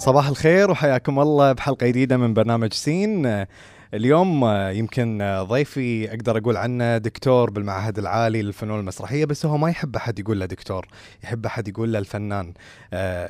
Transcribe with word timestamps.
صباح 0.00 0.28
الخير 0.28 0.70
وحياكم 0.70 1.18
الله 1.18 1.52
بحلقة 1.52 1.86
جديدة 1.86 2.16
من 2.16 2.34
برنامج 2.34 2.72
سين. 2.72 3.46
اليوم 3.94 4.44
يمكن 4.46 5.38
ضيفي 5.42 6.10
أقدر 6.10 6.38
أقول 6.38 6.56
عنه 6.56 6.98
دكتور 6.98 7.50
بالمعهد 7.50 7.98
العالي 7.98 8.42
للفنون 8.42 8.80
المسرحية 8.80 9.24
بس 9.24 9.46
هو 9.46 9.56
ما 9.56 9.70
يحب 9.70 9.96
أحد 9.96 10.18
يقول 10.18 10.40
له 10.40 10.46
دكتور 10.46 10.88
يحب 11.24 11.46
أحد 11.46 11.68
يقول 11.68 11.92
له 11.92 11.98
الفنان. 11.98 12.52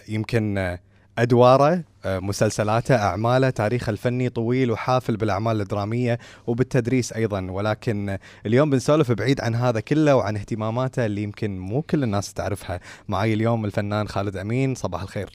يمكن 0.09 0.77
أدواره 1.19 1.83
مسلسلاته 2.07 2.97
أعماله 2.97 3.51
تاريخه 3.51 3.91
الفني 3.91 4.29
طويل 4.29 4.71
وحافل 4.71 5.17
بالأعمال 5.17 5.61
الدرامية 5.61 6.19
وبالتدريس 6.47 7.13
أيضا. 7.13 7.51
ولكن 7.51 8.19
اليوم 8.47 8.71
بنسولف 8.71 9.13
بعيد 9.13 9.41
عن 9.41 9.55
هذا 9.55 9.81
كله 9.81 10.17
وعن 10.17 10.37
اهتماماته 10.37 11.07
اللي 11.07 11.23
يمكن 11.23 11.59
مو 11.59 11.83
كل 11.83 12.03
الناس 12.03 12.33
تعرفها. 12.33 12.81
معي 13.09 13.35
اليوم 13.35 13.65
الفنان 13.65 14.09
خالد 14.09 14.37
أمين. 14.37 14.75
صباح 14.75 15.03
الخير. 15.03 15.31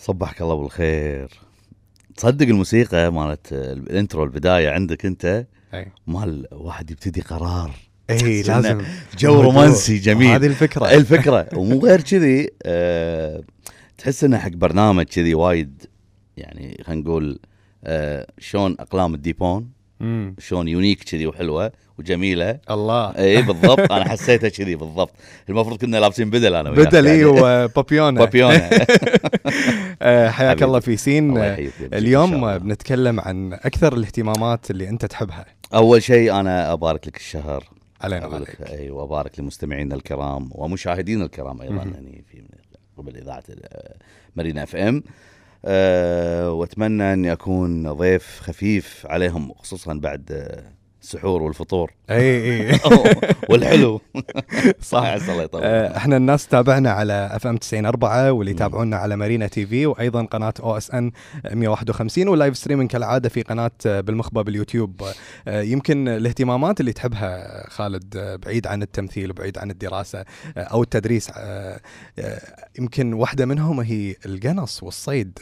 صبحك 0.00 0.42
الله 0.42 0.54
بالخير. 0.54 1.28
تصدق 2.16 2.46
الموسيقى 2.46 3.12
مالت 3.12 3.52
ال 3.52 3.64
intro 3.64 4.24
البداية 4.24 4.70
عندك 4.70 5.06
انت 5.06 5.46
مال 6.06 6.46
واحد 6.52 6.90
يبتدي 6.90 7.20
قرار. 7.20 7.70
إي 8.10 8.42
لازم. 8.42 8.82
جو 9.18 9.40
رومانسي 9.40 9.98
جميل. 9.98 10.30
هذه 10.30 10.46
الفكرة. 10.46 10.86
الفكرة. 10.98 11.48
ومو 11.54 11.78
غير 11.78 12.00
كذي 12.00 12.50
أه 12.62 13.42
تحس 13.98 14.24
إنه 14.24 14.38
حق 14.38 14.50
برنامج 14.50 15.04
كذي 15.04 15.34
وايد 15.34 15.82
يعني 16.36 16.82
خلينا 16.86 17.02
نقول 17.02 17.38
أه 17.84 18.26
شلون 18.38 18.76
أفلام 18.80 19.14
الديبون. 19.14 19.70
شلون 20.38 20.68
unique 20.68 21.04
كذي 21.04 21.26
وحلوة 21.26 21.72
وجميلة. 22.00 22.58
الله. 22.70 23.10
اي 23.10 23.42
بالضبط. 23.42 23.92
أنا 23.92 24.08
حسيتها 24.08 24.48
كذي 24.48 24.74
بالضبط. 24.74 25.10
المفروض 25.48 25.80
كنا 25.80 25.96
لابسين 25.96 26.30
بدل 26.30 26.54
أنا 26.54 26.70
وياك. 26.70 26.86
بدل. 26.88 27.06
اي 27.06 27.24
وبابيونا 27.24 28.20
بابيونا 28.20 28.58
حياك. 30.30 30.62
الله 30.62 30.80
في 30.80 30.96
سين. 30.96 31.38
اليوم. 31.92 32.58
بنتكلم 32.58 33.20
عن 33.20 33.52
أكثر 33.52 33.92
الاهتمامات 33.92 34.70
اللي 34.70 34.88
أنت 34.88 35.04
تحبها. 35.04 35.44
أول 35.74 36.02
شيء 36.02 36.40
أنا 36.40 36.72
أبارك 36.72 37.06
لك 37.08 37.16
الشهر. 37.16 37.64
علينا 38.00 38.26
وعليك. 38.26 38.60
إي 38.60 38.90
وأبارك 38.90 39.40
لمستمعينا 39.40 39.94
الكرام 39.94 40.50
ومشاهدينا 40.52 41.24
الكرام 41.24 41.62
أيضا. 41.62 41.74
يعني 41.74 42.24
في 42.30 42.42
قبل 42.98 43.16
إذاعة 43.16 43.42
آه، 43.50 43.94
مارينا 44.36 44.62
FM. 44.62 45.02
أه 45.64 46.52
وأتمنى 46.52 47.12
اني 47.12 47.32
اكون 47.32 47.92
ضيف 47.92 48.40
خفيف 48.40 49.06
عليهم 49.06 49.52
خصوصا 49.52 49.94
بعد 49.94 50.32
آه، 50.32 50.79
السحور 51.02 51.42
والفطور. 51.42 51.92
أي 52.10 52.70
أي. 52.70 52.78
والحلو. 53.50 54.00
صح. 54.82 55.02
عسى 55.04 55.32
الله 55.32 55.42
يطول. 55.42 55.60
آه، 55.64 55.96
إحنا 55.96 56.16
الناس 56.16 56.46
تابعنا 56.46 56.90
على 56.90 57.30
FM 57.32 57.58
94 57.74 58.30
واللي 58.30 58.50
مم. 58.52 58.56
يتابعونا 58.56 58.96
على 58.96 59.16
مارينا 59.16 59.46
TV 59.46 59.86
وأيضا 59.86 60.24
قناة 60.24 60.54
OSN 60.62 61.10
151 61.52 62.28
وال 62.28 62.37
live 62.37 62.56
streaming 62.56 62.90
كالعادة 62.90 63.28
في 63.28 63.42
قناة 63.42 63.70
آه، 63.86 64.00
بالمخبى 64.00 64.42
باليوتيوب. 64.42 65.02
آه، 65.48 65.62
يمكن 65.62 66.08
الاهتمامات 66.08 66.80
اللي 66.80 66.92
تحبها 66.92 67.64
خالد 67.70 68.38
بعيد 68.44 68.66
عن 68.66 68.82
التمثيل 68.82 69.30
وبعيد 69.30 69.58
عن 69.58 69.70
الدراسة 69.70 70.24
أو 70.56 70.82
التدريس 70.82 71.30
يمكن 72.78 73.12
واحدة 73.12 73.46
منهم 73.46 73.80
هي 73.80 74.16
القنص 74.26 74.82
والصيد. 74.82 75.38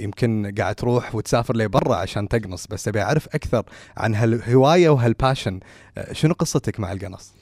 يمكن 0.00 0.54
قاعد 0.58 0.74
تروح 0.74 1.14
وتسافر 1.14 1.56
لبرا 1.56 1.96
عشان 1.96 2.28
تقنص 2.28 2.66
بس 2.66 2.88
أبي 2.88 3.02
أعرف 3.02 3.28
أكثر 3.34 3.62
عن 3.96 4.14
هالهوايه 4.14 4.63
وهالباشن 4.64 5.60
آه، 5.98 6.12
شنو 6.12 6.34
قصتك 6.34 6.80
مع 6.80 6.92
القنص؟ 6.92 7.32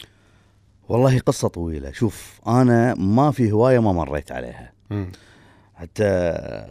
والله 0.89 1.19
قصة 1.19 1.48
طويلة. 1.48 1.92
شوف 1.92 2.41
أنا 2.47 2.95
ما 2.95 3.31
في 3.31 3.53
هواية 3.53 3.78
ما 3.78 3.92
مريت 3.92 4.33
عليها. 4.33 4.73
مم. 4.91 5.12
حتى 5.75 6.05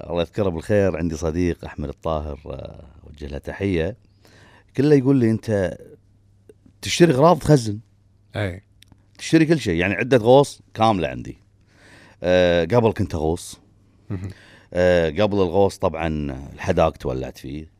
الله 0.09 0.21
يذكره 0.21 0.49
بالخير 0.49 0.97
عندي 0.97 1.17
صديق 1.17 1.65
أحمد 1.65 1.89
الطاهر 1.89 2.39
آه، 2.45 2.83
أوجه 3.07 3.27
له 3.27 3.37
تحية. 3.37 3.97
كله 4.77 4.95
يقول 4.95 5.15
لي 5.15 5.31
أنت 5.31 5.77
تشتري 6.81 7.13
أغراض 7.13 7.39
تخزن. 7.39 7.79
أي. 8.35 8.61
تشتري 9.17 9.45
كل 9.45 9.59
شيء. 9.59 9.75
يعني 9.75 9.93
عدة 9.93 10.17
غوص 10.17 10.61
كاملة 10.73 11.07
عندي. 11.07 11.37
أه 12.23 12.65
قبل 12.65 12.91
كنت 12.91 13.15
أغوص. 13.15 13.59
أه 14.73 15.09
قبل 15.09 15.37
الغوص 15.37 15.77
طبعا 15.77 16.07
الحداق 16.53 16.97
تولعت 16.97 17.37
فيه. 17.37 17.63
أه 17.63 17.70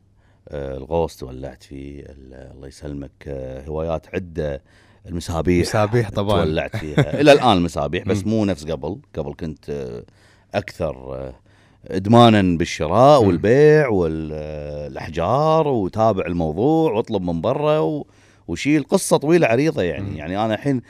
الغوص 0.53 1.15
تولعت 1.17 1.63
فيه 1.63 1.99
ال- 1.99 2.51
الله 2.55 2.67
يسلمك 2.67 3.11
أه 3.27 3.65
هوايات 3.65 4.15
عدة 4.15 4.61
المسابيح 5.07 5.61
مسابيح 5.67 6.09
طبعاً. 6.09 6.43
تولعت 6.45 6.75
فيها 6.75 7.13
إلى 7.21 7.31
الآن 7.31 7.57
المسابيح 7.57 8.03
بس. 8.05 8.25
مو 8.25 8.45
نفس 8.45 8.65
قبل 8.65 8.97
قبل 9.17 9.33
كنت 9.39 9.69
آه، 9.69 10.03
أكثر 10.57 11.15
آه، 11.15 11.33
ادمانا 11.87 12.57
بالشراء. 12.57 13.23
والبيع 13.23 13.87
والاحجار 13.89 15.67
وتابع 15.67 16.25
الموضوع 16.25 16.91
واطلب 16.91 17.21
من 17.21 17.41
برا 17.41 18.03
وشيل 18.47 18.83
قصة 18.83 19.17
طويلة 19.17 19.47
عريضة 19.47 19.81
يعني. 19.81 20.17
يعني 20.17 20.45
أنا 20.45 20.53
الحين 20.53 20.77
آه، 20.77 20.81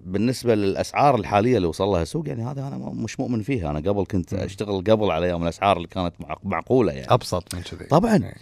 بالنسبة 0.00 0.54
للأسعار 0.54 1.14
الحالية 1.14 1.56
اللي 1.56 1.68
وصل 1.68 1.84
لها 1.84 2.02
السوق 2.02 2.28
يعني 2.28 2.44
هذا 2.44 2.66
أنا 2.68 2.76
مش 2.76 3.20
مؤمن 3.20 3.42
فيها 3.42 3.70
أنا 3.70 3.78
قبل 3.78 4.04
كنت. 4.04 4.34
أشتغل 4.34 4.84
قبل 4.90 5.10
على 5.10 5.26
أيام 5.26 5.42
الأسعار 5.42 5.76
اللي 5.76 5.88
كانت 5.88 6.14
مع- 6.20 6.36
معقولة 6.44 6.92
يعني 6.92 7.14
أبسط 7.14 7.54
من 7.54 7.62
كذي 7.62 7.84
طبعا 7.84 8.16
إي. 8.16 8.34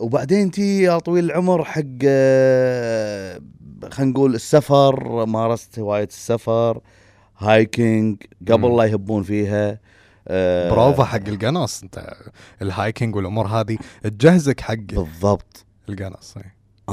وبعدين 0.00 0.50
تي 0.50 0.82
يا 0.82 0.98
طويل 0.98 1.24
العمر 1.24 1.64
حق 1.64 1.82
آه، 2.04 3.40
خلينا 3.90 4.12
نقول 4.12 4.34
السفر 4.34 5.26
مارست 5.26 5.78
هواية 5.78 6.04
السفر 6.08 6.80
hiking 7.38 8.22
قبل. 8.48 8.76
لا 8.76 8.84
يهبون 8.84 9.22
فيها 9.22 9.78
آه، 10.28 10.70
بروفا 10.70 11.04
حق 11.04 11.28
القنص 11.28 11.82
أنت 11.82 12.14
ال 12.62 12.70
hiking 12.70 13.16
والامور 13.16 13.46
هذه 13.46 13.78
تجهزك 14.02 14.60
حق 14.60 14.74
بالضبط 14.74 15.64
القنص 15.88 16.36
إي. 16.36 16.42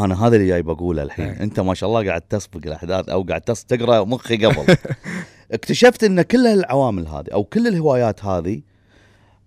أنا 0.06 0.28
هذا 0.28 0.36
اللي 0.36 0.48
جاي 0.48 0.62
بقوله 0.62 1.04
الحين 1.04 1.26
إيه. 1.30 1.44
أنت 1.44 1.60
ما 1.60 1.74
شاء 1.74 1.90
الله 1.90 2.06
قاعد 2.08 2.22
تسبق 2.22 2.62
الأحداث 2.66 3.10
أو 3.10 3.24
قاعد 3.24 3.42
تقرأ 3.42 4.04
مخي 4.04 4.46
قبل 4.46 4.76
اكتشفت 5.52 6.04
إن 6.04 6.22
كل 6.22 6.48
العوامل 6.48 7.08
هذه 7.08 7.26
أو 7.34 7.44
كل 7.44 7.68
الهوايات 7.68 8.26
هذه 8.26 8.62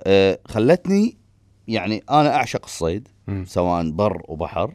آه، 0.04 0.38
خلتني 0.44 1.16
يعني 1.68 2.02
أنا 2.10 2.34
أعشق 2.34 2.64
الصيد. 2.64 3.08
سواء 3.44 3.90
بر 3.90 4.22
وبحر 4.28 4.74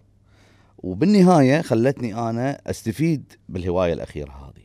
وبالنهاية 0.77 1.61
خلتني 1.61 2.15
أنا 2.29 2.61
أستفيد 2.67 3.33
بالهواية 3.49 3.94
الأخيرة 3.94 4.31
هذه. 4.31 4.63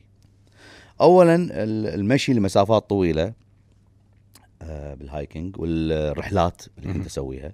اولا 1.01 1.35
ال- 1.35 1.87
المشي 2.01 2.33
لمسافات 2.33 2.89
طويلة 2.91 3.33
آه، 4.63 4.95
بال 4.95 5.11
hiking 5.11 5.59
والرحلات 5.61 6.63
اللي. 6.79 6.93
كنت 6.93 7.07
أسويها. 7.07 7.53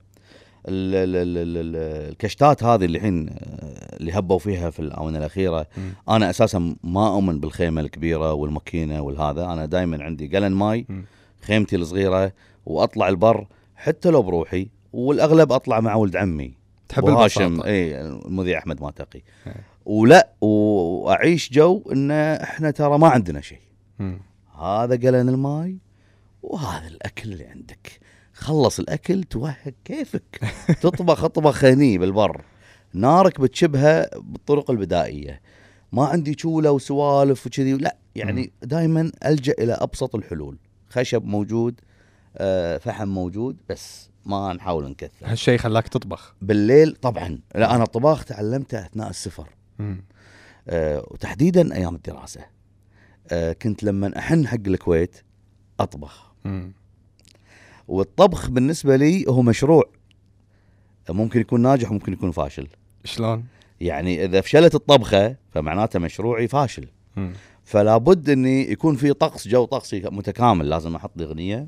الكشتات 0.69 2.65
هذه 2.65 2.84
اللي 2.84 2.99
الحين 2.99 3.29
آه، 3.29 3.97
اللي 3.97 4.12
هبوا 4.12 4.39
فيها 4.39 4.71
في 4.71 4.81
الآونة 4.81 5.19
الأخيرة 5.19 5.67
مم. 5.77 5.93
أنا 6.09 6.31
أساسا 6.31 6.77
ما 6.84 7.09
أؤمن 7.09 7.41
بالخيمة 7.41 7.81
الكبيرة 7.81 8.33
والماكينة 8.33 9.01
والهذا 9.01 9.45
أنا 9.45 9.67
دائما 9.67 10.05
عندي 10.05 10.37
gallon 10.37 10.53
ماي 10.53 10.87
مم. 10.89 11.05
خيمتي 11.43 11.77
الصغيرة 11.77 12.33
وأطلع 12.67 13.09
البر 13.09 13.47
حتى 13.77 14.11
لو 14.11 14.23
بروحي 14.23 14.69
والأغلب 14.93 15.53
أطلع 15.53 15.81
مع 15.81 15.95
ولد 15.95 16.17
عمي 16.17 16.55
تحب 16.89 17.05
وهاشم 17.05 17.62
اي 17.62 18.00
المذيع 18.00 18.59
أحمد 18.59 18.83
ماتقي 18.83 19.23
إيه. 19.47 19.55
ولا 19.85 20.29
وأعيش 20.41 21.53
جو 21.53 21.83
إن 21.93 22.11
إحنا 22.11 22.71
ترى 22.71 22.99
ما 22.99 23.09
عندنا 23.09 23.41
شيء. 23.41 23.59
هذا 24.59 24.97
قلن 24.97 25.29
الماي 25.29 25.79
وهذا 26.43 26.89
الأكل 26.89 27.33
اللي 27.33 27.47
عندك 27.47 28.00
خلص 28.38 28.78
الأكل 28.78 29.22
توهق 29.22 29.75
كيفك؟ 29.84 30.41
تطبخ 30.82 31.25
اطبخ 31.25 31.65
هني 31.65 31.99
بالبر. 31.99 32.44
نارك 32.93 33.41
بتشبها 33.41 34.19
بالطرق 34.19 34.71
البدائية. 34.71 35.41
ما 35.93 36.06
عندي 36.06 36.37
شولة 36.38 36.71
وسوالف 36.71 37.47
وكذي 37.47 37.72
لا 37.72 37.96
يعني 38.17 38.52
دائما 38.62 39.12
ألجأ 39.26 39.55
إلى 39.58 39.73
أبسط 39.73 40.14
الحلول. 40.14 40.58
خشب 40.88 41.25
موجود 41.25 41.81
آه، 42.37 42.79
فحم 42.79 43.08
موجود 43.08 43.56
بس 43.69 44.11
ما 44.26 44.52
نحاول 44.52 44.90
نكثر. 44.90 45.26
هالشيء 45.26 45.58
خلاك 45.58 45.88
تطبخ. 45.88 46.35
بالليل 46.43 46.96
طبعا. 46.96 47.38
لا 47.55 47.75
أنا 47.75 47.85
الطباخ 47.85 48.25
تعلمته 48.25 48.87
أثناء 48.87 49.11
السفر. 49.11 49.49
آه، 50.69 51.06
وتحديدا 51.11 51.75
أيام 51.75 51.94
الدراسة. 51.94 52.40
آه، 53.29 53.52
كنت 53.52 53.85
لما 53.85 54.19
أحن 54.19 54.46
حق 54.46 54.67
الكويت 54.67 55.17
أطبخ. 55.81 56.32
مم. 56.44 56.73
والطبخ 57.88 58.50
بالنسبة 58.50 58.96
لي 58.96 59.25
هو 59.29 59.43
مشروع. 59.43 59.85
ممكن 61.11 61.40
يكون 61.40 61.61
ناجح 61.61 61.90
وممكن 61.90 62.12
يكون 62.12 62.31
فاشل. 62.31 62.69
شلون؟ 63.05 63.44
يعني 63.81 64.25
إذا 64.25 64.40
فشلت 64.40 64.75
الطبخة 64.75 65.37
فمعناته 65.50 65.99
مشروعي 65.99 66.49
فاشل. 66.49 66.87
مم. 67.17 67.32
فلا 67.64 67.96
بد 67.96 68.31
إني 68.31 68.70
يكون 68.73 68.96
في 68.96 69.12
طقس 69.12 69.49
جو 69.49 69.64
طقسي 69.64 70.02
متكامل. 70.05 70.69
لازم 70.69 70.96
أحط 70.96 71.11
لي 71.17 71.25
أغنية. 71.25 71.67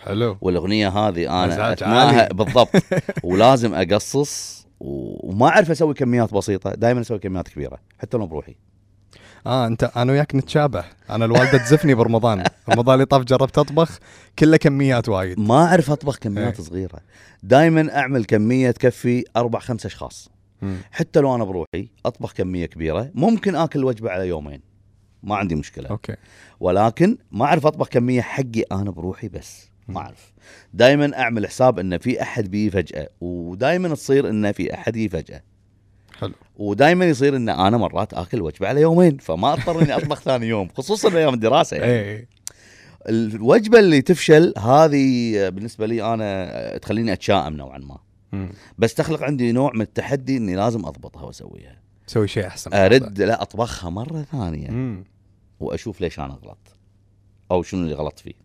حلو. 0.00 0.36
والأغنية 0.40 0.88
هذه 0.88 1.44
أنا 1.44 1.72
اثناءها. 1.72 2.28
بالضبط. 2.28 2.70
ولازم 3.22 3.74
أقصص 3.74 4.64
وما 4.80 5.48
أعرف 5.48 5.70
أسوي 5.70 5.94
كميات 5.94 6.34
بسيطة. 6.34 6.74
دائما 6.74 7.00
أسوي 7.00 7.18
كميات 7.18 7.48
كبيرة 7.48 7.78
حتى 7.98 8.16
لو 8.16 8.26
بروحي. 8.26 8.56
آه 9.46 9.66
أنت 9.66 9.90
أنا 9.96 10.12
وياك 10.12 10.34
نتشابه. 10.34 10.84
أنا 11.10 11.24
الوالدة 11.24 11.58
تزفني 11.58 11.94
برمضان. 11.94 12.44
رمضان 12.68 12.94
اللي 12.94 13.04
طاف 13.04 13.22
جربت 13.22 13.58
أطبخ 13.58 13.98
كله 14.38 14.56
كميات 14.56 15.08
وايد. 15.08 15.40
ما 15.40 15.64
أعرف 15.64 15.90
أطبخ 15.90 16.18
كميات 16.18 16.58
إيه. 16.58 16.64
صغيرة. 16.66 17.00
دائما 17.42 17.96
أعمل 17.98 18.24
كمية 18.24 18.70
تكفي 18.70 19.24
أربع 19.36 19.58
خمس 19.58 19.86
أشخاص. 19.86 20.30
مم. 20.62 20.76
حتى 20.92 21.20
لو 21.20 21.34
أنا 21.34 21.44
بروحي 21.44 21.88
أطبخ 22.06 22.32
كمية 22.32 22.66
كبيرة. 22.66 23.10
ممكن 23.14 23.56
آكل 23.56 23.84
وجبة 23.84 24.10
على 24.10 24.28
يومين. 24.28 24.60
ما 25.22 25.36
عندي 25.36 25.54
مشكلة. 25.54 25.88
okay. 25.88 26.16
ولكن 26.60 27.18
ما 27.32 27.44
أعرف 27.44 27.66
أطبخ 27.66 27.88
كمية 27.88 28.20
حقي 28.20 28.62
أنا 28.72 28.90
بروحي 28.90 29.28
بس. 29.28 29.68
ما 29.88 30.00
أعرف. 30.00 30.32
دائما 30.74 31.18
أعمل 31.18 31.46
حساب 31.46 31.78
انه 31.78 31.98
في 31.98 32.22
أحد 32.22 32.50
يجي 32.50 32.70
فجأة. 32.70 33.08
ودائما 33.20 33.94
تصير 33.94 34.28
انه 34.30 34.52
في 34.52 34.74
أحد 34.74 34.96
يجي 34.96 35.08
فجأة. 35.08 35.42
حلو 36.24 36.34
ودائما 36.56 37.04
يصير 37.04 37.36
إن 37.36 37.48
أنا 37.48 37.76
مرات 37.76 38.14
آكل 38.14 38.42
وجبة 38.42 38.68
على 38.68 38.80
يومين 38.80 39.16
فما 39.18 39.52
أضطر 39.52 39.82
إني 39.82 39.96
أطبخ 39.96 40.20
ثاني 40.28 40.46
يوم 40.46 40.68
خصوصا 40.76 41.16
أيام 41.16 41.34
الدراسة 41.34 41.76
يعني. 41.76 41.92
اي 41.92 42.28
الوجبة 43.08 43.78
اللي 43.78 44.02
تفشل 44.02 44.54
هذه 44.58 45.32
بالنسبة 45.48 45.86
لي 45.86 46.14
أنا 46.14 46.78
تخليني 46.78 47.12
أتشائم 47.12 47.56
نوعا 47.56 47.78
ما. 47.78 47.98
بس 48.78 48.94
تخلق 48.94 49.22
عندي 49.22 49.52
نوع 49.52 49.72
من 49.74 49.80
التحدي 49.80 50.36
إني 50.36 50.56
لازم 50.56 50.86
أضبطها 50.86 51.22
وأسويها 51.22 51.80
سوي 52.06 52.28
شيء 52.28 52.46
أحسن 52.46 52.74
أرد 52.74 53.22
لا 53.22 53.42
أطبخها 53.42 53.90
مرة 53.90 54.22
ثانية. 54.32 54.70
مم. 54.70 55.04
وأشوف 55.60 56.00
ليش 56.00 56.18
أنا 56.18 56.38
غلط 56.44 56.76
أو 57.50 57.62
شنو 57.62 57.82
اللي 57.82 57.94
غلط 57.94 58.18
فيه 58.18 58.44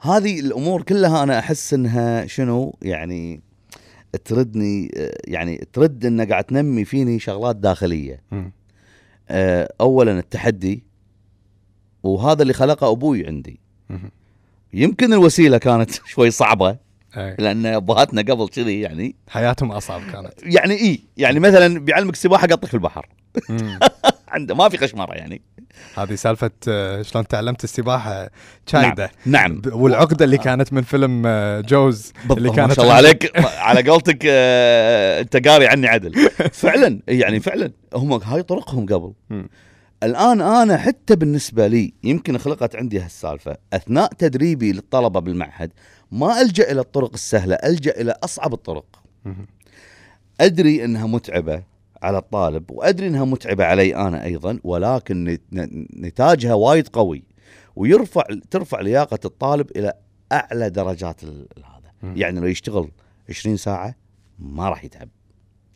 هذه 0.00 0.40
الأمور 0.40 0.82
كلها 0.82 1.22
أنا 1.22 1.38
أحس 1.38 1.74
إنها 1.74 2.26
شنو 2.26 2.78
يعني 2.82 3.42
تردني 4.16 4.90
يعني 5.24 5.68
ترد 5.72 6.06
انها 6.06 6.24
قاعد 6.24 6.44
تنمي 6.44 6.84
فيني 6.84 7.18
شغلات 7.18 7.56
داخلية. 7.56 8.22
مم. 8.30 8.52
آه، 9.28 9.72
اولا 9.80 10.18
التحدي 10.18 10.84
وهذا 12.02 12.42
اللي 12.42 12.52
خلقه 12.52 12.90
أبوي 12.90 13.26
عندي. 13.26 13.60
مم. 13.90 14.10
يمكن 14.72 15.12
الوسيلة 15.12 15.58
كانت 15.58 15.90
شوي 16.12 16.30
صعبة 16.30 16.76
أي. 17.16 17.36
لأن 17.38 17.66
ابهاتنا 17.66 18.22
قبل 18.22 18.48
كذي 18.48 18.80
يعني. 18.80 19.14
حياتهم 19.28 19.72
أصعب 19.72 20.00
كانت. 20.12 20.32
يعني 20.42 20.74
اي 20.74 21.00
يعني 21.16 21.40
مثلا 21.40 21.78
بيعلمك 21.80 22.12
السباحه 22.12 22.46
قطك 22.46 22.68
في 22.68 22.74
البحر. 22.74 23.08
عنده 24.28 24.54
ما 24.54 24.68
في 24.68 24.76
خشمرة 24.76 25.12
يعني. 25.12 25.42
هذه 25.98 26.14
سالفة 26.14 26.50
آه، 26.68 27.02
شلون 27.02 27.26
تعلمت 27.26 27.64
السباحة 27.64 28.30
شايده 28.66 29.10
نعم 29.26 29.60
ب- 29.60 29.72
والعقدة 29.72 30.24
اللي 30.24 30.38
كانت 30.38 30.72
من 30.72 30.82
فيلم 30.82 31.22
آه، 31.26 31.60
جوز 31.60 32.12
اللي 32.22 32.34
بالضبط، 32.34 32.56
كانت 32.56 32.68
ما 32.68 32.74
شاء 32.74 32.84
الله 32.84 32.94
عليك. 33.06 33.32
على 33.58 33.90
قولتك 33.90 34.18
آه، 34.26 35.20
انت 35.20 35.48
قاري 35.48 35.66
عني 35.68 35.86
عدل. 35.88 36.14
فعلا 36.52 37.00
يعني 37.08 37.40
فعلا 37.40 37.72
هم 37.94 38.12
هاي 38.12 38.42
طرقهم 38.42 38.86
قبل. 38.86 39.12
الآن 40.02 40.40
أنا 40.40 40.76
حتى 40.76 41.16
بالنسبة 41.16 41.66
لي 41.66 41.92
يمكن 42.04 42.38
خلقت 42.38 42.76
عندي 42.76 43.00
هالسالفة 43.00 43.56
أثناء 43.72 44.12
تدريبي 44.18 44.72
للطلبة 44.72 45.20
بالمعهد 45.20 45.70
ما 46.12 46.40
ألجأ 46.40 46.72
إلى 46.72 46.80
الطرق 46.80 47.10
السهلة 47.14 47.54
ألجأ 47.54 48.00
إلى 48.00 48.14
أصعب 48.24 48.54
الطرق. 48.54 48.84
أدري 50.40 50.84
إنها 50.84 51.06
متعبة 51.06 51.62
على 52.04 52.18
الطالب 52.18 52.70
وأدري 52.70 53.06
إنها 53.06 53.24
متعبة 53.24 53.64
علي 53.64 53.96
أنا 53.96 54.24
أيضا 54.24 54.60
ولكن 54.64 55.38
نتاجها 55.96 56.54
وايد 56.54 56.88
قوي 56.88 57.24
ويرفع 57.76 58.22
ترفع 58.50 58.80
لياقة 58.80 59.18
الطالب 59.24 59.70
إلى 59.76 59.92
أعلى 60.32 60.70
درجات 60.70 61.24
هذا. 61.24 61.92
يعني 62.02 62.40
لو 62.40 62.46
يشتغل 62.46 62.90
20 63.28 63.56
ساعة 63.56 63.94
ما 64.38 64.68
راح 64.68 64.84
يتعب 64.84 65.08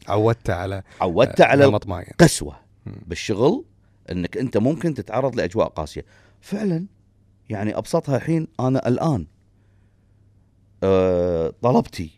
عودته 0.08 0.54
على 0.54 0.82
عودت 1.00 1.40
على 1.40 1.66
نمط 1.66 1.86
معين 1.86 2.08
القسوه 2.10 2.56
مم. 2.86 2.94
بالشغل 3.06 3.64
إنك 4.10 4.36
أنت 4.36 4.56
ممكن 4.56 4.94
تتعرض 4.94 5.36
لأجواء 5.36 5.68
قاسية 5.68 6.04
فعلا 6.40 6.86
يعني 7.48 7.78
أبسطها 7.78 8.16
الحين 8.16 8.46
أنا 8.60 8.88
الآن 8.88 9.26
أه 10.82 11.52
طلبتي 11.62 12.10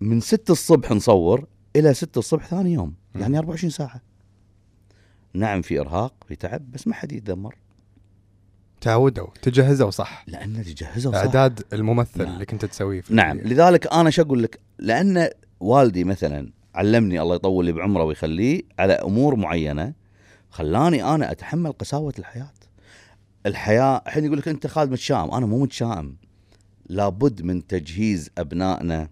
من 0.00 0.20
6 0.20 0.52
الصبح 0.52 0.92
نصور 0.92 1.46
إلى 1.76 1.94
6 1.94 2.18
الصبح 2.18 2.46
ثاني 2.46 2.72
يوم. 2.72 2.94
يعني 3.14 3.38
24 3.38 3.70
ساعة. 3.70 4.00
نعم 5.34 5.62
في 5.62 5.80
إرهاق 5.80 6.14
في 6.28 6.36
تعب 6.36 6.72
بس 6.72 6.86
ما 6.86 6.94
حد 6.94 7.12
يتذمر. 7.12 7.56
تعودوا 8.80 9.26
تجهزوا 9.42 9.90
صح. 9.90 10.24
لأن 10.26 10.64
تجهزوا 10.64 11.12
صح. 11.12 11.18
اعداد 11.18 11.62
الممثل 11.72 12.24
نعم. 12.24 12.34
اللي 12.34 12.46
كنت 12.46 12.64
تسويه 12.64 13.00
في 13.00 13.14
نعم. 13.14 13.36
الكلية. 13.36 13.54
لذلك 13.54 13.92
أنا 13.92 14.10
شو 14.10 14.22
أقول 14.22 14.42
لك؟ 14.42 14.60
لأن 14.78 15.28
والدي 15.60 16.04
مثلا 16.04 16.52
علمني 16.74 17.20
الله 17.20 17.34
يطول 17.34 17.64
لي 17.64 17.72
بعمره 17.72 18.04
ويخليه 18.04 18.62
على 18.78 18.92
أمور 18.92 19.36
معينة 19.36 19.92
خلاني 20.50 21.04
أنا 21.14 21.30
أتحمل 21.32 21.72
قساوة 21.72 22.14
الحياة. 22.18 22.52
الحياة 23.46 24.02
الحين 24.06 24.24
يقول 24.24 24.38
لك 24.38 24.48
أنت 24.48 24.66
خالد 24.66 24.90
متشائم. 24.92 25.30
أنا 25.30 25.46
مو 25.46 25.62
متشائم. 25.62 26.16
لابد 26.86 27.42
من 27.42 27.66
تجهيز 27.66 28.30
أبنائنا 28.38 29.08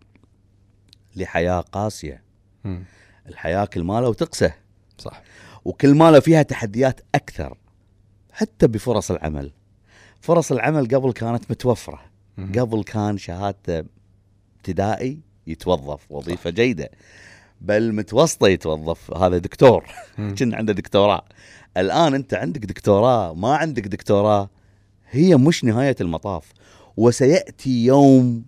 لحياة 1.16 1.60
قاسية. 1.60 2.22
مم. 2.64 2.84
الحياة 3.28 3.64
كل 3.64 3.82
ما 3.84 4.00
لو 4.00 4.12
تقسى 4.12 4.50
صح. 4.98 5.22
وكل 5.64 5.94
ما 5.94 6.10
لو 6.10 6.20
فيها 6.20 6.42
تحديات 6.42 7.00
أكثر 7.14 7.56
حتى 8.32 8.66
بفرص 8.66 9.10
العمل. 9.10 9.52
فرص 10.20 10.52
العمل 10.52 10.88
قبل 10.94 11.12
كانت 11.12 11.50
متوفرة. 11.50 12.00
مم. 12.36 12.52
قبل 12.60 12.84
كان 12.84 13.18
شهادته 13.18 13.84
ابتدائي 14.56 15.20
يتوظف 15.46 16.10
وظيفة 16.10 16.50
جيدة 16.50 16.90
بل 17.60 17.92
متوسطة 17.92 18.48
يتوظف. 18.48 19.12
هذا 19.12 19.38
دكتور. 19.38 19.84
كنا 20.38 20.56
عنده 20.56 20.72
دكتوراه. 20.72 21.24
الآن 21.76 22.14
أنت 22.14 22.34
عندك 22.34 22.64
دكتوراه 22.64 23.34
ما 23.34 23.56
عندك 23.56 23.86
دكتوراه 23.86 24.50
هي 25.10 25.36
مش 25.36 25.64
نهاية 25.64 25.96
المطاف. 26.00 26.52
وسيأتي 26.96 27.84
يوم 27.84 28.44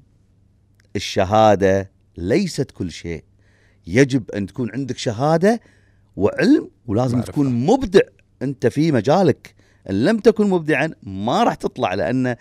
الشهادة 0.96 1.90
ليست 2.16 2.70
كل 2.70 2.90
شيء. 2.92 3.24
يجب 3.92 4.30
أن 4.30 4.46
تكون 4.46 4.70
عندك 4.70 4.98
شهادة 4.98 5.60
وعلم 6.16 6.70
ولازم 6.86 7.14
معرفة. 7.16 7.32
تكون 7.32 7.66
مبدع 7.66 8.00
أنت 8.42 8.66
في 8.66 8.92
مجالك 8.92 9.54
إن 9.90 10.04
لم 10.04 10.18
تكن 10.18 10.50
مبدعا 10.50 10.90
ما 11.02 11.44
راح 11.44 11.54
تطلع 11.54 11.94
لأن 11.94 12.36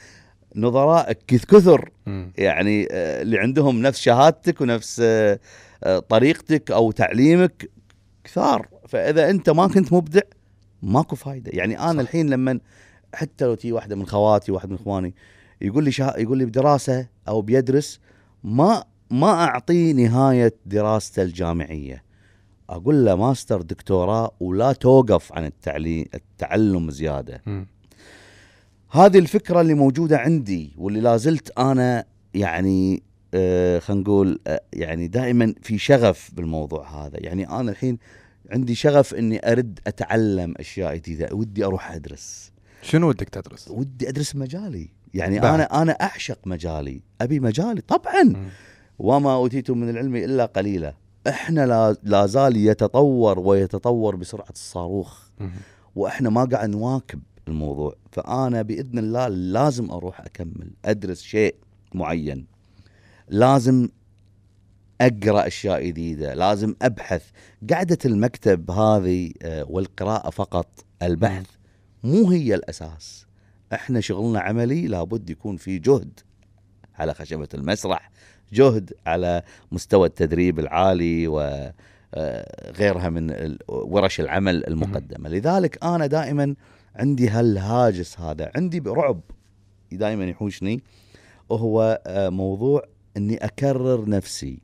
نظرائك 0.55 1.17
كث- 1.27 1.45
كثر. 1.45 1.89
يعني 2.37 2.87
آه، 2.91 3.21
اللي 3.21 3.39
عندهم 3.39 3.81
نفس 3.81 3.99
شهادتك 3.99 4.61
ونفس 4.61 4.99
آه، 5.03 5.39
آه، 5.83 5.99
طريقتك 5.99 6.71
أو 6.71 6.91
تعليمك 6.91 7.69
كثار 8.23 8.67
فإذا 8.87 9.29
أنت 9.29 9.49
ما 9.49 9.67
كنت 9.67 9.93
مبدع 9.93 10.21
ماكو 10.83 11.15
فايدة 11.15 11.51
يعني 11.53 11.79
أنا 11.79 11.93
صح. 11.93 11.99
الحين 11.99 12.29
لما 12.29 12.59
حتى 13.13 13.45
لو 13.45 13.55
تي 13.55 13.71
واحدة 13.71 13.95
من 13.95 14.05
خواتي 14.05 14.51
واحد 14.51 14.69
من 14.69 14.75
إخواني 14.75 15.13
يقول 15.61 15.83
لي 15.83 15.91
شا... 15.91 16.13
يقول 16.17 16.37
لي 16.37 16.45
بدراسة 16.45 17.07
أو 17.27 17.41
بيدرس 17.41 17.99
ما 18.43 18.83
ما 19.11 19.27
اعطيه 19.43 19.93
نهاية 19.93 20.53
دراسته 20.65 21.21
الجامعية 21.21 22.03
أقول 22.69 23.05
له 23.05 23.15
ماستر 23.15 23.61
دكتوراه 23.61 24.31
ولا 24.39 24.73
توقف 24.73 25.33
عن 25.33 25.45
التعليم 25.45 26.05
التعلم 26.13 26.91
زيادة 26.91 27.41
مم. 27.45 27.67
هذه 28.91 29.17
الفكرة 29.19 29.61
اللي 29.61 29.73
موجودة 29.73 30.17
عندي 30.17 30.71
واللي 30.77 31.01
لازلت 31.01 31.59
أنا 31.59 32.05
يعني 32.33 33.03
آه 33.33 33.79
خلينا 33.79 34.01
نقول 34.01 34.39
آه 34.47 34.61
يعني 34.73 35.07
دائما 35.07 35.53
في 35.61 35.77
شغف 35.77 36.31
بالموضوع 36.33 37.05
هذا 37.05 37.17
يعني 37.19 37.49
أنا 37.49 37.71
الحين 37.71 37.97
عندي 38.51 38.75
شغف 38.75 39.13
إني 39.13 39.51
أرد 39.51 39.79
أتعلم 39.87 40.53
أشياء 40.57 40.95
جديدة 40.95 41.29
ودي 41.31 41.65
أروح 41.65 41.91
أدرس 41.91 42.51
شنو 42.81 43.09
ودك 43.09 43.29
تدرس؟ 43.29 43.67
ودي 43.67 44.09
أدرس 44.09 44.35
مجالي 44.35 44.89
يعني 45.13 45.39
بعد. 45.39 45.53
أنا 45.53 45.81
أنا 45.81 45.91
أعشق 45.91 46.39
مجالي 46.45 47.01
أبي 47.21 47.39
مجالي 47.39 47.81
طبعا 47.81 48.23
مم. 48.23 48.47
وما 48.99 49.35
أوتيتم 49.35 49.77
من 49.77 49.89
العلم 49.89 50.15
إلا 50.15 50.45
قليلا. 50.45 50.93
إحنا 51.27 51.95
لا, 52.03 52.25
زال 52.25 52.57
يتطور 52.57 53.39
ويتطور 53.39 54.15
بسرعة 54.15 54.49
الصاروخ. 54.49 55.19
مم. 55.39 55.51
وإحنا 55.95 56.29
ما 56.29 56.45
قاعد 56.45 56.69
نواكب 56.69 57.21
الموضوع. 57.47 57.95
فأنا 58.11 58.61
بإذن 58.61 58.99
الله 58.99 59.27
لازم 59.27 59.91
أروح 59.91 60.21
أكمل 60.21 60.71
أدرس 60.85 61.21
شيء 61.21 61.55
معين. 61.93 62.45
لازم 63.29 63.89
أقرأ 65.01 65.47
أشياء 65.47 65.85
جديدة 65.85 66.33
لازم 66.33 66.75
أبحث. 66.81 67.23
قعدة 67.71 67.97
المكتب 68.05 68.71
هذه 68.71 69.31
آه، 69.41 69.65
والقراءة 69.69 70.29
فقط 70.29 70.85
البحث 71.01 71.45
مو 72.03 72.29
هي 72.29 72.55
الأساس. 72.55 73.25
إحنا 73.73 73.99
شغلنا 73.99 74.39
عملي 74.39 74.87
لابد 74.87 75.29
يكون 75.29 75.57
في 75.57 75.79
جهد 75.79 76.19
على 76.95 77.13
خشبة 77.13 77.47
المسرح 77.53 78.11
جهد 78.53 78.93
على 79.05 79.43
مستوى 79.71 80.07
التدريب 80.07 80.59
العالي 80.59 81.27
و 81.27 81.71
آه، 82.13 83.09
من 83.09 83.57
ورش 83.67 84.19
العمل 84.19 84.67
المقدمة. 84.67 85.29
لذلك 85.29 85.83
أنا 85.83 86.07
دائما 86.07 86.55
عندي 86.95 87.29
هالهاجس 87.29 88.19
هذا. 88.19 88.51
عندي 88.55 88.79
رعب 88.79 89.21
دائما 89.91 90.25
يحوشني. 90.25 90.81
وهو 91.49 92.01
آه، 92.07 92.29
موضوع 92.29 92.81
إني 93.17 93.37
أكرر 93.37 94.09
نفسي. 94.09 94.59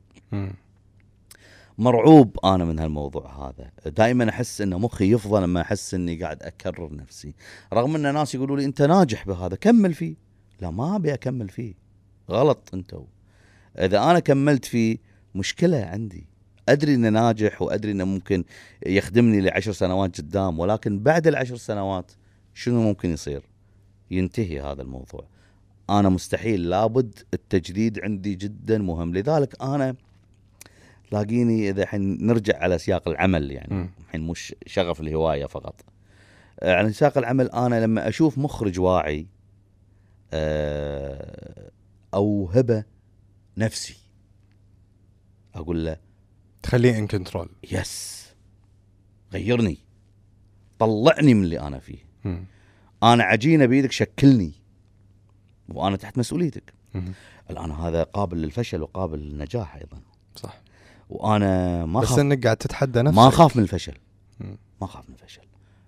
مرعوب 1.78 2.38
أنا 2.44 2.64
من 2.64 2.78
هالموضوع 2.78 3.48
هذا. 3.48 3.90
دائما 3.90 4.28
أحس 4.28 4.60
ان 4.60 4.74
مخي 4.74 5.12
يفضى 5.12 5.42
لما 5.42 5.60
أحس 5.60 5.94
إني 5.94 6.22
قاعد 6.22 6.42
أكرر 6.42 6.94
نفسي. 6.96 7.34
رغم 7.72 7.94
إن 7.94 8.14
ناس 8.14 8.34
يقولوا 8.34 8.56
لي 8.56 8.64
أنت 8.64 8.82
ناجح 8.82 9.26
بهذا 9.26 9.56
كمل 9.56 9.94
فيه. 9.94 10.14
لا 10.60 10.70
ما 10.70 10.96
أبي 10.96 11.14
أكمل 11.14 11.48
فيه. 11.48 11.74
غلط 12.30 12.70
انتو 12.74 13.04
إذا 13.78 13.98
أنا 13.98 14.18
كملت 14.18 14.64
فيه 14.64 14.98
مشكلة 15.34 15.84
عندي 15.84 16.26
أدري 16.68 16.94
انه 16.94 17.08
ناجح 17.08 17.62
وأدري 17.62 17.92
إنه 17.92 18.04
ممكن 18.04 18.44
يخدمني 18.86 19.40
لعشر 19.40 19.72
سنوات 19.72 20.20
قدام 20.20 20.58
ولكن 20.58 20.98
بعد 20.98 21.26
العشر 21.26 21.56
سنوات 21.56 22.12
شنو 22.54 22.82
ممكن 22.82 23.10
يصير؟ 23.10 23.42
ينتهي 24.10 24.60
هذا 24.60 24.82
الموضوع. 24.82 25.24
أنا 25.90 26.08
مستحيل 26.08 26.68
لابد 26.68 27.18
التجديد 27.34 28.00
عندي 28.00 28.34
جدا 28.34 28.78
مهم. 28.78 29.14
لذلك 29.14 29.62
أنا 29.62 29.94
لاقيني 31.12 31.70
إذا 31.70 31.82
الحين 31.82 32.26
نرجع 32.26 32.58
على 32.58 32.78
سياق 32.78 33.08
العمل 33.08 33.50
يعني. 33.50 33.88
الحين 34.06 34.20
مش 34.20 34.54
شغف 34.66 35.00
الهواية 35.00 35.46
فقط. 35.46 35.74
آه، 36.60 36.74
على 36.74 36.92
سياق 36.92 37.18
العمل 37.18 37.50
أنا 37.50 37.84
لما 37.84 38.08
أشوف 38.08 38.38
مخرج 38.38 38.80
واعي 38.80 39.26
آه، 40.32 41.70
أوهبه 42.14 42.84
نفسي. 43.58 43.96
أقول 45.54 45.84
له 45.84 45.96
تخليه 46.62 46.98
in 46.98 47.06
control 47.06 47.48
يس 47.72 48.24
غيرني. 49.32 49.78
طلعني 50.78 51.34
من 51.34 51.44
اللي 51.44 51.60
أنا 51.60 51.78
فيه. 51.78 51.98
أنا 53.02 53.24
عجينة 53.24 53.66
بيدك 53.66 53.92
شكلني. 53.92 54.52
وأنا 55.68 55.96
تحت 55.96 56.18
مسؤوليتك. 56.18 56.74
الان 57.50 57.70
هذا 57.70 58.02
قابل 58.02 58.42
للفشل 58.42 58.82
وقابل 58.82 59.18
للنجاح 59.18 59.76
أيضا. 59.76 60.00
صح. 60.36 60.60
وأنا 61.10 61.84
ما 61.86 62.00
بس 62.00 62.08
خاف. 62.08 62.18
إنك 62.18 62.44
قاعد 62.44 62.56
تتحدى 62.56 63.02
نفسك. 63.02 63.18
ما 63.18 63.28
اخاف 63.28 63.56
من 63.56 63.62
الفشل. 63.62 63.94
مم. 64.40 64.58
ما 64.80 64.86
اخاف 64.86 65.08
من 65.08 65.14
الفشل. 65.14 65.42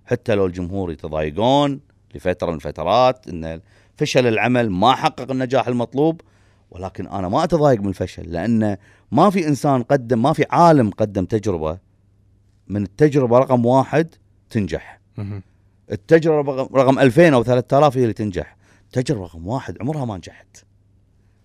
حتى 0.07 0.35
لو 0.35 0.47
الجمهور 0.47 0.93
يتضايقون 0.93 1.81
لفترة 2.15 2.51
من 2.51 2.57
الفترات 2.57 3.29
إن 3.29 3.61
فشل 3.97 4.27
العمل 4.27 4.71
ما 4.71 4.95
حقق 4.95 5.31
النجاح 5.31 5.69
المطلوب 5.69 6.21
ولكن 6.76 7.06
أنا 7.06 7.28
ما 7.28 7.45
أتضايق 7.45 7.80
من 7.80 7.88
الفشل 7.88 8.33
لأن 8.33 8.76
ما 9.12 9.30
في 9.30 9.49
إنسان 9.49 9.83
قدم 9.83 10.23
ما 10.23 10.33
في 10.33 10.45
عالم 10.50 10.90
قدم 10.90 11.25
تجربة 11.25 11.78
من 12.68 12.83
التجربة 12.83 13.38
رقم 13.38 13.66
واحد 13.66 14.09
تنجح. 14.50 15.00
التجربة 15.92 16.54
رقم- 16.54 16.76
رقم 16.76 16.99
2000 16.99 17.35
أو 17.35 17.42
3000 17.42 17.97
هي 17.97 18.02
اللي 18.02 18.12
تنجح. 18.12 18.56
تجربة 18.92 19.25
رقم 19.25 19.47
واحد 19.47 19.76
عمرها 19.80 20.04
ما 20.04 20.16
نجحت. 20.16 20.64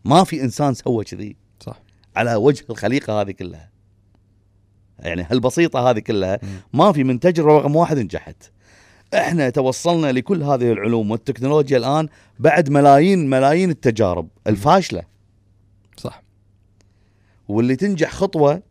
ما 0.06 0.24
في 0.24 0.42
إنسان 0.44 0.74
سوى 0.74 1.04
كذي. 1.04 1.36
صح. 1.60 1.80
على 2.16 2.36
وجه 2.36 2.66
الخليقة 2.70 3.22
هذه 3.22 3.32
كلها. 3.32 3.70
يعني 5.00 5.24
هالبسيطة 5.30 5.90
هذه 5.90 6.00
كلها. 6.00 6.40
ما 6.74 6.92
في 6.92 7.04
من 7.04 7.20
تجربة 7.20 7.58
رقم 7.58 7.76
واحد 7.76 7.98
نجحت. 8.00 8.52
إحنا 9.14 9.50
توصلنا 9.50 10.12
لكل 10.12 10.44
هذه 10.44 10.72
العلوم 10.72 11.12
والتكنولوجيا 11.12 11.78
الآن 11.78 12.08
بعد 12.40 12.70
ملايين 12.70 13.30
ملايين 13.30 13.70
التجارب. 13.70 14.28
الفاشلة. 14.48 15.11
صح. 15.98 16.24
واللي 17.48 17.76
تنجح 17.76 18.12
خطوة 18.12 18.64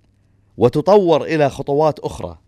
وتطور 0.57 1.25
إلى 1.25 1.51
خطوات 1.51 1.99
أخرى. 1.99 2.39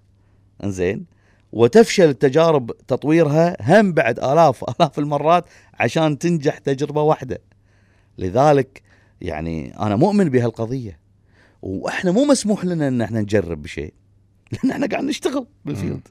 إنزين؟ 0.65 1.07
وتفشل 1.53 2.09
التجارب 2.09 2.71
تطويرها 2.89 3.57
هم 3.61 3.93
بعد 3.93 4.19
آلاف 4.19 4.65
آلاف 4.71 4.99
المرات 4.99 5.45
عشان 5.75 6.19
تنجح 6.19 6.59
تجربة 6.59 7.03
واحدة. 7.03 7.39
لذلك 8.19 8.83
يعني 9.21 9.79
أنا 9.79 9.97
مؤمن 9.97 10.29
بهالقضية. 10.29 10.99
وإحنا 11.63 12.11
مو 12.11 12.25
مسموح 12.25 12.65
لنا 12.65 12.89
إن 12.89 13.03
إحنا 13.03 13.21
نجرب 13.21 13.63
بشيء. 13.63 13.95
لأن 14.53 14.71
إحنا 14.71 14.87
قاعد 14.87 15.05
نشتغل 15.05 15.47
بال 15.65 15.76
field. 15.76 16.09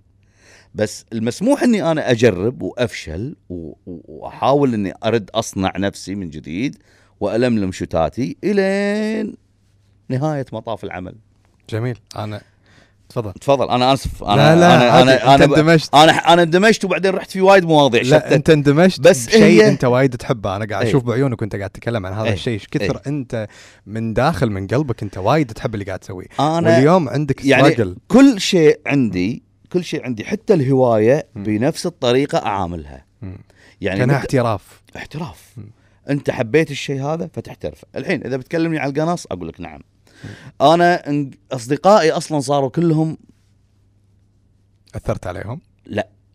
بس 0.75 1.05
المسموح 1.13 1.63
إني 1.63 1.91
أنا 1.91 2.11
أجرب 2.11 2.61
وأفشل 2.61 3.35
وأحاول 3.87 4.73
إني 4.73 4.93
أرد 5.03 5.29
أصنع 5.29 5.73
نفسي 5.77 6.15
من 6.15 6.29
جديد 6.29 6.77
والملم 7.21 7.71
شتاتي 7.71 8.37
إلين 8.43 9.35
نهاية 10.09 10.45
مطاف 10.53 10.83
العمل. 10.83 11.15
جميل. 11.69 11.97
أنا 12.15 12.41
تفضل. 13.09 13.33
تفضل. 13.33 13.69
أنا 13.69 13.93
آسف. 13.93 14.23
أنا 14.23 14.35
لا 14.35 14.55
لا 14.55 15.01
أنا 15.01 15.01
أنا 15.01 15.35
أنا, 15.35 15.45
اندمجت. 15.45 15.95
أنا 15.95 16.11
أنا 16.11 16.43
اندمجت 16.43 16.85
وبعدين 16.85 17.11
رحت 17.11 17.31
في 17.31 17.41
وايد 17.41 17.65
مواضيع. 17.65 18.01
لا 18.01 18.07
شتت. 18.19 18.31
أنت 18.33 18.49
اندمجت 18.49 18.99
بس 18.99 19.27
بشيء 19.27 19.43
هي- 19.43 19.67
أنت 19.69 19.85
وايد 19.85 20.15
تحبه. 20.15 20.55
أنا 20.55 20.65
قاعد 20.65 20.83
اي. 20.83 20.89
أشوف 20.89 21.03
بعيونك 21.03 21.41
وأنت 21.41 21.55
قاعد 21.55 21.69
تتكلم 21.69 22.05
عن 22.05 22.13
هذا 22.13 22.27
اي. 22.27 22.33
الشيء. 22.33 22.53
إيش 22.53 22.67
كثر 22.67 23.01
أنت 23.07 23.47
من 23.85 24.13
داخل 24.13 24.49
من 24.49 24.67
قلبك 24.67 25.03
أنت 25.03 25.17
وايد 25.17 25.51
تحب 25.51 25.73
اللي 25.73 25.85
قاعد 25.85 25.99
تسويه. 25.99 26.27
أنا 26.39 26.75
واليوم 26.75 27.09
عندك 27.09 27.45
يعني 27.45 27.75
struggle. 27.75 27.89
كل 28.07 28.41
شيء 28.41 28.79
عندي 28.85 29.43
كل 29.73 29.83
شيء 29.83 30.05
عندي 30.05 30.25
حتى 30.25 30.53
الهواية 30.53 31.27
مم. 31.35 31.43
بنفس 31.43 31.85
الطريقة 31.85 32.37
أعاملها. 32.45 33.05
مم. 33.21 33.37
يعني 33.81 33.99
كأنها 33.99 34.17
احتراف. 34.17 34.81
احتراف. 34.95 35.53
مم. 35.57 35.71
انت 36.11 36.31
حبيت 36.31 36.71
الشيء 36.71 37.03
هذا 37.03 37.29
فتحترف 37.33 37.85
الحين 37.95 38.25
إذا 38.25 38.37
بتكلمني 38.37 38.79
على 38.79 38.89
القناص 38.89 39.25
أقول 39.25 39.47
لك 39.47 39.61
نعم. 39.61 39.81
أنا 40.61 41.03
أصدقائي 41.51 42.11
أصلا 42.11 42.39
صاروا 42.39 42.69
كلهم 42.69 43.17
أثرت 44.95 45.27
عليهم؟ 45.27 45.61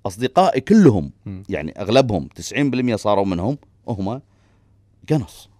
أصدقائي 0.07 0.61
كلهم 0.61 1.13
مم. 1.27 1.43
يعني 1.49 1.81
أغلبهم 1.81 2.29
90% 2.93 2.95
صاروا 2.95 3.25
منهم 3.25 3.59
هم 3.89 4.21
قنص. 5.09 5.51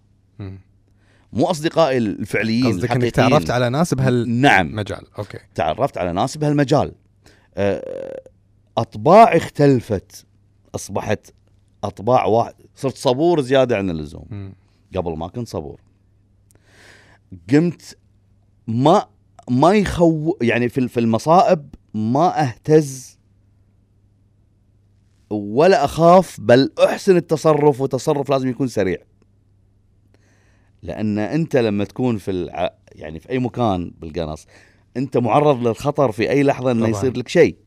مو 1.33 1.45
أصدقائي 1.45 1.97
الفعليين 1.97 2.67
قصدك 2.67 2.91
إنك. 2.91 3.11
تعرفت 3.11 3.49
على 3.49 3.69
ناس 3.69 3.93
بهالمجال 3.93 4.97
نعم. 4.97 5.05
أوكي. 5.19 5.39
تعرفت 5.55 5.97
على 5.97 6.13
ناس 6.13 6.37
بهالمجال. 6.37 6.91
أه، 7.55 8.21
اطباعي 8.77 9.37
اختلفت 9.37 10.25
أصبحت 10.75 11.33
أطباع 11.83 12.25
واحد. 12.25 12.53
صرت 12.75 12.97
صبور 12.97 13.41
زيادة 13.41 13.77
عن 13.77 13.89
اللزوم. 13.89 14.53
قبل 14.95 15.17
ما 15.17 15.27
كنت 15.27 15.47
صبور. 15.47 15.81
قمت 17.53 17.97
ما 18.67 19.07
ما 19.49 19.73
يخو 19.73 20.37
يعني 20.41 20.69
في 20.69 20.87
في 20.87 20.99
المصائب 20.99 21.75
ما 21.93 22.41
أهتز 22.43 23.17
ولا 25.29 25.85
أخاف 25.85 26.41
بل 26.41 26.71
أحسن 26.85 27.17
التصرف 27.17 27.81
وتصرف 27.81 28.29
لازم 28.29 28.49
يكون 28.49 28.67
سريع. 28.67 28.97
لأن 30.81 31.19
أنت 31.19 31.55
لما 31.55 31.83
تكون 31.83 32.17
في 32.17 32.31
الع... 32.31 32.73
يعني 32.91 33.19
في 33.19 33.29
أي 33.29 33.39
مكان 33.39 33.91
بالقنص 33.99 34.47
أنت 34.97 35.17
معرض 35.17 35.67
للخطر 35.67 36.11
في 36.11 36.29
أي 36.29 36.43
لحظة 36.43 36.71
إنه. 36.71 36.87
يصير 36.97 37.17
لك 37.17 37.27
شيء. 37.27 37.57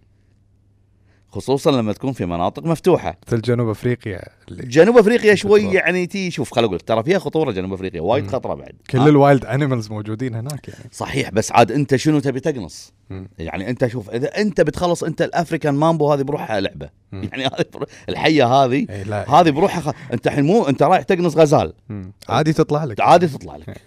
خصوصا 1.33 1.71
لما 1.71 1.93
تكون 1.93 2.13
في 2.13 2.27
مناطق 2.27 2.65
مفتوحة 2.65 3.19
مثل 3.27 3.41
جنوب 3.41 3.69
أفريقيا 3.69 4.23
اللي 4.49 4.63
جنوب 4.63 4.99
أفريقيا 4.99 5.35
شوي. 5.35 5.63
يعني 5.75 6.07
تي 6.07 6.31
شوف 6.31 6.55
خل 6.55 6.65
أقول 6.65 6.81
ترى 6.81 7.03
فيها 7.03 7.19
خطورة 7.19 7.53
جنوب 7.53 7.73
أفريقيا 7.73 8.01
وايد. 8.01 8.31
خطرة 8.31 8.55
بعد 8.55 8.73
كل 8.91 8.99
آه، 8.99 9.07
ال 9.09 9.16
wild 9.16 9.45
animals 9.45 9.91
موجودين 9.91 10.35
هناك 10.35 10.69
يعني 10.69 10.85
صحيح 10.93 11.31
بس 11.31 11.53
عاد 11.53 11.73
أنت 11.73 11.97
شنو 11.97 12.19
تبي 12.21 12.41
تقنص 12.41 12.93
مم. 13.11 13.29
يعني 13.39 13.71
أنت 13.71 13.87
شوف 13.87 14.11
إذا 14.11 14.41
أنت 14.41 14.61
بتخلص 14.61 15.05
أنت 15.05 15.23
ال 15.23 15.29
African 15.29 15.75
mambo 15.75 16.13
هذه 16.13 16.23
بروحها 16.23 16.61
لعبة 16.61 16.89
مم. 17.13 17.29
يعني 17.33 17.45
هذه 17.47 17.65
الحية 18.09 18.47
هذه 18.47 18.87
هذه 19.29 19.51
بروحها 19.51 19.81
خ... 19.81 19.91
أنت 20.13 20.27
الحين 20.27 20.45
مو 20.45 20.69
أنت 20.69 20.83
رايح 20.83 21.03
تقنص 21.03 21.37
غزال 21.37 21.73
مم. 21.89 22.13
عادي 22.29 22.53
تطلع 22.53 22.85
لك 22.85 23.01
عادي 23.01 23.27
تطلع 23.29 23.57
لك 23.57 23.81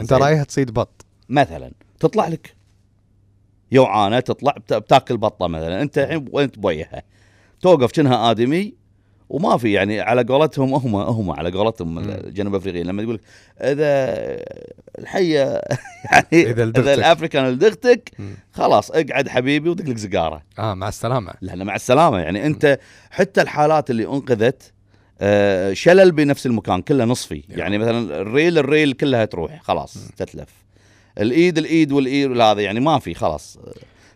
أنت. 0.00 0.12
رايح 0.12 0.42
تصيد 0.42 0.70
بط 0.70 1.04
مثلا 1.28 1.72
تطلع 2.00 2.28
لك 2.28 2.57
يوعانه 3.72 4.20
تطلع 4.20 4.52
بت- 4.52 4.74
بتاكل 4.74 5.16
بطه 5.16 5.46
مثلا. 5.46 5.82
أنت 5.82 5.98
الحين 5.98 6.28
وين 6.32 6.50
تبويها 6.52 7.02
توقف 7.60 7.92
كأنها 7.92 8.30
آدمي 8.30 8.74
وما 9.28 9.56
في 9.56 9.72
يعني 9.72 10.00
على 10.00 10.22
قولتهم 10.22 10.74
هم 10.74 10.96
هم 10.96 11.30
على 11.30 11.50
قولتهم. 11.50 11.98
الجنوب 11.98 12.54
أفريقيين 12.54 12.86
لما 12.86 13.02
يقول 13.02 13.20
إذا 13.60 13.84
الحية 14.98 15.60
يعني 16.12 16.26
إذا 16.32 16.64
لدغتك. 16.64 16.78
اذا 16.88 16.94
الأفريكان 16.94 17.46
لدغتك. 17.50 18.10
خلاص 18.52 18.90
اقعد 18.90 19.28
حبيبي 19.28 19.68
ودق 19.68 19.84
لك 19.84 19.98
سيجارة. 19.98 20.42
آه 20.58 20.74
مع 20.74 20.88
السلامة. 20.88 21.32
لأن 21.40 21.62
مع 21.66 21.74
السلامة. 21.76 22.18
يعني 22.18 22.46
أنت 22.46 22.78
حتى 23.10 23.42
الحالات 23.42 23.90
اللي 23.90 24.04
أنقذت 24.06 24.72
آه، 25.20 25.72
شلل 25.72 26.12
بنفس 26.12 26.46
المكان 26.46 26.82
كله 26.82 27.04
نصفي. 27.04 27.42
يعني 27.48 27.78
مثلا 27.78 28.20
الريل 28.20 28.58
الريل 28.58 28.92
كلها 28.92 29.24
تروح 29.24 29.62
خلاص 29.62 29.98
تتلف. 30.16 30.48
الإيد 31.18 31.58
الإيد 31.58 31.92
والإيد 31.92 32.40
هذا 32.40 32.60
يعني 32.62 32.80
ما 32.80 32.98
في 32.98 33.14
خلاص. 33.14 33.58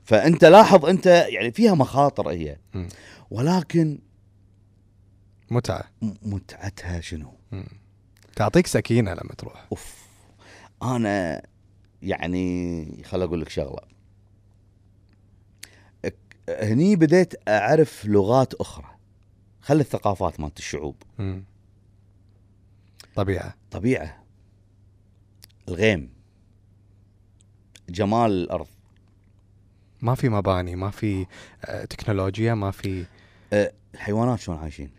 فأنت 0.05 0.45
لاحظ 0.45 0.87
أنت 0.87 1.07
يعني 1.07 1.53
فيها 1.53 1.75
مخاطر 1.75 2.29
هي. 2.31 2.57
ولكن 3.31 3.99
متعة. 5.51 5.85
م- 6.03 6.15
متعتها 6.23 7.01
شنو؟ 7.01 7.35
تعطيك 8.37 8.67
سكينة 8.67 9.11
لما 9.11 9.35
تروح. 9.39 9.67
أوف. 9.73 10.07
أنا 10.83 11.43
يعني 12.03 13.03
خل 13.05 13.23
أقول 13.23 13.41
لك 13.41 13.49
شغلة. 13.49 13.93
هني 16.49 16.97
بديت 16.97 17.35
أعرف 17.49 18.05
لغات 18.07 18.55
أخرى. 18.55 18.87
خلي 19.61 19.81
الثقافات 19.81 20.41
مالت 20.41 20.59
الشعوب. 20.59 20.97
مم. 21.19 21.45
طبيعة. 23.15 23.55
طبيعة. 23.71 24.25
الغيم. 25.69 26.13
جمال 27.93 28.31
الأرض. 28.31 28.67
ما 30.01 30.15
في 30.15 30.29
مباني 30.29 30.77
ما 30.77 30.91
في 30.91 31.27
آه، 31.65 31.85
تكنولوجيا 31.85 32.55
ما 32.55 32.71
في. 32.71 33.05
أه، 33.53 33.73
الحيوانات 33.95 34.39
شلون 34.41 34.59
عايشين. 34.59 34.91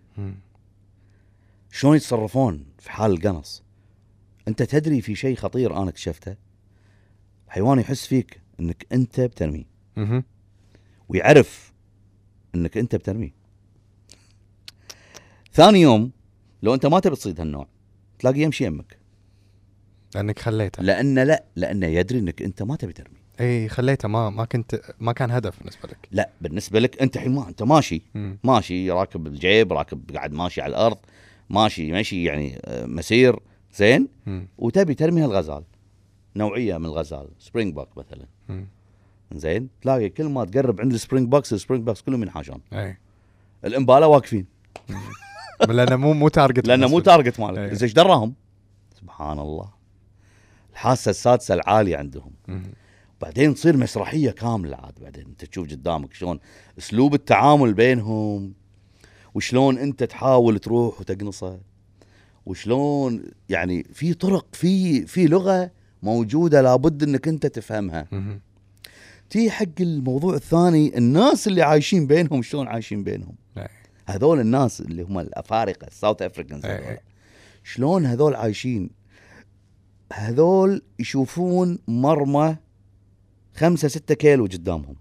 شلون 1.71 1.95
يتصرفون 1.95 2.65
في 2.79 2.91
حال 2.91 3.11
القنص 3.11 3.63
أنت 4.47 4.63
تدري 4.63 5.01
في 5.01 5.15
شيء 5.15 5.35
خطير 5.35 5.77
أنا 5.77 5.89
اكتشفته؟ 5.89 6.35
حيوان 7.47 7.79
يحس 7.79 8.05
فيك 8.07 8.41
إنك 8.59 8.85
أنت 8.91 9.19
بترميه. 9.21 9.65
ويعرف 11.09 11.73
إنك 12.55 12.77
أنت 12.77 12.95
بترميه 12.95 13.31
ثاني 15.53 15.81
يوم 15.81 16.11
لو 16.63 16.73
أنت 16.73 16.85
ما 16.85 16.99
تبي 16.99 17.15
تصيد 17.15 17.39
هالنوع 17.39 17.67
تلاقيه 18.19 18.43
يمشي 18.43 18.65
يمك. 18.65 18.97
لأنك 20.15 20.39
خليته. 20.39 20.83
لأن 20.83 21.19
لا 21.19 21.43
لأنه 21.55 21.87
يدري 21.87 22.19
إنك 22.19 22.41
أنت 22.41 22.63
ما 22.63 22.75
تبي 22.75 22.93
ترمي. 22.93 23.17
إي 23.39 23.69
خليته 23.69 24.07
ما 24.07 24.29
ما 24.29 24.45
كنت 24.45 24.81
ما 24.99 25.11
كان 25.13 25.31
هدف 25.31 25.59
بالنسبة 25.59 25.89
لك. 25.89 25.97
لا 26.11 26.29
بالنسبة 26.41 26.79
لك 26.79 27.01
أنت 27.01 27.15
الحين 27.15 27.31
ما 27.35 27.47
أنت 27.49 27.63
ماشي. 27.63 28.01
مم. 28.15 28.37
ماشي 28.43 28.91
راكب 28.91 29.27
الجيب 29.27 29.73
راكب 29.73 30.11
قاعد 30.15 30.33
ماشي 30.33 30.61
على 30.61 30.69
الأرض 30.71 30.97
ماشي 31.49 31.91
ماشي 31.91 32.23
يعني 32.23 32.59
آه، 32.65 32.85
مسير 32.85 33.39
زين. 33.75 34.07
مم. 34.25 34.47
وتبي 34.57 34.93
ترمي 34.93 35.21
هالغزال. 35.23 35.63
نوعية 36.35 36.77
من 36.77 36.85
الغزال 36.85 37.27
springbok 37.39 37.97
مثلا. 37.97 38.25
مم. 38.49 38.67
زين؟ 39.35 39.69
تلاقي 39.81 40.09
كل 40.09 40.25
ما 40.25 40.45
تقرب 40.45 40.81
عند 40.81 40.93
ال 40.93 41.27
springboks 41.27 41.53
ال 41.53 41.83
springboks 41.85 42.01
كلهم 42.01 42.21
ينحاشون. 42.23 42.59
إي. 42.73 42.97
ال 43.65 43.71
impala 43.71 44.07
واقفين. 44.07 44.45
لأنه 45.69 45.95
مو 45.95 46.13
مو 46.13 46.27
target 46.27 46.67
لأنه 46.67 46.87
مو 46.87 46.99
target 46.99 47.39
مالك. 47.39 47.73
زين 47.73 47.83
إيش 47.83 47.93
دراهم؟ 47.93 48.33
سبحان 49.01 49.39
الله. 49.39 49.69
الحاسة 50.73 51.09
السادسة 51.09 51.53
العالية 51.53 51.97
عندهم. 51.97 52.31
بعدين 53.21 53.53
تصير 53.53 53.77
مسرحية 53.77 54.31
كاملة 54.31 54.77
عاد. 54.77 54.93
بعدين 55.01 55.25
انت 55.25 55.45
تشوف 55.45 55.69
قدامك 55.69 56.13
شلون 56.13 56.39
أسلوب 56.77 57.13
التعامل 57.13 57.73
بينهم 57.73 58.53
وشلون 59.33 59.77
انت 59.77 60.03
تحاول 60.03 60.59
تروح 60.59 60.99
وتقنصه 60.99 61.59
وشلون 62.45 63.23
يعني 63.49 63.83
في 63.93 64.13
طرق 64.13 64.45
في 64.51 65.05
في 65.05 65.27
لغة 65.27 65.71
موجودة 66.03 66.61
لابد 66.61 67.03
انك 67.03 67.27
انت 67.27 67.45
تفهمها. 67.45 68.07
تي 69.29 69.51
حق 69.51 69.65
الموضوع 69.79 70.35
الثاني 70.35 70.97
الناس 70.97 71.47
اللي 71.47 71.61
عايشين 71.61 72.07
بينهم 72.07 72.41
شلون 72.41 72.67
عايشين 72.67 73.03
بينهم. 73.03 73.35
هذول 74.07 74.39
الناس 74.39 74.81
اللي 74.81 75.03
هم 75.03 75.19
الأفارقة 75.19 75.87
ال 75.87 75.93
South 75.93 76.21
Africans 76.21 76.65
شلون 77.63 78.05
هذول 78.05 78.35
عايشين؟ 78.35 78.89
هذول 80.13 80.81
يشوفون 80.99 81.79
مرمى 81.87 82.57
خمسة 83.55 83.87
ستة 83.87 84.15
كيلو 84.15 84.45
قدامهم. 84.45 84.95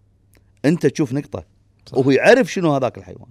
انت 0.65 0.87
تشوف 0.87 1.13
نقطة 1.13 1.45
صح. 1.87 1.99
وهو 1.99 2.11
يعرف 2.11 2.53
شنو 2.53 2.75
هذاك 2.75 2.99
الحيوان. 2.99 3.31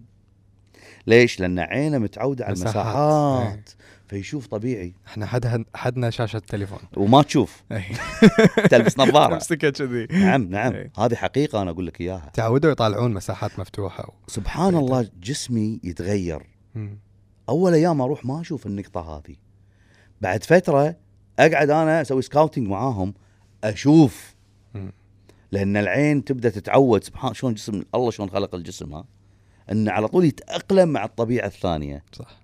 ليش؟ 1.08 1.40
لأن 1.40 1.60
عينه 1.60 1.98
متعودة 1.98 2.46
على 2.46 2.52
مساحات. 2.52 2.76
المساحات. 2.76 3.70
إيه. 3.70 3.82
فيشوف 4.08 4.48
طبيعي. 4.48 4.94
إحنا 5.08 5.26
حد 5.26 5.66
حدنا 5.76 6.10
شاشة 6.10 6.38
التليفون. 6.38 6.80
وما 6.98 7.22
تشوف. 7.22 7.64
اي 7.72 7.84
تلبس 8.70 9.00
نظارة. 9.00 9.34
تمسكها 9.34 9.70
كذي. 9.70 10.08
نعم 10.12 10.44
نعم. 10.44 10.74
إيه. 10.74 10.92
هذه 10.98 11.16
حقيقة 11.16 11.62
أنا 11.62 11.72
أقول 11.72 11.88
لك 11.88 12.02
إياها. 12.02 12.32
تعودوا 12.34 12.72
يطالعون 12.72 13.14
مساحات 13.14 13.60
مفتوحة 13.60 14.08
و... 14.08 14.14
سبحان 14.28 14.76
الله 14.76 15.10
جسمي 15.22 15.80
يتغير. 15.84 16.44
مم. 16.76 17.00
أول 17.50 17.74
أيام 17.74 18.02
أروح 18.02 18.26
ما 18.26 18.42
أشوف 18.42 18.66
النقطة 18.66 19.02
هذه. 19.18 19.36
بعد 20.22 20.44
فترة 20.44 20.96
أقعد 21.42 21.70
أنا 21.70 22.02
أسوي 22.02 22.22
scouting 22.22 22.68
معاهم 22.68 23.14
أشوف. 23.64 24.36
لأن 25.52 25.78
العين 25.78 26.24
تبدأ 26.24 26.50
تتعود 26.50 27.04
سبحان 27.04 27.34
شلون 27.34 27.54
جسم 27.54 27.84
الله 27.96 28.12
شلون 28.12 28.30
خلق 28.30 28.56
الجسم 28.56 28.94
ها 28.94 29.06
إنه 29.72 29.92
على 29.92 30.08
طول 30.08 30.26
يتأقلم 30.26 30.90
مع 30.90 31.06
الطبيعة 31.06 31.46
الثانية 31.46 32.04
صح 32.14 32.42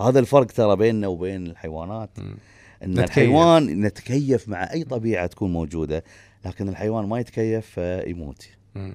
هذا 0.00 0.18
الفرق 0.18 0.46
ترى 0.46 0.76
بيننا 0.76 1.06
وبين 1.06 1.46
الحيوانات 1.46 2.10
مم. 2.18 2.36
إن 2.82 2.90
نتكيف. 2.90 3.04
الحيوان 3.04 3.80
نتكيف 3.80 4.48
مع 4.48 4.72
أي 4.72 4.84
طبيعة 4.84 5.26
تكون 5.26 5.52
موجودة 5.52 6.04
لكن 6.44 6.68
الحيوان 6.68 7.06
ما 7.06 7.18
يتكيف 7.20 7.66
فيموت 7.66 8.48
مم. 8.74 8.94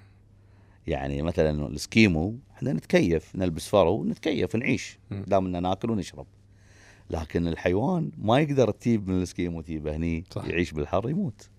يعني 0.88 1.22
مثلا 1.22 1.68
الاسكيمو 1.68 2.36
إحنا 2.58 2.74
نتكيف 2.74 3.36
نلبس 3.36 3.68
فرو 3.68 4.04
نتكيف 4.04 4.56
نعيش. 4.56 5.00
دام 5.12 5.48
ناكل 5.48 5.92
ونشرب 5.92 6.26
لكن 7.10 7.48
الحيوان 7.48 8.12
ما 8.18 8.40
يقدر 8.40 8.72
تجيب 8.72 9.08
من 9.08 9.22
السكيمو 9.22 9.62
تجيبه 9.62 9.96
هني 9.96 10.24
صح. 10.32 10.46
يعيش 10.46 10.72
بالحر 10.72 11.10
يموت. 11.10 11.50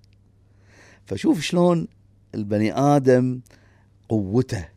فشوف 1.07 1.41
شلون 1.41 1.89
البني 2.35 2.73
آدم 2.79 3.41
قوته. 4.09 4.69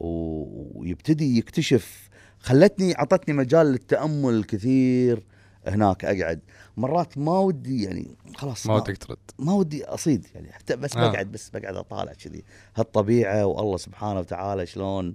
ويبتدي 0.00 1.38
يكتشف 1.38 2.08
خلتني 2.38 2.94
عطتني 2.94 3.34
مجال 3.34 3.66
للتأمل 3.66 4.34
الكثير 4.34 5.26
هناك 5.66 6.04
أقعد. 6.04 6.40
مرات 6.76 7.18
ما 7.18 7.38
ودي 7.38 7.82
يعني 7.82 8.16
خلاص 8.36 8.66
ما 8.66 8.74
ودك 8.74 8.96
ترد. 8.96 9.18
ما 9.38 9.52
ودي 9.52 9.84
أصيد 9.84 10.26
يعني 10.34 10.52
حتى 10.52 10.76
بس 10.76 10.96
آه. 10.96 11.10
بقعد 11.10 11.32
بس 11.32 11.50
بقعد 11.50 11.76
أطالع 11.76 12.12
كذي. 12.12 12.44
هالطبيعة 12.76 13.46
والله 13.46 13.76
سبحانه 13.76 14.20
وتعالى 14.20 14.66
شلون. 14.66 15.14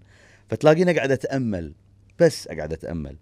فتلاقيني 0.50 0.94
قاعد 0.94 1.12
أتأمل 1.12 1.74
بس 2.20 2.48
أقعد 2.48 2.74
أتأمل. 2.74 3.18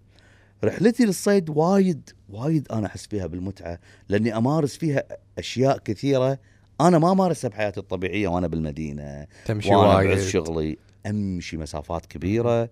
رحلتي 0.64 1.04
للصيد 1.04 1.50
وايد 1.50 2.10
وايد 2.28 2.68
أنا 2.72 2.86
أحس 2.86 3.06
فيها 3.06 3.26
بالمتعة 3.26 3.78
لأني 4.08 4.36
أمارس 4.36 4.76
فيها 4.76 5.02
أشياء 5.38 5.78
كثيرة 5.78 6.38
أنا 6.80 6.98
ما 6.98 7.12
أمارسها 7.12 7.48
بحياتي 7.48 7.80
الطبيعية 7.80 8.28
وأنا 8.28 8.46
بالمدينة. 8.46 9.26
تمشي 9.46 9.74
وأنا 9.74 9.96
وايد. 9.96 10.08
بعز 10.08 10.28
شغلي 10.28 10.78
أمشي 11.06 11.56
مسافات 11.56 12.06
كبيرة 12.06 12.70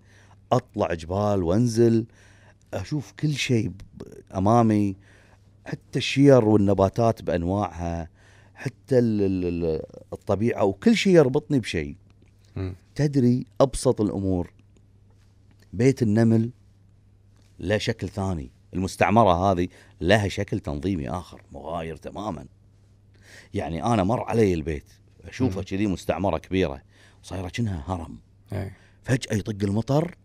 أطلع 0.53 0.95
جبال 0.95 1.43
وأنزل 1.43 2.07
أشوف 2.75 3.13
كل 3.13 3.33
شيء 3.35 3.71
أمامي 4.37 4.97
حتى 5.67 5.99
الشير 5.99 6.45
والنباتات 6.45 7.23
بأنواعها 7.23 8.09
حتى 8.55 8.99
ال- 8.99 9.23
ال- 9.23 9.65
ال- 9.65 9.83
الطبيعة 10.13 10.65
وكل 10.65 10.97
شيء 10.97 11.13
يربطني 11.15 11.59
بشيء. 11.61 11.97
تدري 12.95 13.47
أبسط 13.61 14.01
الأمور؟ 14.01 14.53
بيت 15.73 16.03
النمل 16.03 16.51
له 17.61 17.79
شكل 17.79 18.09
ثاني. 18.09 18.51
المستعمرة 18.75 19.51
هذه 19.51 19.69
لها 20.01 20.29
شكل 20.29 20.61
تنظيمي 20.61 21.11
آخر 21.11 21.43
مغاير 21.53 21.97
تماما. 21.97 22.47
يعني 23.55 23.85
أنا 23.85 24.05
مر 24.05 24.23
علي 24.23 24.55
البيت 24.55 24.85
اشوفه 25.25 25.57
مم. 25.57 25.63
كذي 25.63 25.87
مستعمرة 25.87 26.39
كبيرة 26.39 26.83
صايرة 27.23 27.49
كأنها 27.49 27.85
هرم. 27.87 28.19
إيه. 28.53 28.77
فجأة 29.03 29.37
يطق 29.37 29.57
المطر 29.63 30.17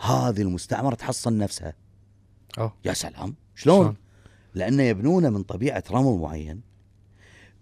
هذه 0.00 0.42
المستعمرة 0.42 0.94
تحصن 0.94 1.38
نفسها. 1.38 1.74
أوه. 2.58 2.74
يا 2.84 2.92
سلام 2.92 3.34
شلون؟ 3.54 3.96
لأنه 4.54 4.82
يبنونه 4.82 5.30
من 5.30 5.42
طبيعة 5.42 5.84
رمل 5.90 6.18
معين. 6.18 6.60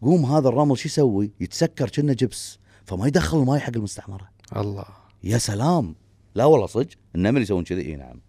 قوم 0.02 0.26
هذا 0.26 0.48
الرمل 0.48 0.78
شو 0.78 0.88
يسوي؟ 0.88 1.32
يتسكر 1.40 1.88
كأنه 1.88 2.12
جبس 2.12 2.58
فما 2.84 3.06
يدخل 3.06 3.38
الماي 3.38 3.60
حق 3.60 3.72
المستعمرة. 3.76 4.28
الله. 4.56 4.84
يا 5.24 5.38
سلام. 5.38 5.94
لا 6.34 6.44
والله 6.44 6.66
صدق 6.66 6.88
النمل 7.14 7.42
يسوون 7.42 7.64
كذي. 7.64 7.82
إي 7.82 7.96
نعم. 7.96 8.20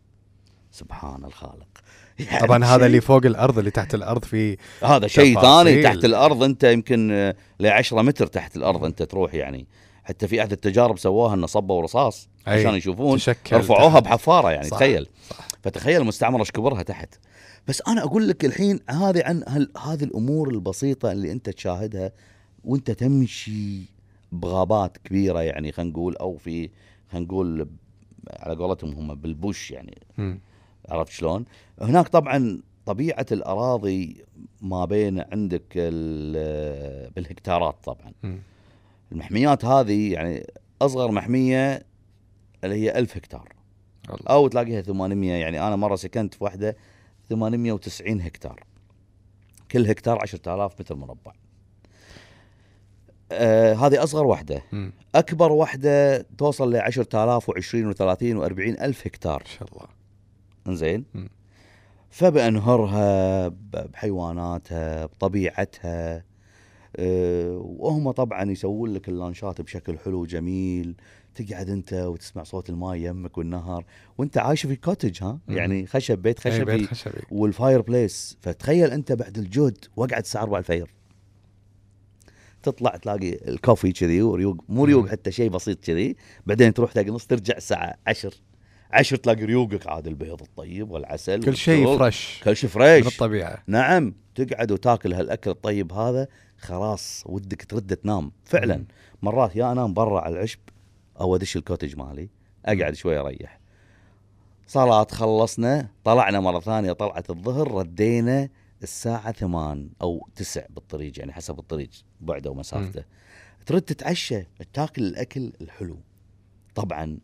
سبحان 0.71 1.25
الخالق 1.25 1.67
يعني 2.19 2.47
طبعا 2.47 2.65
هذا 2.65 2.85
اللي 2.85 3.01
فوق 3.01 3.25
الأرض 3.25 3.57
اللي 3.57 3.71
تحت 3.71 3.95
الأرض 3.95 4.25
في 4.25 4.57
هذا 4.83 5.07
شيء. 5.07 5.41
ثاني 5.41 5.83
تحت 5.83 6.05
الأرض 6.05 6.43
أنت 6.43 6.63
يمكن 6.63 7.33
ل 7.59 7.67
10 7.67 8.01
متر 8.01 8.27
تحت 8.27 8.55
الأرض 8.57 8.85
أنت 8.85 9.03
تروح 9.03 9.33
يعني 9.33 9.67
حتى 10.03 10.27
في 10.27 10.41
أحد 10.41 10.51
التجارب 10.51 10.97
سواها 10.97 11.33
إنه 11.33 11.47
صبوا 11.47 11.81
رصاص 11.81 12.29
عشان 12.47 12.75
يشوفون 12.75 13.19
رفعوها 13.53 13.99
تحت. 13.99 14.03
بحفارة 14.03 14.51
يعني 14.51 14.67
صح، 14.67 14.77
تخيل 14.77 15.07
صح. 15.29 15.47
فتخيل 15.63 16.01
المستعمره 16.01 16.39
إيش 16.39 16.51
كبرها 16.51 16.83
تحت 16.83 17.15
بس 17.67 17.81
أنا 17.87 18.03
أقول 18.03 18.27
لك 18.27 18.45
الحين 18.45 18.79
هذه 18.89 19.23
عن 19.25 19.67
هذه 19.85 20.03
الأمور 20.03 20.49
البسيطة 20.49 21.11
اللي 21.11 21.31
أنت 21.31 21.49
تشاهدها 21.49 22.11
وأنت 22.63 22.91
تمشي 22.91 23.81
بغابات 24.31 24.97
كبيرة 24.97 25.41
يعني 25.41 25.71
خلينا 25.71 25.91
نقول 25.91 26.15
أو 26.15 26.37
في 26.37 26.69
خلينا 27.11 27.25
نقول 27.25 27.69
على 28.29 28.55
قولتهم 28.55 28.93
هم 28.93 29.15
بالبوش 29.15 29.71
يعني 29.71 29.97
مم. 30.17 30.39
عرفت 30.89 31.11
شلون؟ 31.11 31.45
هناك 31.81 32.07
طبعا 32.07 32.61
طبيعة 32.85 33.25
الأراضي 33.31 34.25
ما 34.61 34.85
بين 34.85 35.19
عندك 35.19 35.63
ال- 35.75 37.09
بالهكتارات 37.11 37.75
طبعا 37.83 38.11
مم. 38.23 38.39
المحميات 39.11 39.65
هذه 39.65 40.13
يعني 40.13 40.47
أصغر 40.81 41.11
محمية 41.11 41.85
اللي 42.63 42.75
هي 42.75 42.99
1000 42.99 43.17
هكتار 43.17 43.49
الله. 44.09 44.19
أو 44.29 44.47
تلاقيها 44.47 44.81
800 44.81 45.31
يعني 45.33 45.67
أنا 45.67 45.75
مرة 45.75 45.95
سكنت 45.95 46.33
في 46.33 46.43
واحدة 46.43 46.77
890 47.29 48.21
هكتار 48.21 48.63
كل 49.71 49.87
هكتار 49.87 50.21
10000 50.21 50.79
متر 50.79 50.95
مربع 50.95 51.31
آه 53.31 53.73
هذه 53.73 54.03
أصغر 54.03 54.25
واحدة 54.25 54.61
مم. 54.71 54.93
أكبر 55.15 55.51
واحدة 55.51 56.21
توصل 56.37 56.73
ل 56.73 56.77
10000 56.77 57.51
و20 57.51 57.95
و30 57.95 58.35
و40 58.35 58.81
ألف 58.81 59.07
هكتار 59.07 59.43
ما 59.45 59.49
شاء 59.59 59.67
الله 59.73 59.87
زين. 60.69 61.05
فبأنهرها 62.09 63.47
بحيواناتها 63.47 65.05
بطبيعتها 65.05 66.23
أه 66.95 67.57
وهم 67.57 68.11
طبعا 68.11 68.51
يسوون 68.51 68.93
لك 68.93 69.09
اللانشات 69.09 69.61
بشكل 69.61 69.97
حلو 69.97 70.25
جميل 70.25 70.95
تقعد 71.35 71.69
أنت 71.69 71.93
وتسمع 71.93 72.43
صوت 72.43 72.69
الماء 72.69 72.95
يمك 72.95 73.37
والنهر 73.37 73.85
وأنت 74.17 74.37
عايش 74.37 74.65
في 74.65 74.75
cottage 74.75 75.23
ها. 75.23 75.39
يعني 75.47 75.87
خشب 75.87 76.19
بيت 76.19 76.45
أي 76.47 76.51
خشبي 76.51 76.77
بيت 76.77 76.87
خشبي. 76.89 77.21
وال 77.31 77.81
fireplace 77.81 78.37
فتخيل 78.41 78.91
أنت 78.91 79.11
بعد 79.11 79.37
الجهد 79.37 79.77
وقعد 79.95 80.21
الساعة 80.21 80.43
4 80.43 80.59
الفجر. 80.59 80.89
تطلع 82.63 82.95
تلاقي 82.95 83.49
ال 83.49 83.55
coffee 83.55 83.91
كذي 83.91 84.21
وريوق 84.21 84.63
مو 84.69 84.85
ريوق. 84.85 85.07
حتى 85.07 85.31
شيء 85.31 85.49
بسيط 85.49 85.83
كذي. 85.83 86.15
بعدين 86.45 86.73
تروح 86.73 86.91
تلاقي 86.91 87.09
نص 87.09 87.25
ترجع 87.25 87.57
الساعة 87.57 87.93
10 88.07 88.31
10 88.93 89.17
تلاقي 89.17 89.45
ريوقك 89.45 89.87
عاد 89.87 90.07
البيض 90.07 90.41
الطيب 90.41 90.91
والعسل 90.91 91.43
كل 91.43 91.57
شيء. 91.57 91.97
fresh 91.97 92.41
كل 92.43 92.55
شيء 92.55 92.69
من 92.69 92.73
fresh 92.73 93.07
الطبيعة. 93.07 93.63
نعم. 93.67 94.13
تقعد 94.35 94.71
وتاكل 94.71 95.13
هالأكل 95.13 95.49
الطيب 95.49 95.93
هذا 95.93 96.27
خلاص 96.57 97.23
ودك 97.25 97.65
ترد 97.65 97.95
تنام. 97.95 98.31
فعلا. 98.45 98.77
مم. 98.77 98.87
مرات 99.21 99.55
يا 99.55 99.71
أنام 99.71 99.93
برا 99.93 100.21
على 100.21 100.35
العشب 100.35 100.59
أو 101.19 101.35
أدش 101.35 101.57
الكوتج 101.57 101.95
مالي 101.95 102.29
أقعد 102.65 102.93
شوي 102.93 103.17
أريح. 103.17 103.59
صلاة 104.67 105.07
خلصنا 105.11 105.87
طلعنا 106.03 106.39
مرة 106.39 106.59
ثانية 106.59 106.91
طلعت 106.91 107.29
الظهر 107.29 107.71
ردينا 107.71 108.49
الساعة 108.83 109.31
ثمان 109.31 109.89
أو 110.01 110.27
تسع 110.35 110.65
بالطريق 110.69 111.19
يعني 111.19 111.33
حسب 111.33 111.59
الطريق 111.59 111.89
بعده 112.21 112.49
ومسافته. 112.51 113.03
ترد 113.65 113.81
تتعشى 113.81 114.43
تاكل 114.73 115.03
الأكل 115.03 115.53
الحلو. 115.61 115.99
طبعا 116.75 117.17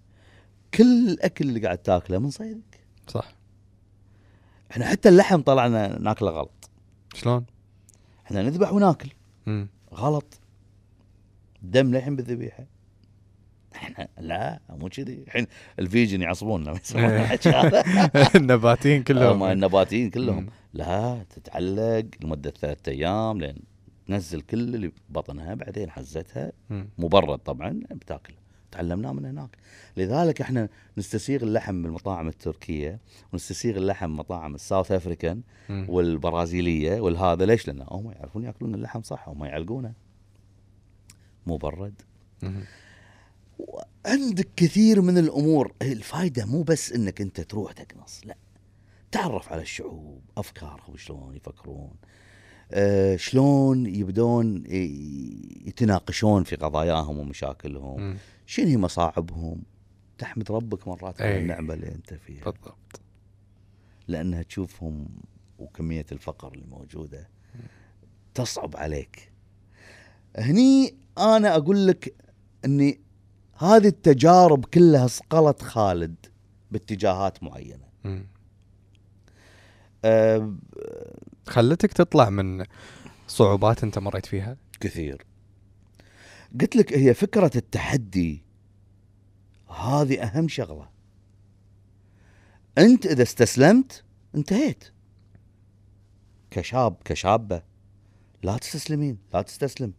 كل 0.73 1.09
الأكل 1.09 1.49
اللي 1.49 1.59
قاعد 1.59 1.77
تاكله 1.77 2.19
من 2.19 2.29
صيدك. 2.29 2.79
صح. 3.07 3.33
إحنا 4.71 4.85
حتى 4.85 5.09
اللحم 5.09 5.41
طلعنا 5.41 5.99
ناكله 5.99 6.31
غلط. 6.31 6.69
شلون؟ 7.13 7.45
إحنا 8.25 8.41
نذبح 8.41 8.73
وناكل. 8.73 9.09
مم. 9.45 9.67
غلط. 9.93 10.39
دم 11.61 11.95
لحم 11.95 12.15
بالذبيحة. 12.15 12.65
إحنا 13.75 14.07
لا 14.19 14.59
مو 14.69 14.89
كذي. 14.89 15.23
الحين 15.27 15.47
الفيجن 15.79 16.21
يعصبوننا. 16.21 16.71
ما 16.71 16.79
يسمعون 17.33 17.71
النباتيين 18.35 18.97
هم. 18.97 19.03
كلهم 19.03 19.43
النباتيين 19.43 20.09
كلهم. 20.09 20.47
لا 20.73 21.23
تتعلق 21.29 22.05
لمدة 22.21 22.49
ثلاثة 22.49 22.91
أيام 22.91 23.41
لين 23.41 23.55
تنزل 24.07 24.41
كل 24.41 24.75
اللي 24.75 24.91
ببطنها 25.09 25.53
بعدين 25.53 25.89
حزتها. 25.89 26.51
مبرد 26.97 27.39
طبعا 27.39 27.79
بتاكل. 27.91 28.33
تعلمناه 28.71 29.11
من 29.13 29.25
هناك 29.25 29.57
لذلك 29.97 30.41
إحنا 30.41 30.69
نستسيغ 30.97 31.43
اللحم 31.43 31.81
بالمطاعم 31.83 32.27
التركية 32.27 32.99
ونستسيغ 33.33 33.77
اللحم 33.77 34.09
مطاعم 34.09 34.55
الساوث 34.55 34.91
أفريكان. 34.91 35.41
والبرازيلية 35.69 36.99
والهذا 37.01 37.45
ليش؟ 37.45 37.67
لأن 37.67 37.85
هم 37.87 38.11
يعرفون 38.11 38.43
يأكلون 38.43 38.75
اللحم 38.75 39.01
صح 39.01 39.29
هم 39.29 39.45
يعلقونه 39.45 39.93
مبرد 41.47 41.93
مم. 42.41 42.63
عندك 44.05 44.47
كثير 44.55 45.01
من 45.01 45.17
الأمور 45.17 45.73
الفائده 45.81 46.45
مو 46.45 46.63
بس 46.63 46.91
إنك 46.91 47.21
أنت 47.21 47.41
تروح 47.41 47.71
تقنص 47.71 48.21
لا 48.25 48.35
تعرف 49.11 49.51
على 49.51 49.61
الشعوب 49.61 50.21
أفكارهم 50.37 50.97
شلون 50.97 51.35
يفكرون 51.35 51.91
آه 52.71 53.15
شلون 53.15 53.85
يبدون 53.85 54.63
يتناقشون 55.65 56.43
في 56.43 56.55
قضاياهم 56.55 57.17
ومشاكلهم. 57.19 58.17
شنو 58.47 58.67
هي 58.67 58.77
مصاعبهم؟ 58.77 59.61
تحمد 60.17 60.51
ربك 60.51 60.87
مرات 60.87 61.21
على 61.21 61.31
أي. 61.31 61.41
النعمة 61.41 61.73
اللي 61.73 61.87
أنت 61.87 62.13
فيها. 62.13 62.43
بالضبط. 62.43 63.01
لأنها 64.07 64.41
تشوفهم 64.41 65.07
وكمية 65.59 66.05
الفقر 66.11 66.53
الموجوده 66.53 67.29
تصعب 68.33 68.77
عليك. 68.77 69.31
هني 70.37 70.95
أنا 71.17 71.55
أقول 71.55 71.87
لك 71.87 72.15
إني 72.65 72.99
هذه 73.57 73.87
التجارب 73.87 74.65
كلها 74.65 75.07
صقلت 75.07 75.61
خالد 75.61 76.15
باتجاهات 76.71 77.43
معينة. 77.43 77.85
مم. 78.03 78.27
أه 80.05 80.55
خلتك 81.47 81.93
تطلع 81.93 82.29
من 82.29 82.65
صعوبات 83.27 83.83
أنت 83.83 83.99
مريت 83.99 84.25
فيها؟ 84.25 84.57
كثير. 84.79 85.25
قلت 86.61 86.75
لك 86.75 86.93
هي 86.93 87.13
فكرة 87.13 87.51
التحدي. 87.55 88.43
هذه 89.69 90.23
أهم 90.23 90.47
شغلة. 90.47 90.89
أنت 92.77 93.05
إذا 93.05 93.23
استسلمت 93.23 94.03
انتهيت. 94.35 94.83
كشاب 96.51 96.95
كشابة 97.05 97.63
لا 98.43 98.57
تستسلمين 98.57 99.17
لا 99.33 99.41
تستسلم. 99.41 99.93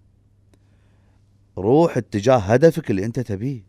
روح 1.59 1.97
اتجاه 1.97 2.37
هدفك 2.37 2.91
اللي 2.91 3.05
أنت 3.05 3.21
تبيه. 3.21 3.63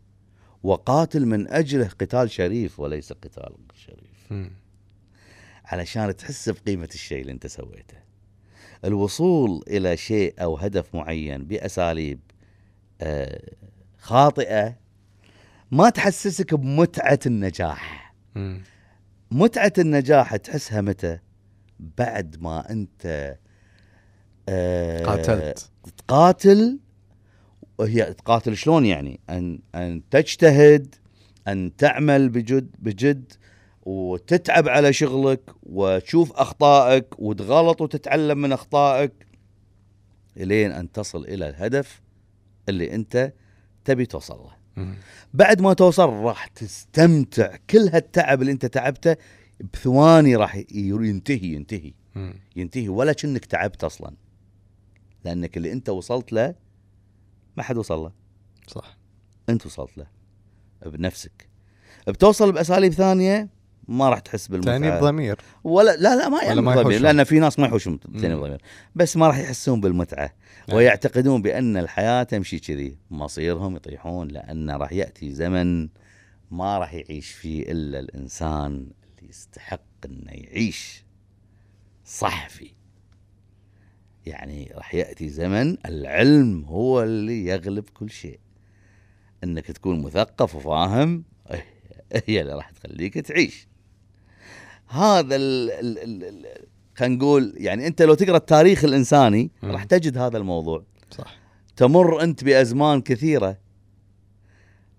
وقاتل 0.62 1.26
من 1.26 1.48
أجله 1.48 1.88
قتال 1.88 2.30
شريف 2.30 2.80
وليس 2.80 3.12
قتال 3.12 3.54
شريف. 3.74 4.50
علشان 5.64 6.16
تحس 6.16 6.48
بقيمة 6.48 6.88
الشيء 6.94 7.20
اللي 7.20 7.32
أنت 7.32 7.46
سويته. 7.46 7.98
الوصول 8.84 9.64
إلى 9.68 9.96
شيء 9.96 10.34
أو 10.42 10.56
هدف 10.56 10.94
معين 10.94 11.44
بأساليب 11.44 12.20
آه، 13.00 13.40
خاطئة 13.98 14.76
ما 15.70 15.90
تحسسك 15.90 16.54
بمتعة 16.54 17.18
النجاح. 17.26 18.14
مم. 18.34 18.62
متعة 19.30 19.72
النجاح 19.78 20.36
تحسها 20.36 20.80
متى؟ 20.80 21.18
بعد 21.98 22.36
ما 22.40 22.70
أنت 22.70 23.36
آه، 24.48 25.04
قاتلت. 25.04 25.70
تقاتل. 25.96 26.78
وهي 27.78 28.14
تقاتل 28.14 28.56
شلون 28.56 28.86
يعني؟ 28.86 29.20
أن 29.30 29.58
أن 29.74 30.02
تجتهد 30.10 30.94
أن 31.48 31.76
تعمل 31.76 32.28
بجد 32.28 32.70
بجد 32.78 33.32
وتتعب 33.82 34.68
على 34.68 34.92
شغلك 34.92 35.40
وتشوف 35.62 36.32
أخطائك 36.32 37.06
وتغلط 37.18 37.80
وتتعلم 37.80 38.38
من 38.38 38.52
أخطائك 38.52 39.12
إلين 40.36 40.72
أن 40.72 40.92
تصل 40.92 41.24
إلى 41.24 41.48
الهدف 41.48 42.00
اللي 42.68 42.94
انت 42.94 43.32
تبي 43.84 44.06
توصل 44.06 44.38
له. 44.38 44.60
بعد 45.34 45.60
ما 45.60 45.72
توصل 45.72 46.08
راح 46.08 46.46
تستمتع. 46.46 47.56
كل 47.70 47.88
هالتعب 47.92 48.40
اللي 48.40 48.52
انت 48.52 48.66
تعبته 48.66 49.16
بثواني 49.74 50.36
راح 50.36 50.62
ينتهي 50.72 51.54
ينتهي. 51.54 51.92
ينتهي. 52.56 52.88
ولا 52.88 53.12
كأنك 53.12 53.44
تعبت 53.44 53.84
أصلا. 53.84 54.14
لأنك 55.24 55.56
اللي 55.56 55.72
انت 55.72 55.88
وصلت 55.88 56.32
له 56.32 56.54
ما 57.56 57.62
حد 57.62 57.76
وصل 57.76 57.98
له. 57.98 58.12
صح. 58.66 58.98
انت 59.48 59.66
وصلت 59.66 59.98
له. 59.98 60.06
بنفسك. 60.86 61.48
بتوصل 62.08 62.52
بأساليب 62.52 62.92
ثانية 62.92 63.48
ما 63.90 64.08
راح 64.08 64.18
تحس 64.18 64.46
تاني 64.46 64.60
بالمتعه 64.60 65.00
بضمير 65.00 65.38
ولا 65.64 65.96
لا 65.96 66.16
لا 66.16 66.28
ما 66.28 66.42
يعني 66.42 66.60
يحوشون. 66.60 67.02
لأن 67.02 67.24
في 67.24 67.38
ناس 67.38 67.58
ما 67.58 67.66
يحوشون 67.66 68.00
تاني 68.00 68.34
مم. 68.34 68.40
بضمير 68.40 68.62
بس 68.94 69.16
ما 69.16 69.26
راح 69.26 69.38
يحسون 69.38 69.80
بالمتعة. 69.80 70.34
نعم. 70.68 70.76
ويعتقدون 70.76 71.42
بأن 71.42 71.76
الحياة 71.76 72.22
تمشي 72.22 72.58
كذي. 72.58 72.98
مصيرهم 73.10 73.76
يطيحون 73.76 74.28
لأن 74.28 74.70
راح 74.70 74.92
يأتي 74.92 75.32
زمن 75.32 75.88
ما 76.50 76.78
راح 76.78 76.94
يعيش 76.94 77.30
فيه 77.30 77.72
إلا 77.72 77.98
الإنسان 77.98 78.72
اللي 78.72 79.30
يستحق 79.30 79.80
إنه 80.04 80.32
يعيش 80.32 81.04
صح 82.04 82.48
فيه 82.48 82.70
يعني 84.26 84.72
راح 84.74 84.94
يأتي 84.94 85.28
زمن 85.28 85.76
العلم 85.86 86.64
هو 86.64 87.02
اللي 87.02 87.46
يغلب 87.46 87.84
كل 87.94 88.10
شيء. 88.10 88.38
إنك 89.44 89.66
تكون 89.66 90.02
مثقف 90.02 90.54
وفاهم 90.56 91.24
هي 92.26 92.40
اللي 92.40 92.52
راح 92.54 92.70
تخليك 92.70 93.18
تعيش. 93.18 93.69
هذا 94.90 95.36
ال 95.36 95.70
ال 95.70 95.98
ال 95.98 96.24
ال 96.24 96.46
خلينا 96.94 97.16
نقول 97.16 97.54
يعني 97.56 97.86
أنت 97.86 98.02
لو 98.02 98.14
تقرأ 98.14 98.36
التاريخ 98.36 98.84
الإنساني. 98.84 99.50
راح 99.64 99.84
تجد 99.84 100.18
هذا 100.18 100.38
الموضوع. 100.38 100.82
صح. 101.10 101.36
تمر 101.76 102.22
أنت 102.22 102.44
بأزمان 102.44 103.00
كثيرة. 103.00 103.58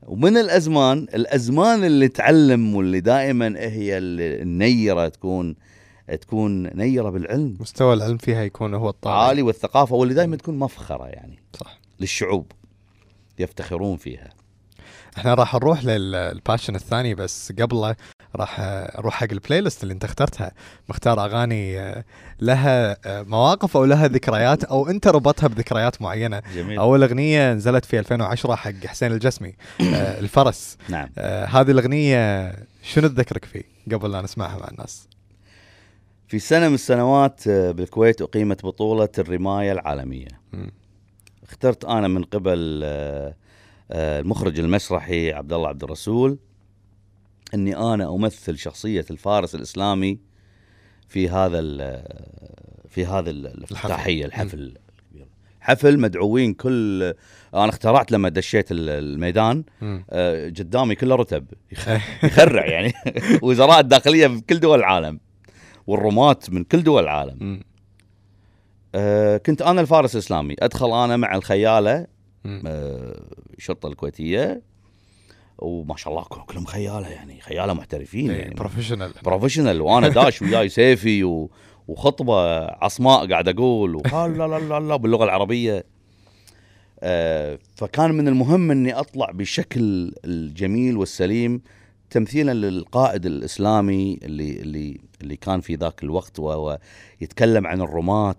ومن 0.02 0.38
الأزمان 0.38 0.98
الأزمان 0.98 1.84
اللي 1.84 2.08
تعلم 2.08 2.76
واللي 2.76 3.00
دائما 3.00 3.54
هي 3.58 3.98
النيرة 3.98 5.08
تكون 5.08 5.56
تكون 6.22 6.68
نيرة 6.68 7.10
بالعلم. 7.10 7.58
مستوى 7.60 7.94
العلم 7.94 8.18
فيها 8.18 8.44
يكون 8.44 8.74
هو 8.74 8.90
الطاغي 8.90 9.28
عالي 9.28 9.42
والثقافة 9.42 9.96
واللي 9.96 10.14
دائما 10.14 10.36
تكون 10.36 10.60
مفخرة 10.60 11.06
يعني. 11.08 11.40
صح. 11.60 11.80
للشعوب 12.00 12.52
يفتخرون 13.40 13.98
فيها. 13.98 14.30
إحنا 15.18 15.34
راح 15.34 15.56
نروح 15.56 15.86
لل 15.86 16.06
passion 16.06 16.76
الثاني 16.76 17.16
بس 17.16 17.52
قبله 17.60 17.96
راح 18.36 18.56
أروح 18.60 19.14
حق 19.14 19.28
ال 19.32 19.62
playlist 19.62 19.84
اللي 19.84 19.94
انت 19.94 20.04
اخترتها. 20.04 20.52
مختار 20.90 21.26
اغاني 21.26 21.80
آه، 21.80 22.04
لها 22.40 22.98
آه، 23.06 23.22
مواقف 23.22 23.78
أو 23.78 23.86
لها 23.86 24.08
ذكريات 24.08 24.64
أو 24.64 24.90
انت 24.90 25.08
ربطها 25.08 25.48
بذكريات 25.48 26.02
معينة. 26.02 26.42
جميل. 26.56 26.80
اول 26.80 27.04
اغنية 27.04 27.54
نزلت 27.54 27.86
في 27.86 28.00
2010 28.00 28.56
حق 28.56 28.86
حسين 28.86 29.12
الجسمي 29.12 29.54
آه، 29.82 30.20
الفرس. 30.24 30.78
نعم. 30.90 31.10
هذه 31.48 31.72
الاغنية 31.72 32.52
شنو 32.84 33.08
تذكرك 33.08 33.46
فيه 33.46 33.64
قبل 33.92 34.12
لا 34.12 34.22
نسمعها 34.22 34.58
مع 34.58 34.68
الناس؟ 34.68 35.08
في 36.28 36.40
سنة 36.40 36.68
من 36.68 36.74
السنوات 36.74 37.48
بالكويت 37.48 38.22
أقيمت 38.22 38.66
بطولة 38.66 39.10
الرماية 39.20 39.72
العالمية. 39.72 40.28
اخترت 41.44 41.86
أنا 41.86 42.08
من 42.08 42.24
قبل 42.24 42.84
المخرج 43.92 44.60
المسرحي 44.60 45.34
عبد 45.34 45.54
الله 45.54 45.68
عبد 45.68 45.84
الرسول. 45.84 46.38
إني 47.54 47.76
أنا 47.78 48.16
أمثل 48.16 48.58
شخصية 48.58 49.06
الفارس 49.12 49.56
الإسلامي 49.56 50.20
في 51.08 51.30
هذا 51.30 51.60
ال- 51.60 52.26
في 52.90 53.06
هذا 53.06 53.30
ال- 53.30 53.48
الأفتتاحية 53.48 54.26
الحفل 54.26 54.60
الكبير 55.00 55.28
حفل 55.62 56.00
مدعوين 56.00 56.54
كل 56.54 57.04
أنا 57.54 57.70
اخترعت 57.70 58.12
لما 58.12 58.30
دشيت 58.30 58.72
ال- 58.72 58.90
الميدان. 58.90 59.64
آه، 60.10 60.46
قدامي 60.50 60.96
كله 60.96 61.16
رتب 61.16 61.46
يخ- 61.72 61.90
يخرع 62.24 62.66
يعني 62.66 62.94
وزراء 63.44 63.80
الداخلية 63.80 64.28
في 64.28 64.42
كل 64.42 64.60
دول 64.60 64.80
العالم 64.80 65.20
والرماة 65.88 66.38
من 66.50 66.64
كل 66.64 66.84
دول 66.84 67.04
العالم. 67.04 67.62
آه، 68.96 69.38
كنت 69.38 69.62
أنا 69.62 69.82
الفارس 69.82 70.14
الإسلامي 70.16 70.56
أدخل 70.60 71.04
أنا 71.04 71.18
مع 71.18 71.36
الخيالة. 71.36 72.08
آه، 72.46 73.22
الشرطة 73.58 73.88
الكويتية 73.88 74.62
وما 75.62 75.96
شاء 75.96 76.14
الله 76.14 76.24
كلهم 76.24 76.66
خياله 76.66 77.08
يعني 77.08 77.42
خياله 77.42 77.74
محترفين 77.74 78.32
إيه، 78.32 78.42
يعني. 78.42 78.56
professional 78.56 79.14
professional 79.24 79.82
وأنا 79.82 80.08
داش 80.08 80.42
وياي 80.42 80.70
سيفي 80.80 81.24
و... 81.24 81.50
وخطبة 81.88 82.66
عصماء 82.66 83.30
قاعد 83.30 83.48
أقول 83.48 83.96
وها 83.96 84.28
لا 84.28 84.48
لا 84.48 84.60
لا 84.60 84.80
لا 84.80 84.96
باللغة 84.96 85.24
العربية. 85.24 85.86
آه، 87.04 87.60
فكان 87.76 88.12
من 88.12 88.28
المهم 88.28 88.72
إني 88.72 88.94
أطلع 88.94 89.32
بالشكل 89.32 90.14
الجميل 90.26 90.98
والسليم 90.98 91.62
تمثيلا 92.10 92.54
للقائد 92.54 93.26
الإسلامي 93.26 94.20
اللي 94.24 94.62
اللي 94.62 95.00
اللي 95.22 95.36
كان 95.36 95.62
في 95.62 95.76
ذاك 95.76 96.04
الوقت 96.04 96.40
وهو 96.40 96.80
يتكلم 97.22 97.68
عن 97.68 97.82
الرماة. 97.82 98.36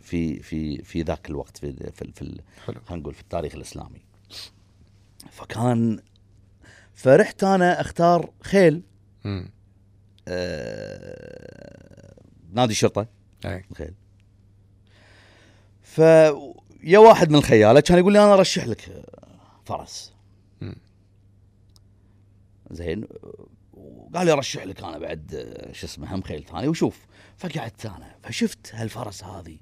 في 0.00 0.42
في 0.42 0.82
في 0.82 1.02
ذاك 1.02 1.30
الوقت 1.30 1.56
في 1.56 1.72
في, 1.72 2.12
في 2.14 2.40
خلينا 2.64 3.02
نقول 3.02 3.14
في 3.14 3.20
التاريخ 3.20 3.54
الإسلامي. 3.54 4.00
فكان 5.30 6.00
فرحت 7.02 7.44
أنا 7.44 7.80
أختار 7.80 8.30
خيل. 8.42 8.82
مم. 9.24 9.50
آه، 10.28 12.14
نادي 12.52 12.72
الشرطه 12.72 13.06
أي. 13.44 13.64
الخيل 13.70 13.94
فيا 15.82 16.98
واحد 16.98 17.30
من 17.30 17.36
الخيالة 17.36 17.80
كان 17.80 17.98
يقول 17.98 18.12
لي 18.12 18.24
أنا 18.24 18.34
أرشح 18.34 18.66
لك 18.66 19.04
فرس. 19.64 20.12
مم. 20.60 20.76
زين. 22.70 23.04
وقال 23.72 24.26
لي 24.26 24.32
أرشح 24.32 24.62
لك 24.62 24.84
أنا 24.84 24.98
بعد 24.98 25.34
آه، 25.34 25.72
شو 25.72 25.86
اسمه 25.86 26.14
هم 26.14 26.22
خيل 26.22 26.44
ثاني. 26.44 26.68
وشوف 26.68 27.06
فقعدت 27.36 27.86
أنا 27.86 28.14
فشفت 28.22 28.74
هالفرس 28.74 29.24
هذه. 29.24 29.58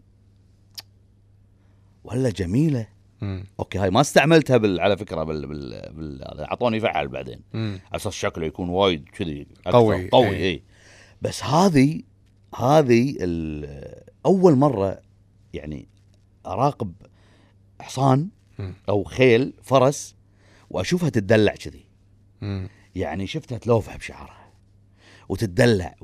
ولا 2.04 2.30
جميلة. 2.30 2.86
مم. 3.20 3.44
أوكي 3.60 3.78
هاي 3.78 3.90
ما 3.90 4.00
استعملتها 4.00 4.56
بال... 4.56 4.80
على 4.80 4.96
فكرة 4.96 5.22
بال... 5.24 5.46
بال... 5.46 5.92
بال... 5.92 6.40
أعطوني 6.40 6.80
فعل 6.80 7.08
بعدين. 7.08 7.40
على 7.54 7.80
أساس 7.94 8.12
شكله 8.12 8.46
يكون 8.46 8.68
وايد 8.68 9.08
كذي. 9.08 9.46
قوي. 9.66 10.08
قوي 10.08 10.28
إيه. 10.36 10.50
اي 10.54 10.62
بس 11.22 11.44
هذه 11.44 12.02
هذه 12.56 13.16
ال- 13.20 14.02
أول 14.26 14.56
مرة 14.56 15.00
يعني 15.54 15.88
أراقب 16.46 16.92
حصان 17.80 18.28
مم. 18.58 18.74
أو 18.88 19.04
خيل 19.04 19.52
فرس 19.62 20.14
وأشوفها 20.70 21.08
تدلع 21.08 21.54
كذي. 21.54 21.84
يعني 22.94 23.26
شفتها 23.26 23.58
تلوفح 23.58 23.96
بشعرها 23.96 24.39
وتتدلع. 25.30 25.94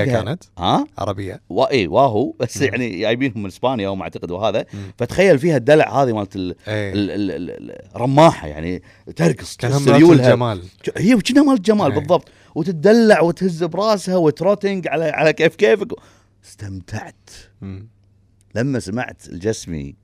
فوقها- 0.00 0.22
كانت؟ 0.22 0.44
ها؟ 0.58 0.86
عربية. 0.98 1.40
وا 1.48 1.70
إي 1.70 1.86
واهو. 1.86 2.32
بس 2.40 2.56
مم. 2.58 2.64
يعني 2.64 2.98
جايبينهم 3.00 3.40
من 3.42 3.46
إسبانيا 3.46 3.88
هم 3.88 4.02
أعتقد 4.02 4.30
وهذا. 4.30 4.64
مم. 4.74 4.80
فتخيل 4.98 5.38
فيها 5.38 5.56
الدلع 5.56 6.02
هذه 6.02 6.12
مالت 6.12 6.36
ال- 6.36 6.54
إيه 6.68 6.92
ال- 6.92 7.10
ال- 7.10 7.30
ال- 7.50 7.96
الرماحه 7.96 8.46
يعني 8.48 8.82
ترقص 9.16 9.56
كأنها 9.56 9.78
الجمال. 9.78 10.62
هي 10.96 11.14
وكنا 11.14 11.42
مال 11.42 11.54
الجمال. 11.54 11.92
بالضبط. 11.92 12.28
وتتدلع 12.54 13.20
وتهز 13.20 13.64
براسها 13.64 14.16
و 14.16 14.24
trotting 14.24 14.88
على 14.88 15.04
على 15.04 15.32
كيف 15.32 15.54
كيفك. 15.56 15.88
استمتعت. 16.44 17.30
مم. 17.60 17.88
لما 18.54 18.78
سمعت 18.80 19.28
الجسمي 19.28 19.94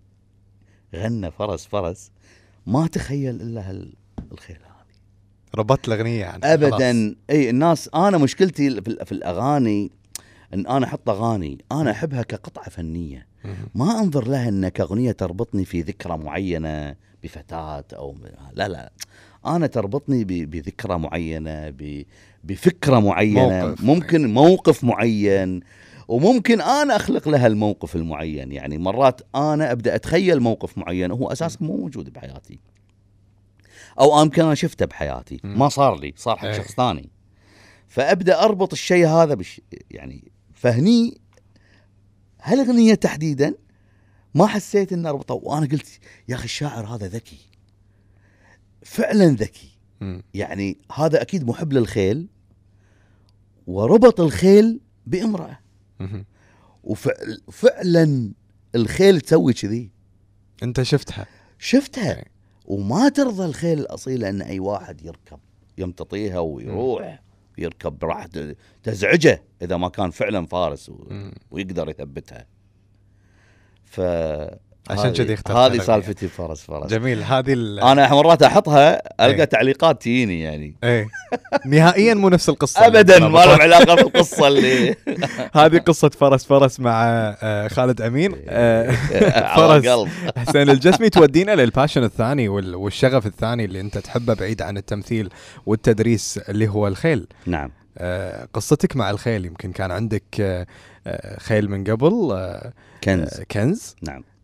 غنى 0.97 1.31
فرس 1.31 1.67
فرس 1.67 2.11
ما 2.67 2.87
تخيل 2.87 3.35
إلا 3.43 3.71
هال- 3.71 3.95
الخيل 4.33 4.57
هذه 4.57 4.68
ربطت 5.55 5.89
الأغنية 5.89 6.21
يعني 6.21 6.43
خلاص. 6.43 6.53
ابدا. 6.73 7.15
إي 7.31 7.51
الناس 7.51 7.91
أنا 7.95 8.19
مشكلتي 8.19 8.71
في, 8.83 8.89
ال- 8.89 9.07
في 9.07 9.13
الأغاني 9.13 9.91
إن 10.55 10.67
أنا 10.67 10.87
أحط 10.87 11.11
أغاني 11.11 11.59
أنا 11.73 11.91
أحبها 11.91 12.23
كقطعة 12.23 12.71
فنية. 12.71 13.27
ما 13.75 14.01
أنظر 14.01 14.29
لها 14.29 14.49
انها 14.49 14.69
كاغنيه 14.69 15.13
تربطني 15.13 15.65
في 15.65 15.81
ذكرى 15.81 16.19
معينة 16.19 16.95
بفتاة 17.23 17.85
أو 17.93 18.15
لا 18.53 18.69
لا. 18.69 18.93
أنا 19.47 19.67
تربطني 19.67 20.25
ب- 20.25 20.51
بذكرى 20.51 20.99
معينة 20.99 21.71
ب- 21.71 22.05
بفكرة 22.45 22.99
معينة. 22.99 23.67
موقف. 23.67 23.85
ممكن 23.85 24.35
موقف 24.35 24.85
معين 24.85 25.61
وممكن 26.09 26.61
أنا 26.61 26.97
أخلق 26.97 27.29
لها 27.29 27.47
الموقف 27.47 27.97
المعين. 27.97 28.53
يعني 28.53 28.79
مرات 28.79 29.21
أنا 29.35 29.73
أبدأ 29.73 29.95
أتخيل 29.95 30.41
موقف 30.41 30.79
معين 30.79 31.13
وهو 31.13 31.33
أساسا 31.33 31.59
مو 31.61 31.77
موجود 31.77 32.13
بحياتي. 32.13 32.59
أو 34.01 34.23
يمكن 34.23 34.43
أنا 34.43 34.55
شفته 34.55 34.87
بحياتي. 34.87 35.41
ما 35.45 35.69
صار 35.69 36.01
لي 36.01 36.15
صار 36.17 36.37
حق 36.37 36.45
إيه. 36.45 36.53
شخص 36.53 36.75
ثاني. 36.75 37.11
فأبدأ 37.89 38.41
أربط 38.41 38.73
الشيء 38.73 39.07
هذا 39.07 39.35
بش 39.35 39.61
يعني 39.91 40.33
فهني 40.55 41.21
هالاغنيه 42.43 42.95
تحديدا؟ 42.95 43.55
ما 44.35 44.47
حسيت 44.47 44.93
ان 44.93 45.07
اربطها 45.07 45.35
وأنا 45.43 45.67
قلت 45.67 45.99
يا 46.29 46.35
أخي 46.35 46.45
الشاعر 46.45 46.87
هذا 46.87 47.07
ذكي. 47.07 47.39
فعلا 48.83 49.27
ذكي. 49.27 49.79
يعني 50.35 50.79
هذا 50.95 51.23
أكيد 51.23 51.47
محب 51.47 51.73
للخيل 51.73 52.29
وربط 53.67 54.21
الخيل 54.21 54.81
بامرأة. 55.07 55.59
وفعلا 56.85 58.33
الخيل 58.75 59.21
تسوي 59.21 59.53
كذي. 59.53 59.91
أنت 60.63 60.83
شفتها. 60.83 61.27
شفتها. 61.59 62.17
إيه. 62.17 62.38
وما 62.69 63.09
ترضى 63.09 63.45
الخيل 63.45 63.79
الاصيله 63.79 64.29
أن 64.29 64.43
أي 64.43 64.61
واحد 64.61 65.05
يركب 65.05 65.39
يمتطيها 65.79 66.39
ويروح 66.39 67.23
يركب 67.59 68.05
راح 68.05 68.27
تزعجه 68.83 69.43
إذا 69.63 69.77
ما 69.77 69.89
كان 69.89 70.11
فعلا 70.11 70.47
فارس. 70.47 70.91
ويقدر 71.51 71.89
يثبتها 71.89 72.47
ف 73.85 74.01
عشان 74.91 75.05
هذه- 75.07 75.17
كذي 75.17 75.35
اخترت 75.35 75.57
هذه. 75.57 75.79
سالفتي 75.79 76.29
فرس 76.29 76.63
فرس. 76.63 76.91
جميل. 76.91 77.23
هذه. 77.23 77.53
أنا 77.93 78.15
مرات 78.15 78.43
أحطها 78.43 78.93
إيه. 78.95 79.27
القى 79.27 79.47
تعليقات 79.47 80.03
تجيني 80.03 80.41
يعني. 80.41 80.75
إيه. 80.85 81.09
نهائيا 81.67 82.15
مو 82.15 82.29
نفس 82.29 82.49
القصة. 82.49 82.87
ابدا 82.87 83.19
ما 83.19 83.39
له 83.39 83.53
علاقة 83.63 83.95
بالقصة 83.95 84.49
اللي 84.49 84.95
هذه 85.55 85.79
قصة 85.79 86.09
فرس 86.09 86.45
فرس 86.45 86.81
مع 86.81 87.05
آه، 87.43 87.69
خالد 87.69 88.01
أمين. 88.01 88.35
آه، 88.49 88.91
على 89.49 89.83
فرس 89.83 90.09
حسين 90.37 90.71
الجسمي. 90.71 91.11
تودينا 91.11 91.55
للباشن 91.55 92.05
الثاني 92.05 92.49
وال- 92.49 92.75
والشغف 92.75 93.27
الثاني 93.27 93.65
اللي 93.65 93.81
أنت 93.81 93.99
تحبه 93.99 94.35
بعيد 94.35 94.63
عن 94.63 94.77
التمثيل 94.77 95.31
والتدريس 95.67 96.39
اللي 96.49 96.69
هو 96.69 96.89
الخيل. 96.89 97.27
نعم. 97.47 97.71
آه، 97.99 98.49
قصتك 98.55 98.97
مع 98.97 99.11
الخيل 99.11 99.45
يمكن 99.47 99.73
كان 99.73 99.91
عندك 99.91 100.23
آه، 100.41 100.67
آه، 101.07 101.39
خيل 101.41 101.71
من 101.71 101.85
قبل 101.85 102.29
آه، 102.33 102.73
كنز. 103.05 103.41
آه، 103.41 103.45
كنز. 103.51 103.97
نعم. 104.03 104.17
آه، 104.19 104.38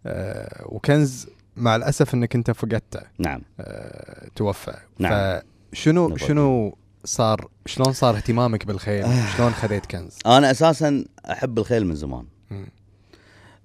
وكنز 0.67 1.27
مع 1.57 1.77
الأسف 1.77 2.15
إنك 2.15 2.35
أنت 2.35 2.51
فقدته 2.51 3.01
نعم 3.19 3.43
آه، 3.61 4.29
توفى 4.37 4.75
نعم. 4.99 5.41
فشنو. 5.73 6.17
شنو 6.17 6.77
صار 7.05 7.49
شلون 7.67 7.93
صار 7.93 8.17
اهتمامك 8.17 8.67
بالخيل 8.67 9.03
آه. 9.05 9.37
شلون 9.37 9.53
خذيت 9.53 9.87
كنز 9.87 10.19
أنا 10.27 10.51
أساسا 10.51 11.05
أحب 11.31 11.59
الخيل 11.59 11.87
من 11.87 11.95
زمان. 11.95 12.25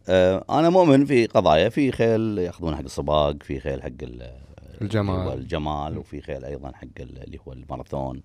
آه، 0.09 0.45
أنا 0.49 0.69
مؤمن 0.69 1.05
في 1.05 1.25
قضايا 1.25 1.69
في 1.69 1.91
خيل 1.91 2.37
يأخذون 2.37 2.75
حق 2.75 2.81
السباق 2.81 3.43
في 3.43 3.59
خيل 3.59 3.81
حق 3.83 3.87
ال- 4.01 4.39
الجمال. 4.81 5.33
الجمال 5.33 5.97
وفي 5.97 6.21
خيل 6.21 6.45
أيضا 6.45 6.71
حق 6.75 6.87
ال- 6.99 7.23
اللي 7.23 7.39
هو 7.47 7.53
الماراثون 7.53 8.21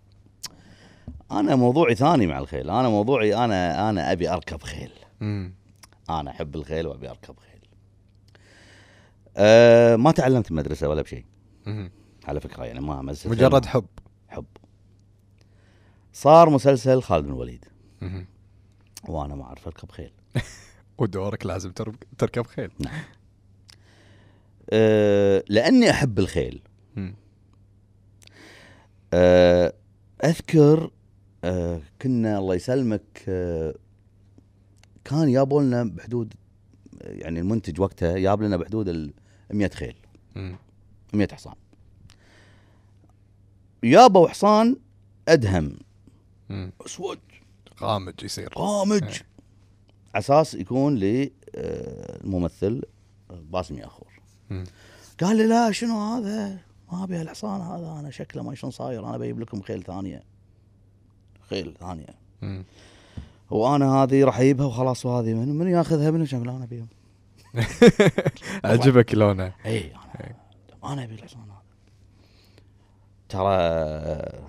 أنا 1.32 1.56
موضوعي 1.56 1.94
ثاني 1.94 2.26
مع 2.26 2.38
الخيل 2.38 2.70
أنا 2.70 2.88
موضوعي 2.88 3.36
أنا 3.44 3.90
أنا 3.90 4.12
أبي 4.12 4.28
أركب 4.30 4.62
خيل. 4.62 4.90
أنا 6.10 6.30
أحب 6.30 6.54
الخيل 6.54 6.86
وأبي 6.86 7.10
أركب 7.10 7.34
خيل 7.38 7.53
أه 9.36 9.96
ما 9.96 10.10
تعلمت 10.12 10.50
المدرسة 10.50 10.88
ولا 10.88 11.02
بشيء. 11.02 11.24
على 12.24 12.40
فكرة 12.40 12.64
يعني 12.64 12.80
ما 12.80 13.02
مدرسه 13.02 13.30
مجرد 13.30 13.66
حب. 13.66 13.86
حب. 14.28 14.44
صار 16.12 16.50
مسلسل 16.50 17.02
خالد 17.02 17.24
بن 17.24 17.32
الوليد. 17.32 17.64
وأنا 19.08 19.34
ما 19.34 19.44
أعرف 19.44 19.66
أركب 19.66 19.90
خيل. 19.90 20.12
ودورك 20.98 21.46
لازم 21.46 21.72
تركب 22.18 22.46
خيل. 22.46 22.70
أه 24.70 25.44
لأني 25.48 25.90
أحب 25.90 26.18
الخيل. 26.18 26.62
أه 29.12 29.72
أذكر 30.24 30.90
أه 31.44 31.80
كنا 32.02 32.38
الله 32.38 32.54
يسلمك 32.54 33.24
أه 33.28 33.74
كان 35.04 35.28
يابوا 35.28 35.62
لنا 35.62 35.84
بحدود 35.84 36.34
يعني 37.00 37.40
المنتج 37.40 37.80
وقتها 37.80 38.18
جاب 38.18 38.42
لنا 38.42 38.56
بحدود 38.56 38.88
ال 38.88 39.12
100 39.50 39.68
خيل. 39.68 39.96
مم. 40.34 40.56
100 41.12 41.28
حصان. 41.32 41.54
يابا 43.82 44.28
حصان 44.28 44.76
أدهم. 45.28 45.76
مم. 46.48 46.72
أسود. 46.86 47.18
غامج 47.80 48.14
يصير. 48.22 48.48
قامج. 48.48 49.02
إيه. 49.02 49.26
أساس 50.14 50.54
يكون 50.54 50.94
للممثل 50.94 52.82
باسم 53.30 53.78
ياخور. 53.78 54.20
قال 55.20 55.36
لي 55.36 55.46
لا 55.46 55.72
شنو 55.72 55.98
هذا؟ 55.98 56.58
ما 56.92 57.04
أبي 57.04 57.22
الحصان 57.22 57.60
هذا 57.60 58.00
أنا 58.00 58.10
شكله 58.10 58.42
ما 58.42 58.54
شلون 58.54 58.70
صاير 58.70 59.08
أنا 59.08 59.18
بجيب 59.18 59.40
لكم 59.40 59.62
خيل 59.62 59.82
ثانية. 59.82 60.22
خيل 61.50 61.74
ثانية. 61.80 62.14
وأنا 63.50 63.94
هذه 63.94 64.24
راح 64.24 64.40
اجيبها 64.40 64.66
وخلاص 64.66 65.06
وهذه 65.06 65.34
من 65.34 65.48
من 65.48 65.68
ياخذها؟ 65.68 66.10
منو 66.10 66.24
شغل 66.24 66.48
أنا 66.48 66.64
ابيهم 66.64 66.88
عجبك 68.64 69.14
لونه 69.14 69.52
اي 69.66 69.92
أنا 69.92 70.34
أنا 70.92 71.04
أبي 71.04 71.14
الحصان 71.14 71.40
هذا 71.42 71.62
ترى 73.28 74.44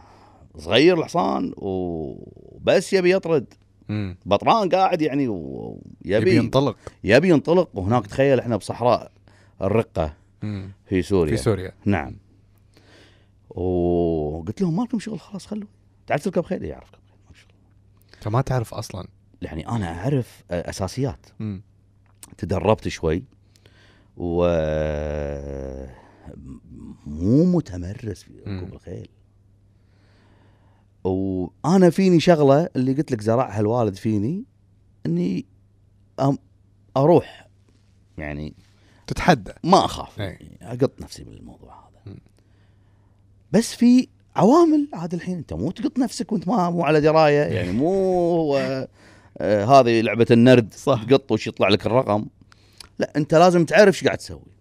صغير 0.58 1.00
الحصان 1.00 1.54
وبس 1.58 2.94
يبي 2.94 3.12
يطرد. 3.12 3.54
مم. 3.90 4.18
بطران 4.26 4.70
قاعد 4.70 5.02
يعني 5.02 5.28
ويبي 5.28 5.82
يبي 6.06 6.36
ينطلق. 6.36 6.78
يبي 7.04 7.30
ينطلق. 7.30 7.70
وهناك 7.74 8.08
تخيل 8.08 8.40
إحنا 8.40 8.56
بصحراء 8.58 9.12
الرقة 9.62 10.14
مم. 10.42 10.72
في 10.86 11.02
سوريا. 11.02 11.36
في 11.36 11.44
سوريا. 11.44 11.72
نعم. 11.86 12.16
وقلت 13.50 14.62
لهم 14.62 14.76
مالكم 14.76 15.00
شغل 15.00 15.20
خلاص 15.20 15.46
خلوا. 15.46 15.68
تعرف 16.08 16.24
تركب 16.24 16.44
خيل؟ 16.46 16.64
إي 16.64 16.74
أعرف 16.74 16.90
اركب 16.94 17.04
خيل 17.10 17.18
ما 17.30 17.36
شاء 17.36 17.50
الله 17.50 18.18
انت 18.18 18.28
ما 18.28 18.42
تعرف 18.42 18.74
أصلا. 18.74 19.08
يعني 19.42 19.70
أنا 19.70 20.00
أعرف 20.00 20.44
أساسيات. 20.52 21.26
مم. 21.40 21.62
تدربت 22.38 22.88
شوي 22.88 23.24
و 24.18 24.46
مو 27.06 27.46
متمرس 27.46 28.24
في 28.24 28.32
ركوب. 28.48 28.74
الخيل 28.74 29.10
وأنا 31.04 31.90
فيني 31.90 32.20
شغلة 32.20 32.70
اللي 32.76 32.94
قلت 32.94 33.12
لك 33.12 33.22
زرعها 33.22 33.60
الوالد 33.60 33.96
فيني 33.96 34.44
إني 35.06 35.46
أم- 36.22 36.36
أروح 36.98 37.48
يعني 38.18 38.54
تتحدى 39.08 39.52
ما 39.64 39.86
أخاف 39.86 40.22
أي. 40.22 40.26
يعني 40.26 40.58
أقط 40.62 41.02
نفسي 41.02 41.24
بالموضوع 41.24 41.74
هذا. 42.06 42.16
بس 43.52 43.74
في 43.76 44.08
عوامل 44.36 44.88
عاد 44.94 45.14
الحين 45.14 45.38
أنت 45.38 45.54
مو 45.54 45.72
تقط 45.72 46.00
نفسك 46.00 46.32
وأنت 46.32 46.48
ما 46.48 46.70
مو 46.70 46.84
على 46.84 47.02
دراية 47.02 47.42
يعني 47.44 47.72
مو 47.72 48.58
آه، 49.38 49.66
هذه 49.66 50.02
لعبة 50.02 50.26
النرد 50.32 50.74
صح. 50.74 51.04
تقط 51.04 51.32
وش 51.32 51.48
يطلع 51.48 51.68
لك 51.68 51.86
الرقم 51.86 52.26
لا 53.00 53.12
انت 53.16 53.36
لازم 53.36 53.66
تعرف 53.66 53.96
إيش 53.96 54.04
قاعد 54.04 54.18
تسوي 54.18 54.56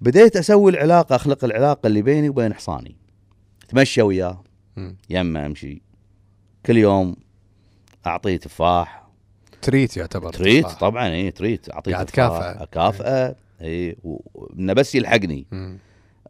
بديت 0.00 0.36
أسوي 0.36 0.70
العلاقة 0.70 1.16
أخلق 1.16 1.44
العلاقة 1.44 1.86
اللي 1.86 2.02
بيني 2.02 2.28
وبين 2.28 2.54
حصاني 2.54 2.96
أتمشى 3.64 4.02
وياه. 4.02 4.42
يمه 5.10 5.46
أمشي 5.46 5.82
كل 6.66 6.76
يوم 6.76 7.16
أعطيه 8.06 8.36
تفاح 8.36 9.06
تريت 9.62 9.96
يعتبر 9.96 10.32
تريت 10.32 10.66
صح. 10.66 10.80
طبعا 10.80 11.08
اي 11.08 11.30
تريت 11.30 11.70
أعطيه 11.74 11.92
قاعد 11.92 12.06
تفاح، 12.06 12.28
تكافئه. 12.28 12.62
أكافئه 12.62 13.36
اي 13.62 13.96
انه 14.58 14.72
بس 14.72 14.94
يلحقني 14.94 15.46
مم. 15.50 15.78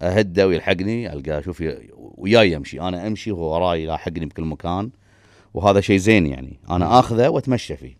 أهده 0.02 0.46
ويلحقني 0.46 1.12
ألقاه 1.12 1.40
شوف 1.40 1.64
وياي 1.94 2.52
يمشي 2.52 2.80
أنا 2.80 3.06
أمشي 3.06 3.32
وهو 3.32 3.54
وراي 3.54 3.82
يلاحقني 3.82 4.26
بكل 4.26 4.44
مكان 4.44 4.90
وهذا 5.54 5.80
شيء 5.80 5.96
زين 5.96 6.26
يعني. 6.26 6.60
أنا 6.70 6.98
آخذه 6.98 7.28
وأتمشى 7.28 7.76
فيه. 7.76 7.96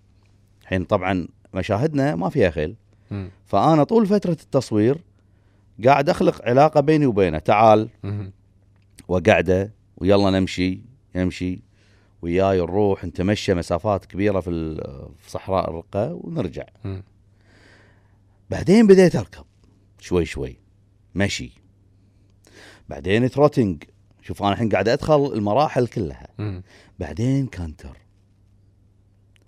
الحين 0.63 0.85
طبعا 0.85 1.29
مشاهدنا 1.55 2.17
ما 2.17 2.29
فيها 2.29 2.51
خيل. 2.51 2.77
فأنا 3.47 3.85
طول 3.85 4.07
فترة 4.07 4.33
التصوير 4.43 4.99
قاعد 5.85 6.09
أخلق 6.09 6.49
علاقة 6.49 6.81
بيني 6.81 7.07
وبينه. 7.07 7.39
تعال. 7.39 7.89
وقعدة. 9.09 9.73
ويلا 9.97 10.31
نمشي. 10.31 10.81
يمشي. 11.15 11.61
وياي 12.23 12.61
نروح 12.61 13.05
نتمشى 13.05 13.55
مسافات 13.55 14.05
كبيرة 14.05 14.41
في 14.41 14.81
صحراء 15.29 15.71
الرقة 15.71 16.13
ونرجع. 16.15 16.65
بعدين 18.51 18.87
بديت 18.87 19.17
أركب. 19.17 19.45
شوي 20.01 20.25
شوي. 20.25 20.57
مشي. 21.15 21.53
بعدين 22.89 23.31
trotting. 23.31 23.85
شوف 24.31 24.43
أنا 24.43 24.53
الحين 24.53 24.69
قاعد 24.69 24.89
أدخل 24.89 25.33
المراحل 25.33 25.87
كلها. 25.87 26.29
مم. 26.39 26.63
بعدين 26.99 27.47
canter. 27.47 27.97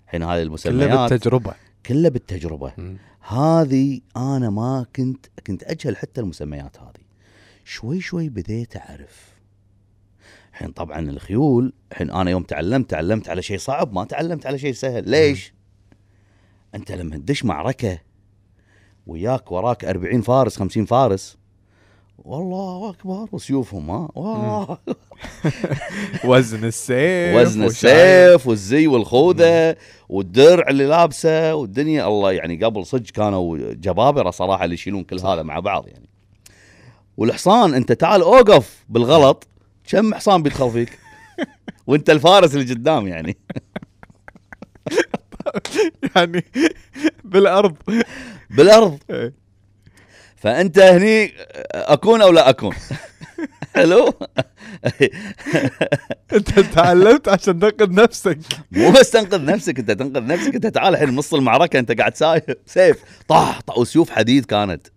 الحين 0.05 0.23
هذه 0.23 0.41
المسميات 0.41 1.11
بالتجربة. 1.11 1.53
كلها 1.85 2.09
بالتجربة. 2.09 2.97
هذه 3.21 4.01
أنا 4.17 4.49
ما 4.49 4.85
كنت 4.95 5.25
كنت 5.47 5.63
أجهل 5.63 5.97
حتى 5.97 6.21
المسميات 6.21 6.77
هذه. 6.79 7.03
شوي 7.65 8.01
شوي 8.01 8.29
بديت 8.29 8.77
أعرف. 8.77 9.33
الحين 10.51 10.71
طبعا 10.71 10.99
الخيول 10.99 11.73
الحين 11.91 12.11
أنا 12.11 12.31
يوم 12.31 12.43
تعلمت 12.43 12.89
تعلمت 12.89 13.29
على 13.29 13.41
شيء 13.41 13.57
صعب 13.57 13.93
ما 13.93 14.05
تعلمت 14.05 14.45
على 14.45 14.57
شيء 14.57 14.73
سهل. 14.73 15.09
ليش؟ 15.09 15.53
أنت 16.75 16.91
لما 16.91 17.17
تدش 17.17 17.45
معركة 17.45 17.99
وياك 19.07 19.51
وراك 19.51 19.85
40 19.85 20.21
فارس 20.21 20.57
50 20.57 20.85
فارس 20.85 21.37
والله 22.17 22.89
أكبر 22.89 23.27
وسيوفهم 23.31 23.91
ها؟ 23.91 24.09
وزن 26.25 26.65
السيف 26.65 27.35
وزن. 27.35 27.63
السيف 27.63 28.47
والزي 28.47 28.87
والخوذة 28.87 29.75
والدرع 30.09 30.69
اللي 30.69 30.85
لابسه 30.85 31.55
والدنيا 31.55 32.07
الله 32.07 32.31
يعني 32.31 32.65
قبل 32.65 32.85
صدق 32.85 33.11
كانوا 33.11 33.73
جبابرة 33.73 34.29
صراحة 34.31 34.63
اللي 34.63 34.73
يشيلون 34.73 35.03
كل 35.03 35.19
هذا 35.19 35.43
مع 35.43 35.59
بعض 35.59 35.87
يعني. 35.87 36.09
والحصان 37.17 37.73
أنت 37.73 37.91
تعال 37.91 38.21
أوقف 38.21 38.85
بالغلط. 38.89 39.47
كم 39.87 40.13
حصان 40.13 40.43
بيدخل 40.43 40.71
فيك؟ 40.71 40.99
وأنت 41.87 42.09
الفارس 42.09 42.55
اللي 42.55 42.73
قدام 42.73 43.07
يعني. 43.07 43.37
يعني 46.15 46.43
بالأرض. 47.23 47.75
بالأرض. 48.49 48.97
إيه. 49.09 49.42
فأنت 50.43 50.79
هني 50.79 51.31
أكون 51.71 52.21
أو 52.21 52.31
لا 52.31 52.49
أكون؟ 52.49 52.75
حلو 53.75 54.13
أنت 56.33 56.59
تعلمت 56.59 57.27
عشان 57.27 57.59
تنقذ 57.59 57.91
نفسك. 57.91 58.37
مو 58.71 58.91
بس 58.91 59.11
تنقذ 59.11 59.45
نفسك 59.45 59.79
أنت 59.79 59.91
تنقذ 59.91 60.25
نفسك 60.25 60.55
أنت 60.55 60.67
تعال 60.67 60.93
الحين 60.93 61.15
نص 61.15 61.33
المعركة 61.33 61.79
أنت 61.79 61.91
قاعد 61.99 62.15
سايف 62.15 62.43
سيف. 62.65 62.97
طاح 63.27 63.61
طاح 63.61 63.77
وسيوف 63.77 64.09
حديد 64.09 64.45
كانت 64.45 64.87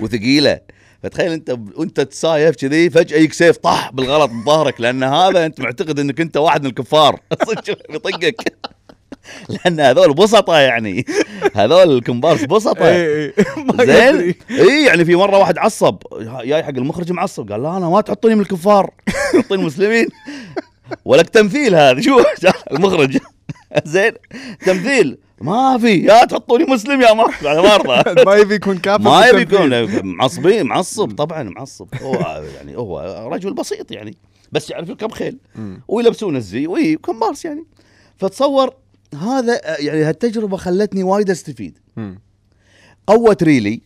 وثقيلة. 0.00 0.60
فتخيل 1.02 1.32
أنت 1.32 1.58
وأنت 1.76 2.00
تسايف 2.00 2.56
كذي 2.56 2.90
فجأة 2.90 3.16
يجيك 3.16 3.32
سيف 3.32 3.56
طاح 3.56 3.92
بالغلط 3.92 4.30
بظهرك 4.30 4.80
لأن 4.80 5.02
هذا 5.02 5.46
أنت 5.46 5.60
معتقد 5.60 5.98
إنك 5.98 6.20
أنت 6.20 6.36
واحد 6.36 6.62
من 6.62 6.68
الكفار. 6.68 7.20
صدق 7.46 7.78
بيطقك. 7.92 8.54
لأن 9.48 9.80
هذول 9.80 10.14
بسطة 10.14 10.58
يعني. 10.58 11.06
هذول 11.56 11.96
الكمبارس 11.96 12.66
اي 12.66 13.26
اي 13.28 13.32
ما 13.64 13.84
زين؟ 13.84 14.34
اي 14.50 14.84
يعني 14.84 15.04
في 15.04 15.16
مرة 15.16 15.38
واحد 15.38 15.58
عصب 15.58 15.96
جاي 16.20 16.62
حق 16.62 16.68
المخرج 16.70 17.12
معصب 17.12 17.52
قال 17.52 17.62
لا 17.62 17.76
أنا 17.76 17.88
ما 17.88 18.00
تحطوني 18.00 18.34
من 18.34 18.40
الكفار 18.40 18.90
حطوني 19.38 19.64
مسلمين 19.64 20.06
ولك 21.04 21.28
تمثيل 21.28 21.74
هذا 21.74 22.00
شو؟ 22.00 22.22
المخرج. 22.72 23.18
زين؟ 23.84 24.12
تمثيل. 24.66 25.18
ما 25.40 25.78
في. 25.78 26.04
يا 26.04 26.24
تحطوني 26.24 26.64
مسلم 26.64 27.02
يا 27.02 27.12
ما 27.12 27.26
أنا 27.42 28.24
ما 28.24 28.34
يبي 28.34 28.54
يكون 28.54 28.78
كافر 28.78 29.02
ما 29.02 29.26
يبي. 29.26 29.42
يكون. 29.42 30.06
معصبين 30.16 30.66
معصب 30.66 31.12
طبعا 31.12 31.42
معصب. 31.42 31.88
هو 32.02 32.42
يعني 32.56 32.76
هو 32.76 33.28
رجل 33.32 33.54
بسيط 33.54 33.90
يعني. 33.90 34.16
بس 34.52 34.70
يعرف 34.70 34.88
يركب 34.88 35.12
خيل. 35.12 35.38
ويلبسون 35.88 36.36
الزي 36.36 36.66
وي 36.66 36.96
كومبارس 36.96 37.44
يعني. 37.44 37.64
فتصور 38.16 38.74
هذا 39.14 39.80
يعني 39.80 40.02
هالتجربة 40.02 40.56
خلتني 40.56 41.02
وايد 41.02 41.30
أستفيد. 41.30 41.78
قوت 43.06 43.42
ريلي 43.42 43.80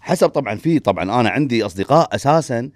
حسب 0.00 0.28
طبعا 0.28 0.56
في 0.56 0.78
طبعا 0.78 1.20
أنا 1.20 1.28
عندي 1.28 1.66
أصدقاء 1.66 2.14
أساسا 2.14 2.70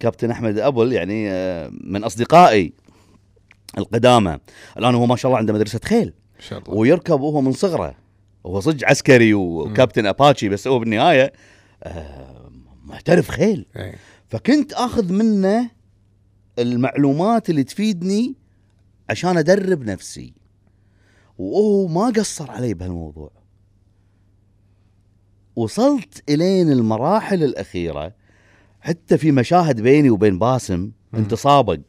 كابتن 0.00 0.30
أحمد 0.30 0.58
أبل 0.58 0.92
يعني 0.92 1.30
آه، 1.30 1.70
من 1.84 2.04
أصدقائي 2.04 2.72
القدامى. 3.78 4.38
الآن 4.78 4.94
هو 4.94 5.06
ما 5.06 5.16
شاء 5.16 5.28
الله 5.30 5.38
عنده 5.38 5.52
مدرسة 5.52 5.80
خيل. 5.84 6.06
ان 6.36 6.40
شاء 6.40 6.58
الله. 6.58 6.74
ويركب 6.74 7.20
وهو 7.20 7.40
من 7.40 7.52
صغره. 7.52 7.94
هو 8.46 8.60
صدق 8.60 8.88
عسكري 8.88 9.34
وكابتن 9.34 10.06
أباتشي 10.06 10.48
بس 10.48 10.68
هو 10.68 10.78
بالنهاية 10.78 11.32
آه، 11.82 12.50
محترف 12.84 13.28
خيل. 13.28 13.66
إي. 13.76 13.94
فكنت 14.28 14.72
أخذ 14.72 15.12
منه 15.12 15.70
المعلومات 16.58 17.50
اللي 17.50 17.64
تفيدني 17.64 18.34
عشان 19.10 19.36
أدرب 19.36 19.82
نفسي. 19.82 20.41
وهو 21.42 21.86
ما 21.86 22.06
قصر 22.16 22.50
علي 22.50 22.74
بهالموضوع. 22.74 23.30
وصلت 25.56 26.30
إلين 26.30 26.72
المراحل 26.72 27.44
الأخيرة 27.44 28.12
حتى 28.80 29.18
في 29.18 29.32
مشاهد 29.32 29.80
بيني 29.80 30.10
وبين 30.10 30.38
باسم 30.38 30.90
نتسابق 31.14 31.80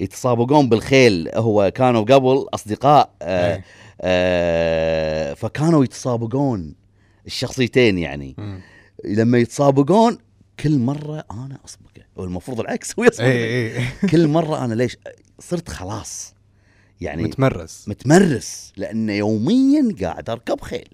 يتسابقون 0.00 0.68
بالخيل 0.68 1.28
هو 1.34 1.72
كانوا 1.74 2.02
قبل 2.02 2.46
أصدقاء 2.54 3.14
آه 3.22 3.54
إي. 3.54 3.62
آه 4.00 5.34
فكانوا 5.34 5.84
يتسابقون 5.84 6.74
الشخصيتين 7.26 7.98
يعني. 7.98 8.34
مم. 8.38 8.60
لما 9.04 9.38
يتسابقون 9.38 10.18
كل 10.60 10.78
مرة 10.78 11.24
أنا 11.30 11.58
أسبقه 11.64 12.06
والمفروض 12.16 12.60
العكس 12.60 12.98
هو 12.98 13.04
يسبقني. 13.04 13.32
اي 13.32 13.76
اي 13.78 13.84
كل 14.10 14.28
مرة 14.28 14.64
أنا 14.64 14.74
ليش؟ 14.74 14.96
صرت 15.38 15.68
خلاص. 15.68 16.34
يعني 17.00 17.22
متمرس. 17.22 17.88
متمرس 17.88 18.72
لأن 18.76 19.10
يوميا 19.10 19.94
قاعد 20.00 20.30
أركب 20.30 20.60
خيل. 20.60 20.88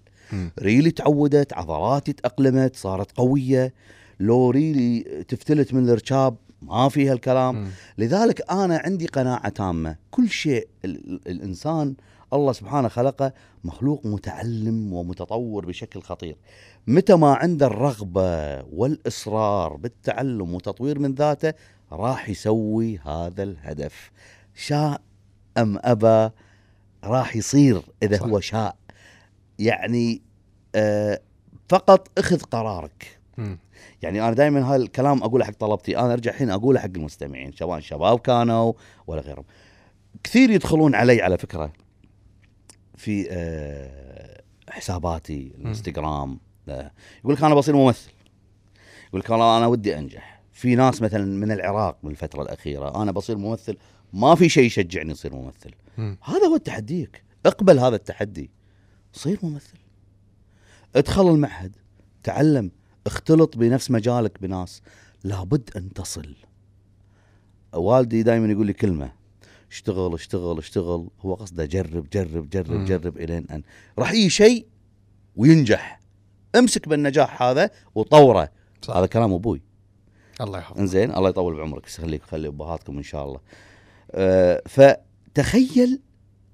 ريلي 0.59 0.91
تعودت 0.91 1.53
عضلاتي 1.53 2.13
تأقلمت 2.13 2.75
صارت 2.75 3.11
قوية. 3.11 3.73
لو 4.19 4.49
ريلي 4.49 5.23
تفتلت 5.27 5.73
من 5.73 5.89
الركاب 5.89 6.35
ما 6.61 6.89
فيها 6.89 7.13
الكلام. 7.13 7.55
مم. 7.55 7.67
لذلك 7.97 8.51
أنا 8.51 8.77
عندي 8.77 9.05
قناعة 9.07 9.49
تامة. 9.49 9.95
كل 10.11 10.29
شيء 10.29 10.67
ال- 10.85 11.09
ال- 11.13 11.27
الإنسان 11.27 11.95
الله 12.33 12.51
سبحانه 12.51 12.87
خلقه 12.87 13.33
مخلوق 13.63 14.05
متعلم 14.05 14.93
ومتطور 14.93 15.65
بشكل 15.65 16.01
خطير. 16.01 16.37
متى 16.87 17.15
ما 17.15 17.33
عنده 17.33 17.67
الرغبة 17.67 18.63
والإصرار 18.63 19.75
بالتعلم 19.75 20.53
وتطوير 20.53 20.99
من 20.99 21.13
ذاته 21.13 21.53
راح 21.91 22.29
يسوي 22.29 22.97
هذا 22.97 23.43
الهدف. 23.43 24.11
شاء 24.55 25.01
أم 25.57 25.79
أبى 25.83 26.33
راح 27.03 27.35
يصير 27.35 27.81
إذا 28.03 28.17
صح. 28.17 28.23
هو 28.23 28.39
شاء. 28.39 28.75
يعني 29.59 30.21
آه 30.75 31.21
فقط 31.69 32.07
اخذ 32.17 32.39
قرارك. 32.41 33.19
يعني 34.01 34.21
أنا 34.21 34.33
دائما 34.33 34.69
هذا 34.69 34.75
الكلام 34.75 35.23
أقوله 35.23 35.45
حق 35.45 35.53
طلبتي. 35.53 35.97
أنا 35.97 36.13
أرجع 36.13 36.31
الحين 36.31 36.49
أقوله 36.49 36.79
حق 36.79 36.89
المستمعين 36.95 37.51
سواء 37.51 37.79
شباب 37.79 38.19
كانوا 38.19 38.73
ولا 39.07 39.21
غيرهم. 39.21 39.45
كثير 40.23 40.49
يدخلون 40.49 40.95
علي 40.95 41.21
على 41.21 41.37
فكرة 41.37 41.73
في 42.95 43.27
آه 43.31 44.41
حساباتي 44.69 45.51
الانستغرام 45.57 46.39
آه 46.69 46.91
يقول 47.19 47.33
لك 47.33 47.43
أنا 47.43 47.55
بصير 47.55 47.75
ممثل. 47.75 48.11
يقول 49.07 49.21
لك 49.21 49.31
أنا 49.31 49.57
أنا 49.57 49.67
ودي 49.67 49.97
أنجح. 49.97 50.41
في 50.51 50.75
ناس 50.75 51.01
مثلا 51.01 51.25
من 51.25 51.51
العراق 51.51 51.97
من 52.03 52.11
الفترة 52.11 52.41
الأخيرة 52.41 53.01
أنا 53.03 53.11
بصير 53.11 53.37
ممثل 53.37 53.77
ما 54.13 54.35
في 54.35 54.49
شيء 54.49 54.63
يشجعني 54.63 55.11
اصير 55.11 55.35
ممثل. 55.35 55.71
مم. 55.97 56.17
هذا 56.23 56.47
هو 56.47 56.57
تحديك 56.57 57.23
اقبل 57.45 57.79
هذا 57.79 57.95
التحدي. 57.95 58.51
صير 59.13 59.39
ممثل. 59.43 59.77
ادخل 60.95 61.29
المعهد. 61.29 61.75
تعلم. 62.23 62.71
اختلط 63.05 63.57
بنفس 63.57 63.91
مجالك 63.91 64.41
بناس. 64.41 64.81
لابد 65.23 65.69
أن 65.75 65.93
تصل. 65.93 66.35
والدي 67.73 68.23
دائما 68.23 68.51
يقول 68.51 68.67
لي 68.67 68.73
كلمة. 68.73 69.11
اشتغل 69.71 70.13
اشتغل 70.13 70.57
اشتغل. 70.57 71.09
هو 71.21 71.33
قصده 71.33 71.65
جرب 71.65 72.09
جرب 72.09 72.49
جرب. 72.49 72.85
جرب 72.85 73.17
إلين 73.17 73.47
أن. 73.51 73.63
راح 73.99 74.11
يجي 74.11 74.29
شيء 74.29 74.67
وينجح. 75.35 75.99
امسك 76.55 76.87
بالنجاح 76.87 77.41
هذا 77.41 77.69
وطوره. 77.95 78.51
صح. 78.81 78.97
هذا 78.97 79.05
كلام 79.05 79.33
أبوي. 79.33 79.61
الله 80.41 80.59
يحفظك. 80.59 80.79
إنزين 80.79 81.15
الله 81.15 81.29
يطول 81.29 81.55
بعمرك. 81.55 81.87
يخليك 81.87 82.23
خلي 82.23 82.47
ابهاتكم 82.47 82.97
إن 82.97 83.03
شاء 83.03 83.25
الله. 83.25 83.39
فتخيل 84.65 86.01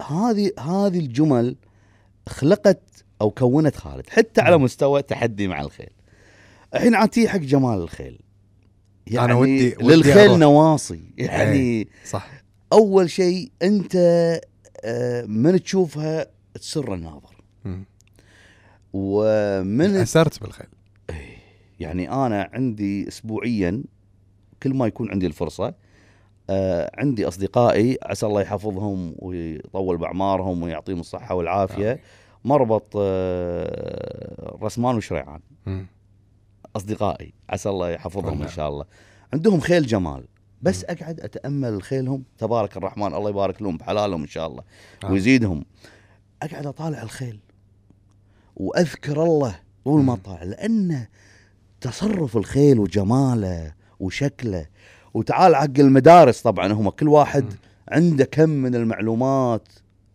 هذه 0.10 0.52
هذه 0.60 1.00
الجمل 1.00 1.56
خلقت 2.30 2.82
أو 3.22 3.32
كونت 3.32 3.76
خالد 3.76 4.10
حتى 4.10 4.42
على 4.42 4.58
مم. 4.58 4.64
مستوى 4.64 5.02
تحدي 5.02 5.48
مع 5.48 5.62
الخيل 5.62 5.90
الحين 6.76 6.96
عاتيه 6.96 7.28
حق 7.28 7.38
جمال 7.38 7.78
الخيل 7.82 8.20
أنا 9.12 9.34
ودي- 9.34 9.76
ودي 9.82 9.96
للخيل 9.96 10.18
أروح. 10.18 10.38
نواصي 10.38 11.02
يعني 11.18 11.88
صح 12.06 12.30
أول 12.74 13.10
شيء 13.10 13.52
أنت 13.62 13.96
آه، 14.86 15.26
من 15.26 15.64
تشوفها 15.64 16.26
تسر 16.54 16.94
الناظر. 16.94 17.36
ومن 18.94 19.96
اسرت 19.96 20.42
بالخيل 20.42 20.68
يعني 21.80 22.12
أنا 22.12 22.50
عندي 22.54 23.08
اسبوعيا 23.08 23.84
كل 24.64 24.74
ما 24.74 24.88
يكون 24.88 25.12
عندي 25.12 25.28
الفرصة 25.28 25.74
آه 26.50 26.92
عندي 26.98 27.28
أصدقائي 27.28 27.98
عسى 28.04 28.26
الله 28.26 28.42
يحفظهم 28.42 29.16
ويطول 29.20 29.98
بأعمارهم 29.98 30.64
ويعطيهم 30.64 31.00
الصحة 31.00 31.36
والعافية 31.36 32.00
مربط 32.46 32.94
آه 32.98 34.58
رسمان 34.62 34.96
وشريعان. 34.96 35.40
أصدقائي 36.76 37.34
عسى 37.50 37.70
الله 37.70 37.90
يحفظهم 37.90 38.42
إن. 38.42 38.48
شاء 38.50 38.70
الله 38.70 38.86
عندهم 39.34 39.60
خيل 39.60 39.86
جمال 39.86 40.28
بس 40.62 40.84
أقعد 40.86 41.20
أتأمل 41.20 41.82
خيلهم 41.84 42.24
تبارك 42.38 42.78
الرحمن 42.78 43.14
الله 43.14 43.30
يبارك 43.30 43.62
لهم 43.62 43.78
بحلالهم 43.78 44.22
إن 44.22 44.28
شاء 44.28 44.48
الله 44.48 44.64
آه. 45.04 45.12
ويزيدهم 45.12 45.66
أقعد 46.44 46.66
أطالع 46.66 47.02
الخيل 47.02 47.40
وأذكر 48.56 49.24
الله 49.24 49.60
طول 49.86 50.02
ما. 50.04 50.16
طالع 50.16 50.44
لأن 50.44 51.06
تصرف 51.82 52.38
الخيل 52.38 52.80
وجماله 52.80 53.74
وشكله 54.00 54.66
وتعال 55.14 55.56
حق 55.56 55.80
المدارس 55.80 56.42
طبعا 56.42 56.74
هم 56.74 56.90
كل 56.90 57.08
واحد 57.08 57.44
مم. 57.44 57.50
عنده 57.90 58.26
كم 58.26 58.50
من 58.50 58.76
المعلومات 58.76 59.68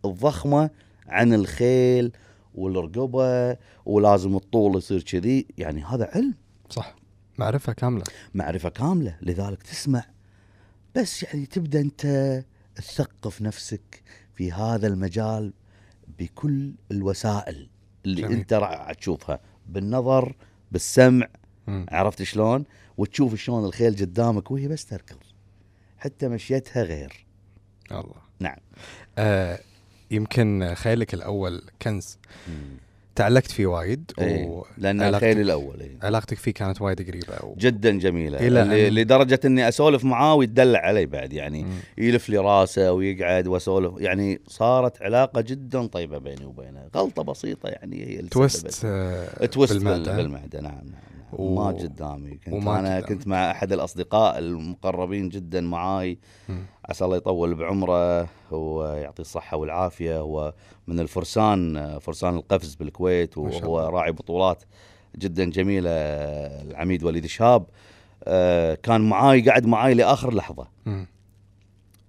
الضخمة 0.05 0.71
عن 1.07 1.35
الخيل 1.35 2.13
والرقبة 2.55 3.57
ولازم 3.87 4.37
الطول 4.37 4.77
يصير 4.77 5.03
كذي. 5.03 5.47
يعني 5.59 5.85
هذا 5.85 6.11
علم. 6.15 6.35
صح. 6.71 6.95
معرفة 7.39 7.73
كاملة. 7.73 8.05
معرفة 8.35 8.69
كاملة. 8.69 9.17
لذلك 9.23 9.63
تسمع. 9.63 10.05
بس 10.97 11.23
يعني 11.23 11.47
تبدأ 11.47 11.81
أنت 11.81 12.43
تثقف 12.75 13.43
نفسك 13.43 14.03
في 14.35 14.53
هذا 14.53 14.87
المجال 14.87 15.53
بكل 16.19 16.73
الوسائل 16.91 17.69
اللي 18.05 18.23
جميل. 18.23 18.37
أنت 18.37 18.53
راح 18.53 18.93
تشوفها. 18.93 19.41
بالنظر 19.67 20.37
بالسمع 20.73 21.27
عرفت 21.89 22.23
شلون؟ 22.23 22.65
وتشوف 22.99 23.35
شلون 23.35 23.65
الخيل 23.65 23.97
قدامك 23.97 24.51
وهي 24.51 24.69
بس 24.69 24.87
تركض. 24.87 25.17
حتى 25.99 26.29
مشيتها 26.29 26.83
غير. 26.83 27.27
الله. 27.93 28.15
نعم. 28.41 28.57
آه 29.19 29.59
يمكن 30.11 30.73
خيلك 30.75 31.15
الأول 31.15 31.63
كنز. 31.83 32.19
تعلقت 33.15 33.51
فيه 33.51 33.67
وايد 33.67 34.13
إيه 34.19 34.63
لأن 34.79 35.01
وعلاقتك- 35.01 35.15
الخيل 35.25 35.41
الأول 35.41 35.81
إيه. 35.81 35.97
علاقتك 36.03 36.37
فيه 36.39 36.51
كانت 36.53 36.83
وايد 36.83 37.09
قريبة 37.09 37.45
و... 37.45 37.55
جدا 37.59 37.99
جميلة. 37.99 38.39
إلى 38.39 38.65
أن- 38.65 38.93
لدرجة 38.93 39.41
إني 39.45 39.69
أسولف 39.69 40.05
معاه 40.05 40.35
ويتدلع 40.35 40.79
علي 40.79 41.07
بعد 41.07 41.33
يعني 41.33 41.65
مم. 41.65 41.71
يلف 41.99 42.29
لي 42.29 42.39
راسه 42.39 42.93
ويقعد 42.93 43.47
وأسولف. 43.47 43.95
يعني 44.01 44.41
صارت 44.47 45.03
علاقة 45.03 45.41
جدا 45.41 45.87
طيبة 45.87 46.19
بيني 46.19 46.45
وبينه. 46.45 46.89
غلطة 46.97 47.23
بسيطة 47.23 47.69
يعني 47.69 48.05
هي 48.05 48.19
سببت. 48.71 48.81
آه 48.85 49.45
بالمعدة. 49.75 50.17
بالمعدة, 50.17 50.17
بالمعدة. 50.17 50.61
نعم, 50.61 50.75
نعم. 50.75 51.18
و- 51.33 51.43
وما 51.53 51.67
قدامي 51.67 52.31
كنت 52.37 52.55
وما 52.55 52.79
أنا 52.79 52.89
قدامك. 52.97 53.09
كنت 53.09 53.27
مع 53.27 53.51
أحد 53.51 53.73
الأصدقاء 53.73 54.39
المقربين 54.39 55.29
جدا 55.29 55.61
معاي. 55.61 56.19
عسى 56.89 57.05
الله 57.05 57.17
يطول 57.17 57.55
بعمره 57.55 58.29
ويعطيه 58.51 59.21
الصحة 59.23 59.57
والعافية 59.57 60.19
هو 60.21 60.55
من 60.87 61.01
الفرسان 61.01 61.99
فرسان 61.99 62.37
القفز 62.37 62.75
بالكويت 62.75 63.39
ما 63.39 63.45
وهو. 63.45 63.79
راعي 63.89 64.13
بطولات 64.13 64.63
جدا 65.19 65.45
جميلة 65.45 65.91
العميد 65.91 67.05
وليد 67.05 67.27
شهاب 67.27 67.67
آه، 68.25 68.75
كان 68.75 69.01
معاي 69.01 69.41
قاعد 69.41 69.67
معاي 69.67 69.95
لآخر 69.95 70.35
لحظة. 70.35 70.67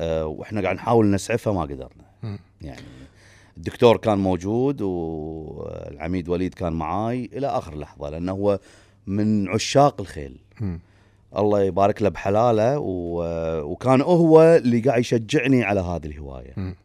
آه، 0.02 0.26
وإحنا 0.26 0.62
قاعد 0.62 0.76
نحاول 0.76 1.12
نسعفه 1.12 1.54
ما 1.54 1.62
قدرنا 1.62 2.06
مم. 2.24 2.40
يعني 2.62 2.82
الدكتور 3.58 3.98
كان 3.98 4.18
موجود 4.18 4.82
والعميد 4.82 6.30
وليد 6.30 6.54
كان 6.54 6.74
معاي 6.74 7.30
إلى 7.34 7.48
آخر 7.48 7.76
لحظة 7.78 8.10
لأنه 8.10 8.32
هو 8.32 8.60
من 9.10 9.50
عشاق 9.50 10.02
الخيل 10.02 10.38
مم. 10.62 10.80
الله 11.38 11.62
يبارك 11.62 12.02
له 12.02 12.10
بحلاله 12.10 12.80
و... 12.80 13.24
وكان 13.64 14.02
هو 14.02 14.42
اللي 14.42 14.80
قاعد 14.80 15.00
يشجعني 15.00 15.64
على 15.64 15.80
هذه 15.80 16.06
الهواية. 16.06 16.76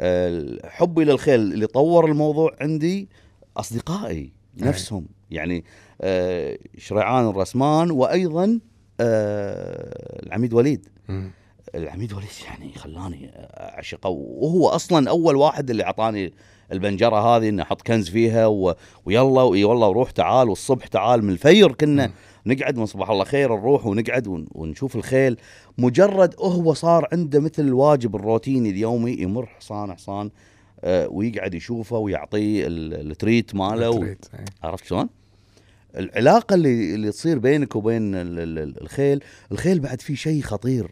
آه، 0.00 0.58
حبي 0.64 1.04
للخيل 1.04 1.40
اللي 1.40 1.66
طور 1.66 2.06
الموضوع 2.06 2.56
عندي 2.60 3.08
أصدقائي 3.56 4.16
أي. 4.16 4.32
نفسهم 4.56 5.06
يعني 5.30 5.64
آه، 6.00 6.58
شريعان 6.78 7.28
الرسمان 7.28 7.90
وأيضا 7.90 8.60
آه، 9.00 10.22
العميد 10.26 10.52
وليد 10.52 10.88
مم. 11.08 11.30
العميد 11.74 12.12
وليد 12.12 12.28
يعني 12.44 12.72
خلاني 12.74 13.30
أعشقه 13.34 14.08
وهو 14.10 14.68
أصلا 14.68 15.10
أول 15.10 15.36
واحد 15.36 15.70
اللي 15.70 15.84
أعطاني 15.84 16.32
البنجرة 16.72 17.36
هذه 17.36 17.48
إنه 17.48 17.62
أحط 17.62 17.82
كنز 17.82 18.08
فيها 18.10 18.46
و... 18.46 18.74
ويلا 19.06 19.42
وي 19.42 19.64
والله 19.64 19.88
وروح 19.88 20.10
تعال 20.10 20.48
والصبح 20.48 20.86
تعال 20.86 21.24
من 21.24 21.30
الفير 21.30 21.72
كنا 21.72 22.06
مم. 22.06 22.12
نقعد 22.46 22.76
من 22.76 22.86
صباح 22.86 23.10
الله 23.10 23.24
خير 23.24 23.56
نروح 23.56 23.86
ونقعد 23.86 24.26
ون... 24.26 24.46
ونشوف 24.50 24.96
الخيل 24.96 25.36
مجرد 25.78 26.34
هو 26.38 26.74
صار 26.74 27.08
عنده 27.12 27.40
مثل 27.40 27.62
الواجب 27.62 28.16
الروتيني 28.16 28.70
اليومي 28.70 29.12
يمر 29.12 29.46
حصان 29.46 29.92
حصان 29.92 30.30
آه 30.80 31.08
ويقعد 31.08 31.54
يشوفه 31.54 31.98
ويعطيه 31.98 32.66
ال- 32.66 33.10
ال 33.10 33.17
treat 33.17 33.54
ماله 33.54 33.90
و... 33.90 34.04
إيه. 34.04 34.18
عرفت 34.62 34.84
شلون؟ 34.84 35.08
العلاقة 35.96 36.54
اللي 36.54 36.94
اللي 36.94 37.10
تصير 37.10 37.38
بينك 37.38 37.76
وبين 37.76 38.14
ال- 38.14 38.38
ال- 38.38 38.58
ال- 38.58 38.82
الخيل، 38.82 39.20
الخيل 39.52 39.80
بعد 39.80 40.00
في 40.00 40.16
شيء 40.16 40.42
خطير 40.42 40.90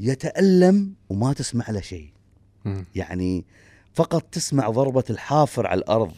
يتألم 0.00 0.94
وما 1.08 1.32
تسمع 1.32 1.70
له 1.70 1.80
شيء،. 1.80 2.08
يعني 2.94 3.44
فقط 3.98 4.22
تسمع 4.32 4.68
ضربة 4.68 5.04
الحافر 5.10 5.66
على 5.66 5.78
الأرض 5.78 6.12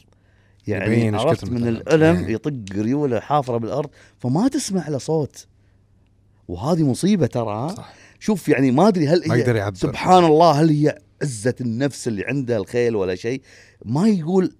يعني 0.66 1.16
عرفت 1.16 1.50
من. 1.50 1.68
الألم 1.68 2.24
إيه. 2.24 2.34
يطق 2.34 2.52
ريولة 2.72 3.20
حافرة 3.20 3.56
بالأرض 3.56 3.90
فما 4.18 4.48
تسمع 4.48 4.88
له 4.88 4.98
صوت 4.98 5.46
وهذه 6.48 6.82
مصيبة 6.82 7.26
ترى؟ 7.26 7.68
صح 7.68 7.92
شوف 8.18 8.48
يعني 8.48 8.70
ما 8.70 8.88
أدري 8.88 9.08
هل 9.08 9.22
ما 9.26 9.34
هي 9.34 9.72
سبحان 9.74 10.24
الله 10.24 10.50
هل 10.50 10.68
هي 10.68 10.98
عزه 11.22 11.54
النفس 11.60 12.08
اللي 12.08 12.24
عنده 12.24 12.56
الخيل 12.56 12.96
ولا 12.96 13.14
شيء 13.14 13.42
ما 13.84 14.08
يقول 14.08 14.56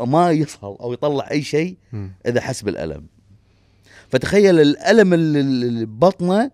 ما 0.00 0.30
يصهل 0.30 0.76
أو 0.80 0.92
يطلع 0.92 1.30
أي 1.30 1.42
شيء. 1.42 1.76
إذا 2.26 2.40
حس 2.40 2.62
بالألم 2.62 3.06
فتخيل 4.08 4.60
الألم 4.60 5.14
اللي 5.14 5.86
ببطنه 5.86 6.50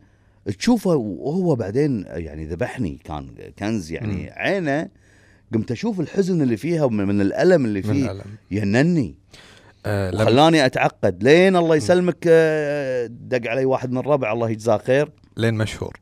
تشوفه 0.58 0.94
وهو 0.94 1.54
بعدين 1.54 2.04
يعني 2.08 2.46
ذبحني 2.46 2.98
كان 3.04 3.28
كنز 3.58 3.92
يعني. 3.92 4.30
عينه 4.30 4.88
قمت 5.54 5.70
أشوف 5.70 6.00
الحزن 6.00 6.42
اللي 6.42 6.56
فيها 6.56 6.84
ومن 6.84 7.08
من 7.08 7.20
الألم 7.20 7.64
اللي 7.64 7.80
من 7.80 7.92
فيه 7.92 8.10
الألم 8.10 8.36
ينني 8.50 9.14
لما 9.86 10.22
وخلاني 10.22 10.66
أتعقد 10.66 11.24
لين 11.24 11.56
الله 11.56 11.76
يسلمك 11.76 12.24
آه، 12.28 13.06
دق 13.06 13.50
علي 13.50 13.64
واحد 13.64 13.90
من 13.90 13.98
الربع 13.98 14.32
الله 14.32 14.50
يجزاه 14.50 14.78
خير 14.78 15.10
لين 15.36 15.54
مشهور 15.54 16.00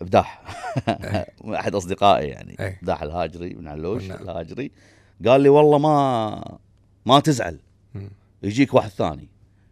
بداح 0.00 0.42
إيه. 0.88 1.26
أحد 1.60 1.74
أصدقائي 1.74 2.28
يعني 2.28 2.56
إيه. 2.60 2.78
بداح 2.82 3.02
الهاجري 3.02 3.54
من 3.54 3.68
علوش. 3.68 4.10
الهاجري 4.10 4.70
قال 5.26 5.40
لي 5.40 5.48
والله 5.48 5.78
ما 5.78 6.58
ما 7.06 7.20
تزعل. 7.20 7.58
يجيك 8.42 8.74
واحد 8.74 8.90
ثاني 8.90 9.28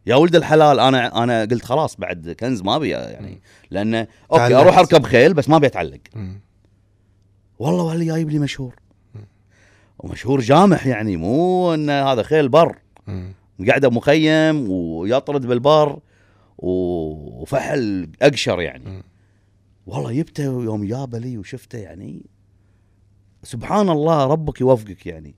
يا 0.06 0.14
ولد 0.14 0.36
الحلال 0.36 0.80
أنا 0.80 1.22
أنا 1.22 1.40
قلت 1.44 1.64
خلاص 1.64 1.96
بعد 1.96 2.36
كنز 2.40 2.62
ما 2.62 2.76
أبي 2.76 2.88
يعني. 2.88 3.40
لأنه 3.70 4.06
أوكي. 4.32 4.54
أروح 4.54 4.78
أركب 4.78 5.02
خيل 5.04 5.34
بس 5.34 5.48
ما 5.48 5.56
أبي 5.56 5.66
أتعلق. 5.66 6.00
والله 7.62 7.84
والله 7.84 8.04
جايب 8.04 8.30
لي 8.30 8.38
مشهور. 8.38 8.74
ومشهور 9.98 10.40
جامح 10.40 10.86
يعني 10.86 11.16
مو 11.16 11.74
إن 11.74 11.90
هذا 11.90 12.22
خيل 12.22 12.48
بر. 12.48 12.78
قاعدة 13.68 13.90
مخيم 13.90 14.70
ويطرد 14.70 15.46
بالبر 15.46 15.98
وفحل 16.58 18.08
أقشر 18.22 18.60
يعني. 18.60 19.02
والله 19.86 20.12
جبته 20.12 20.42
يوم 20.42 20.84
جابه 20.84 21.18
لي 21.18 21.38
وشفته 21.38 21.78
يعني 21.78 22.26
سبحان 23.42 23.88
الله 23.88 24.26
ربك 24.26 24.60
يوفقك 24.60 25.06
يعني 25.06 25.34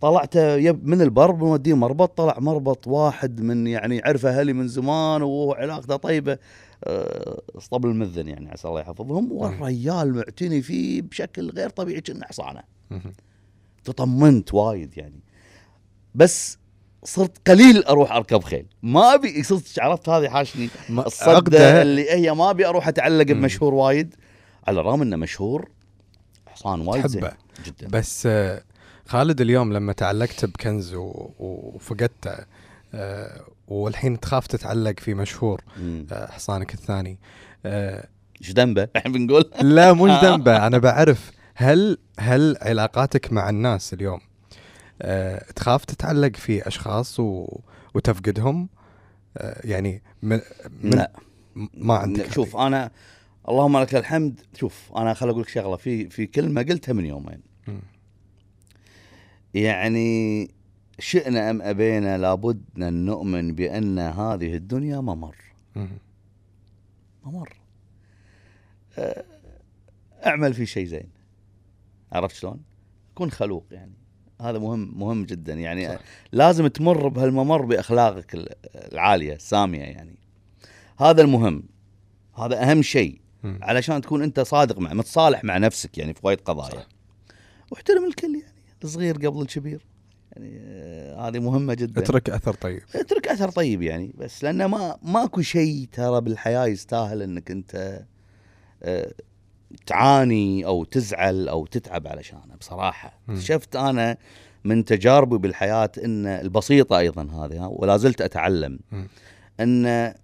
طلعته 0.00 0.54
يب 0.56 0.86
من 0.86 1.02
البر 1.02 1.30
بنوديه 1.30 1.74
مربط 1.74 2.18
طلع 2.18 2.36
مربط 2.38 2.86
واحد 2.86 3.40
من 3.40 3.66
يعني 3.66 4.02
عرفه 4.04 4.40
أهلي 4.40 4.52
من 4.52 4.68
زمان 4.68 5.22
وعلاقته 5.22 5.96
طيبة 5.96 6.38
اسطبل 7.58 7.88
المذن 7.88 8.28
يعني 8.28 8.50
عسى 8.50 8.68
الله 8.68 8.80
يحفظهم. 8.80 9.32
والريال 9.32 10.14
معتني 10.14 10.62
فيه 10.62 11.02
بشكل 11.02 11.50
غير 11.50 11.70
طبيعي 11.70 12.00
كأنه 12.00 12.24
حصانه. 12.24 12.62
تطمنت 13.84 14.54
وايد 14.54 14.98
يعني. 14.98 15.20
بس 16.14 16.58
صرت 17.04 17.48
قليل 17.50 17.84
أروح 17.84 18.12
أركب 18.12 18.42
خيل. 18.42 18.66
ما 18.82 19.14
أبي 19.14 19.42
صرت 19.42 19.78
عرفت 19.78 20.08
هذه 20.08 20.28
حاشني. 20.28 20.68
عقده 21.22 21.82
اللي 21.82 22.10
هي 22.10 22.34
ما 22.34 22.50
أبي 22.50 22.66
أروح 22.66 22.88
أتعلق. 22.88 23.26
بمشهور 23.26 23.74
وايد. 23.74 24.14
على 24.66 24.80
الرغم 24.80 25.02
إنه 25.02 25.16
مشهور 25.16 25.68
حصان 26.46 26.80
وايد 26.80 27.06
زين 27.06 27.28
جدا. 27.66 27.88
بس 27.88 28.26
آه، 28.26 28.62
خالد 29.06 29.40
اليوم 29.40 29.72
لما 29.72 29.92
تعلقت 29.92 30.44
بكنز 30.44 30.94
وفقدته 31.38 32.30
آه، 32.30 32.46
والحين 33.68 34.20
تخاف 34.20 34.46
تتعلق 34.46 35.00
في 35.00 35.14
مشهور. 35.14 35.60
آه، 36.12 36.30
حصانك 36.30 36.74
الثاني. 36.74 37.18
آه، 37.66 38.08
إيش 38.40 38.50
ذنبه؟ 38.50 38.88
الحين 38.96 39.12
بنقول. 39.12 39.50
لا 39.62 39.92
مش 39.92 40.10
ذنبه. 40.24 40.66
أنا 40.66 40.78
بعرف 40.78 41.30
هل 41.54 41.98
هل 42.18 42.56
علاقاتك 42.62 43.32
مع 43.32 43.50
الناس 43.50 43.94
اليوم 43.94 44.20
تخاف 45.56 45.84
تتعلق 45.84 46.36
في 46.36 46.68
أشخاص 46.68 47.20
و 47.20 47.58
وتفقدهم؟ 47.94 48.68
يعني 49.40 50.02
من, 50.22 50.40
من 50.82 50.90
لا. 50.90 51.10
ما 51.74 51.94
عندك 51.94 52.32
شوف 52.32 52.56
أنا 52.56 52.90
اللهم 53.48 53.78
لك 53.78 53.94
الحمد. 53.94 54.40
شوف 54.56 54.92
أنا 54.96 55.14
خل 55.14 55.28
أقول 55.28 55.42
لك 55.42 55.48
شغلة. 55.48 55.76
في 55.76 56.10
في 56.10 56.26
كلمة 56.26 56.62
قلتها 56.62 56.92
من 56.92 57.06
يومين. 57.06 57.40
مم. 57.68 57.80
يعني 59.54 60.50
شئنا 60.98 61.50
أم 61.50 61.62
أبينا 61.62 62.18
لابد 62.18 62.62
أن 62.82 63.04
نؤمن 63.04 63.54
بأن 63.54 63.98
هذه 63.98 64.54
الدنيا 64.54 65.00
ممر 65.00 65.36
مم. 65.76 65.88
ممر 67.24 67.52
أه، 68.98 69.24
أعمل 70.26 70.54
في 70.54 70.66
شيء 70.66 70.86
زين 70.86 71.08
عرفت 72.12 72.34
شلون؟ 72.36 72.60
كن 73.14 73.30
خلوق 73.30 73.66
يعني 73.70 73.92
هذا 74.40 74.58
مهم 74.58 74.98
مهم 74.98 75.24
جدا 75.24 75.54
يعني 75.54 75.88
صح. 75.88 75.98
لازم 76.32 76.66
تمر 76.66 77.08
بهالممر 77.08 77.62
بأخلاقك 77.62 78.34
ال- 78.34 78.48
العالية 78.92 79.34
السامية 79.34 79.82
يعني 79.82 80.14
هذا 80.98 81.22
المهم 81.22 81.62
هذا 82.34 82.70
أهم 82.70 82.82
شيء. 82.82 83.20
علشان 83.44 84.00
تكون 84.00 84.22
أنت 84.22 84.40
صادق 84.40 84.78
مع 84.78 84.92
متصالح 84.94 85.44
مع 85.44 85.58
نفسك 85.58 85.98
يعني 85.98 86.14
في 86.14 86.20
وايد 86.22 86.40
قضايا 86.40 86.70
صح. 86.80 86.86
واحترم 87.70 88.04
الكل 88.06 88.34
يعني 88.42 88.54
الصغير 88.84 89.14
قبل 89.16 89.42
الكبير 89.42 89.84
يعني 90.36 90.58
آه، 90.60 91.28
هذه 91.28 91.38
مهمة 91.38 91.74
جدا. 91.74 92.02
اترك 92.02 92.30
أثر 92.30 92.54
طيب. 92.54 92.82
اترك 92.94 93.28
أثر 93.28 93.50
طيب 93.50 93.82
يعني 93.82 94.14
بس 94.18 94.44
لأنه 94.44 94.66
ما 94.66 94.98
ماكو 95.02 95.40
شيء 95.42 95.88
ترى 95.92 96.20
بالحياة 96.20 96.66
يستاهل 96.66 97.22
إنك 97.22 97.50
أنت 97.50 98.04
آه، 98.82 99.12
تعاني 99.86 100.66
أو 100.66 100.84
تزعل 100.84 101.48
أو 101.48 101.66
تتعب 101.66 102.06
علشانه 102.06 102.54
بصراحة. 102.60 103.18
شفت 103.38 103.76
أنا 103.76 104.16
من 104.64 104.84
تجاربي 104.84 105.38
بالحياة 105.38 105.90
إن 106.04 106.26
البسيطة 106.26 106.98
أيضا 106.98 107.22
هذه 107.22 107.66
ولا 107.66 107.96
زلت 107.96 108.20
أتعلم. 108.20 108.78
مم. 108.92 109.08
إن 109.60 110.14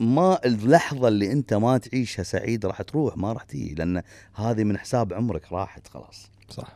ما 0.00 0.38
اللحظة 0.44 1.08
اللي 1.08 1.32
أنت 1.32 1.54
ما 1.54 1.78
تعيشها 1.78 2.22
سعيد 2.22 2.66
راح 2.66 2.82
تروح 2.82 3.16
ما 3.16 3.32
راح 3.32 3.42
تيجي 3.42 3.74
لأن 3.74 4.02
هذه 4.34 4.64
من 4.64 4.78
حساب 4.78 5.12
عمرك 5.12 5.52
راحت 5.52 5.88
خلاص. 5.88 6.30
صح. 6.50 6.74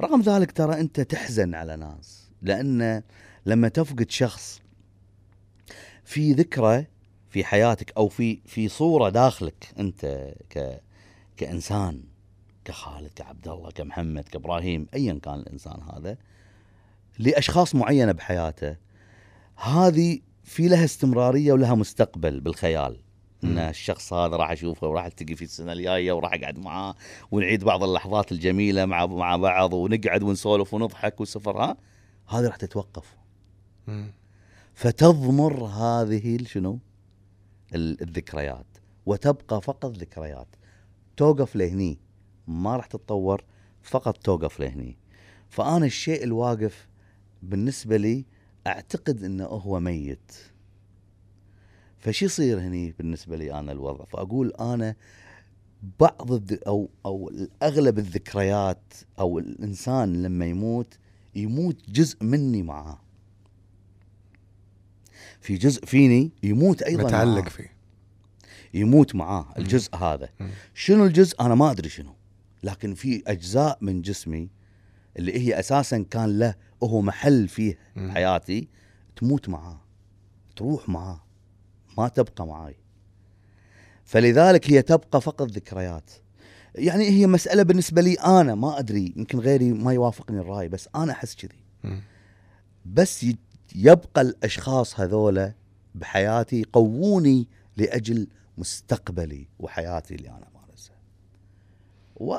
رغم 0.00 0.20
ذلك 0.20 0.52
ترى 0.52 0.80
أنت 0.80 1.00
تحزن 1.00 1.54
على 1.54 1.76
ناس 1.76 2.30
لأن 2.42 3.02
لما 3.46 3.68
تفقد 3.68 4.10
شخص 4.10 4.60
في 6.04 6.32
ذكرى 6.32 6.84
في 7.28 7.44
حياتك 7.44 7.92
أو 7.96 8.08
في 8.08 8.40
في 8.46 8.68
صورة 8.68 9.08
داخلك 9.08 9.72
أنت 9.78 10.34
ك 10.50 10.80
كإنسان 11.36 12.02
كخالد 12.64 13.10
كعبد 13.16 13.48
الله 13.48 13.70
كمحمد 13.70 14.24
كإبراهيم 14.24 14.86
ايا 14.94 15.18
كان 15.22 15.34
الإنسان 15.34 15.80
هذا 15.92 16.16
لأشخاص 17.18 17.74
معينة 17.74 18.12
بحياته 18.12 18.76
هذه 19.56 20.20
في 20.44 20.68
لها 20.68 20.84
استمرارية 20.84 21.52
ولها 21.52 21.74
مستقبل 21.74 22.40
بالخيال. 22.40 23.00
إن. 23.44 23.58
الشخص 23.58 24.12
هذا 24.12 24.36
راح 24.36 24.50
أشوفه 24.50 24.86
وراح 24.88 25.04
ألتقي 25.04 25.34
في 25.36 25.42
السنة 25.42 25.72
الجاية 25.72 26.12
وراح 26.12 26.34
أقعد 26.34 26.58
معاه 26.58 26.94
ونعيد 27.30 27.64
بعض 27.64 27.82
اللحظات 27.82 28.32
الجميلة 28.32 28.84
مع 28.84 29.06
مع 29.06 29.36
بعض 29.36 29.72
ونقعد 29.72 30.22
ونسولف 30.22 30.74
ونضحك 30.74 31.20
والسفر 31.20 31.58
ها؟ 31.62 31.76
هذه 32.28 32.46
راح 32.46 32.56
تتوقف. 32.56 33.16
فتضمر 34.74 35.64
هذه 35.64 36.44
شنو؟ 36.44 36.78
ال- 37.74 38.02
الذكريات. 38.02 38.66
وتبقى 39.06 39.62
فقط 39.62 39.86
ذكريات. 39.98 40.48
توقف 41.16 41.56
لهني. 41.56 41.98
ما 42.46 42.76
راح 42.76 42.86
تتطور 42.86 43.44
فقط 43.82 44.16
توقف 44.16 44.60
لهني. 44.60 44.96
فأنا 45.48 45.86
الشيء 45.86 46.24
الواقف 46.24 46.88
بالنسبة 47.42 47.96
لي 47.96 48.24
أعتقد 48.66 49.22
إنه 49.24 49.44
هو 49.44 49.80
ميت. 49.80 50.32
فشي 52.06 52.24
يصير 52.24 52.60
هني 52.60 52.94
بالنسبة 52.98 53.36
لي 53.36 53.58
أنا 53.58 53.72
الوضع. 53.72 54.04
فأقول 54.04 54.52
أنا 54.60 54.94
بعض 56.00 56.32
الذ... 56.32 56.56
أو 56.66 56.88
أو 57.06 57.32
اغلب 57.62 57.98
الذكريات 57.98 58.94
أو 59.18 59.38
الإنسان 59.38 60.22
لما 60.22 60.46
يموت 60.46 60.98
يموت 61.34 61.90
جزء 61.90 62.24
مني 62.24 62.62
معاه. 62.62 62.98
في 65.40 65.54
جزء 65.56 65.84
فيني 65.84 66.30
يموت 66.42 66.82
أيضا 66.82 67.04
متعلق 67.04 67.40
معاه. 67.40 67.50
فيه. 67.50 67.72
يموت 68.74 69.14
معاه 69.14 69.46
الجزء 69.58 69.96
هذا. 69.96 70.28
مم. 70.40 70.50
شنو 70.74 71.04
الجزء؟ 71.04 71.40
أنا 71.40 71.54
ما 71.54 71.70
أدري 71.70 71.88
شنو. 71.88 72.14
لكن 72.62 72.94
في 72.94 73.22
أجزاء 73.26 73.78
من 73.80 74.02
جسمي 74.02 74.48
اللي 75.18 75.38
هي 75.38 75.58
أساسا 75.58 75.98
كان 76.10 76.38
له 76.38 76.54
هو 76.82 77.00
محل 77.00 77.48
فيه 77.48 77.78
مم. 77.96 78.10
حياتي 78.10 78.68
تموت 79.16 79.48
معاه 79.48 79.80
تروح 80.56 80.88
معاه. 80.88 81.25
ما 81.98 82.08
تبقى 82.08 82.46
معاي 82.46 82.76
فلذلك 84.04 84.70
هي 84.70 84.82
تبقى 84.82 85.20
فقط 85.20 85.50
ذكريات 85.50 86.10
يعني 86.74 87.08
هي 87.08 87.26
مسألة 87.26 87.62
بالنسبة 87.62 88.02
لي 88.02 88.14
أنا 88.14 88.54
ما 88.54 88.78
أدري 88.78 89.14
يمكن 89.16 89.38
غيري 89.38 89.72
ما 89.72 89.92
يوافقني 89.92 90.40
الرأي 90.40 90.68
بس 90.68 90.88
أنا 90.94 91.12
أحس 91.12 91.34
كذي. 91.34 91.58
بس 92.86 93.26
يبقى 93.74 94.20
الأشخاص 94.20 95.00
هذولا 95.00 95.52
بحياتي 95.94 96.60
يقووني 96.60 97.48
لأجل 97.76 98.26
مستقبلي 98.58 99.46
وحياتي 99.58 100.14
اللي 100.14 100.28
أنا 100.28 100.48
أمارسها. 100.54 100.96
و 102.16 102.36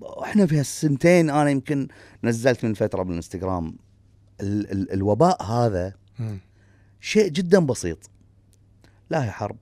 وإحنا 0.00 0.46
في 0.46 0.58
هالسنتين 0.58 1.30
أنا 1.30 1.50
يمكن 1.50 1.88
نزلت 2.24 2.64
من 2.64 2.74
فترة 2.74 3.02
بالإنستغرام 3.02 3.76
ال 4.40 4.70
ال 4.72 4.92
الوباء 4.92 5.42
هذا. 5.42 5.94
شيء 7.00 7.28
جدا 7.28 7.58
بسيط 7.58 8.10
لا 9.12 9.24
هي 9.24 9.30
حرب 9.30 9.58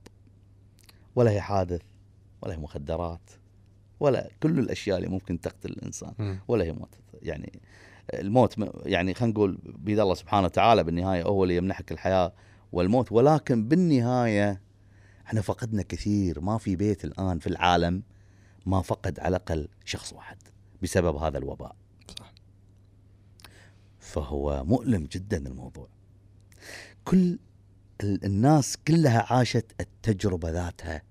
ولا 1.14 1.30
هي 1.30 1.40
حادث 1.40 1.82
ولا 2.42 2.54
هي 2.54 2.58
مخدرات 2.58 3.30
ولا 4.00 4.30
كل 4.42 4.58
الأشياء 4.58 4.98
اللي 4.98 5.08
ممكن 5.08 5.40
تقتل 5.40 5.70
الإنسان. 5.70 6.38
ولا 6.48 6.64
هي 6.64 6.72
موت. 6.72 6.94
يعني 7.22 7.60
الموت 8.14 8.54
يعني 8.86 9.14
خلينا 9.14 9.32
نقول 9.34 9.58
بيد 9.64 9.98
الله 9.98 10.14
سبحانه 10.14 10.44
وتعالى 10.44 10.84
بالنهاية 10.84 11.22
هو 11.22 11.44
اللي 11.44 11.56
يمنحك 11.56 11.92
الحياة 11.92 12.32
والموت. 12.72 13.12
ولكن 13.12 13.68
بالنهاية 13.68 14.60
إحنا 15.26 15.40
فقدنا 15.40 15.82
كثير. 15.82 16.40
ما 16.40 16.58
في 16.58 16.76
بيت 16.76 17.04
الآن 17.04 17.38
في 17.38 17.46
العالم 17.46 18.02
ما 18.66 18.82
فقد 18.82 19.20
على 19.20 19.36
الأقل 19.36 19.68
شخص 19.84 20.12
واحد 20.12 20.38
بسبب 20.82 21.16
هذا 21.16 21.38
الوباء. 21.38 21.76
صح. 22.18 22.32
فهو 23.98 24.64
مؤلم 24.64 25.04
جدا 25.12 25.36
الموضوع. 25.36 25.88
كل 27.04 27.38
الناس 28.02 28.76
كلها 28.88 29.32
عاشت 29.32 29.66
التجربة 29.80 30.50
ذاتها. 30.50 31.02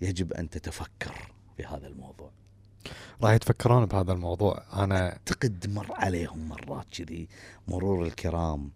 يجب 0.00 0.32
أن 0.32 0.50
تتفكر 0.50 1.32
في 1.56 1.64
هذا 1.64 1.86
الموضوع. 1.86 2.30
راح 3.22 3.32
يتفكرون 3.32 3.86
بهذا 3.86 4.12
الموضوع. 4.12 4.84
أنا 4.84 5.12
أعتقد 5.12 5.70
مر 5.70 5.92
عليهم 5.92 6.48
مرات 6.48 6.86
كذي 6.90 7.28
مرور 7.68 8.06
الكرام. 8.06 8.70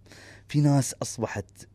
في 0.49 0.61
ناس 0.61 0.95
أصبحت 1.03 1.68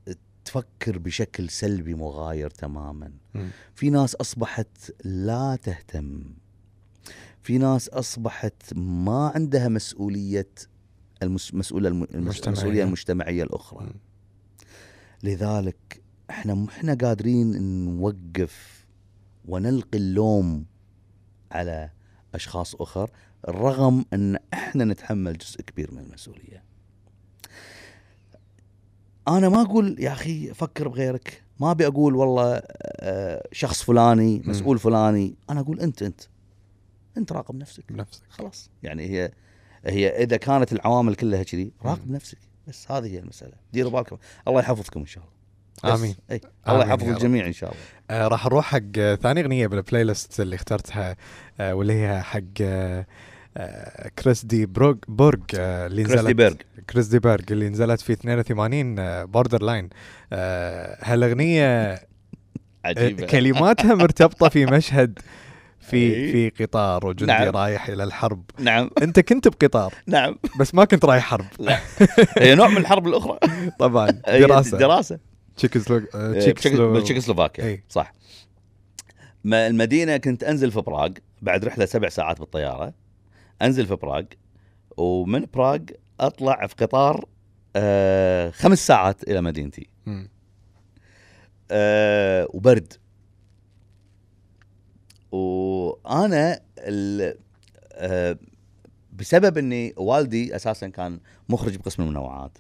تفكر 0.46 0.98
بشكل 0.98 1.50
سلبي 1.50 1.94
مغاير 1.94 2.50
تماما. 2.50 3.12
مم. 3.34 3.50
في 3.76 3.90
ناس 3.90 4.16
أصبحت 4.16 4.92
لا 5.04 5.56
تهتم. 5.56 6.24
في 7.42 7.58
ناس 7.58 7.90
أصبحت 7.90 8.74
ما 8.76 9.32
عندها 9.36 9.68
مسؤولية 9.68 10.50
المس... 11.24 11.54
مسؤولة 11.54 11.90
الم... 11.90 12.04
المسؤولية 12.04 12.84
المجتمعية 12.84 13.44
الأخرى. 13.44 13.86
مم. 13.86 13.94
لذلك 15.24 16.02
إحنا 16.30 16.66
إحنا 16.70 16.94
قادرين 17.02 17.62
نوقف 17.86 18.86
ونلقي 19.48 19.98
اللوم 19.98 20.66
على 21.52 21.90
أشخاص 22.36 22.76
أخر 22.76 23.12
رغم 23.50 24.06
إن 24.14 24.38
إحنا 24.54 24.86
نتحمل 24.86 25.38
جزء 25.38 25.62
كبير 25.62 25.94
من 25.94 26.00
المسؤولية. 26.00 26.64
أنا 29.28 29.50
ما 29.50 29.62
أقول 29.62 29.96
يا 30.00 30.12
أخي 30.12 30.54
فكر 30.54 30.88
بغيرك، 30.88 31.44
ما 31.60 31.72
أبي 31.72 31.88
أقول 31.88 32.16
والله 32.16 32.62
آه، 32.66 33.48
شخص 33.52 33.84
فلاني. 33.84 34.42
مسؤول 34.46 34.80
فلاني، 34.80 35.36
أنا 35.50 35.60
أقول 35.60 35.80
أنت 35.80 36.04
أنت. 36.04 36.22
أنت 37.18 37.32
راقب 37.32 37.56
نفسك. 37.56 37.84
بنفسك 37.92 38.24
خلاص. 38.30 38.70
يعني 38.84 39.04
هي 39.10 39.32
هي 39.86 40.24
إذا 40.24 40.38
كانت 40.38 40.74
العوامل 40.74 41.16
كلها 41.16 41.44
كذي 41.44 41.72
راقب. 41.82 42.12
نفسك. 42.12 42.38
بس 42.70 42.92
هذه 42.92 43.08
هي 43.08 43.20
المسألة. 43.20 43.54
ديروا 43.74 43.92
بالكم. 43.92 44.18
الله 44.48 44.60
يحفظكم 44.60 45.00
إن 45.00 45.06
شاء 45.06 45.24
الله. 45.24 45.94
بس. 45.96 46.00
آمين. 46.00 46.16
إي 46.32 46.42
الله 46.70 46.86
يحفظ. 46.86 47.08
الجميع 47.10 47.46
إن 47.48 47.54
شاء 47.54 47.72
الله. 47.72 47.82
آه 48.24 48.28
راح 48.28 48.46
نروح 48.46 48.66
حق 48.66 48.80
آه، 48.98 49.16
ثاني 49.16 49.42
أغنية 49.42 49.68
بال 49.68 50.04
playlist 50.04 50.40
اللي 50.40 50.56
اخترتها 50.56 51.16
آه 51.60 51.76
واللي 51.76 51.94
هي 51.94 52.22
حق 52.22 52.40
آه 52.62 53.06
كريس 54.24 54.46
دي 54.46 54.66
بروج 54.66 54.98
بورج 55.08 55.42
آه 55.56 55.88
اللي 55.88 56.04
نزلت 56.04 56.32
بيرج 56.36 56.56
كريس 56.90 57.08
دي 57.08 57.20
بيرج 57.20 57.52
اللي 57.52 57.70
نزلت 57.70 58.02
في 58.02 58.14
82 58.14 59.00
آه 59.00 59.24
Borderline 59.24 59.90
آه 60.34 60.98
هالأغنية 61.02 61.66
آه 61.66 62.06
عجيبة. 62.86 63.26
كلماتها 63.28 63.96
مرتبطة 63.96 64.50
في 64.50 64.66
مشهد 64.66 65.20
في 65.90 66.16
إي. 66.16 66.32
في 66.32 66.64
قطار 66.64 67.08
وجندي 67.08 67.32
نعم. 67.32 67.56
رايح 67.56 67.90
إلى 67.90 68.04
الحرب. 68.04 68.44
نعم. 68.60 68.90
أنت 69.02 69.20
كنت 69.20 69.48
بقطار. 69.48 69.94
نعم. 70.08 70.36
بس 70.60 70.76
ما 70.76 70.86
كنت 70.86 71.06
رايح 71.06 71.24
حرب. 71.24 71.46
لا. 71.60 71.80
هي 72.38 72.56
نوع 72.56 72.68
من 72.68 72.78
الحرب 72.78 73.08
الأخرى. 73.08 73.40
طبعا. 73.80 74.12
دراسة. 74.12 74.78
دراسة. 74.78 75.20
تشيكسلو 75.56 76.02
آه، 76.16 76.34
تشيكسلو 76.34 76.94
بالتشيكوسلوفاكيا 76.94 77.64
إي. 77.66 77.84
صح. 77.90 78.14
ما 79.44 79.68
المدينة 79.68 80.18
كنت 80.18 80.44
أنزل 80.44 80.72
في 80.72 80.82
براغ 80.82 81.10
بعد 81.42 81.66
رحلة 81.66 81.86
سبع 81.86 82.10
ساعات 82.10 82.40
بالطيارة. 82.40 82.94
أنزل 83.62 83.86
في 83.86 83.96
براغ 83.96 84.24
ومن 84.98 85.46
براغ 85.54 85.80
أطلع 86.20 86.68
في 86.68 86.76
قطار 86.76 87.26
آه 87.76 88.50
خمس 88.50 88.88
ساعات 88.88 89.24
إلى 89.24 89.42
مدينتي. 89.42 89.90
آه 91.72 92.48
وبرد. 92.50 92.94
وأنا 95.32 96.60
ال- 96.78 97.38
آه 97.94 98.38
بسبب 99.14 99.58
إني 99.58 99.94
والدي 99.98 100.56
أساسا 100.56 100.88
كان 100.88 101.20
مخرج 101.50 101.76
بقسم 101.76 102.04
المنوعات. 102.04 102.58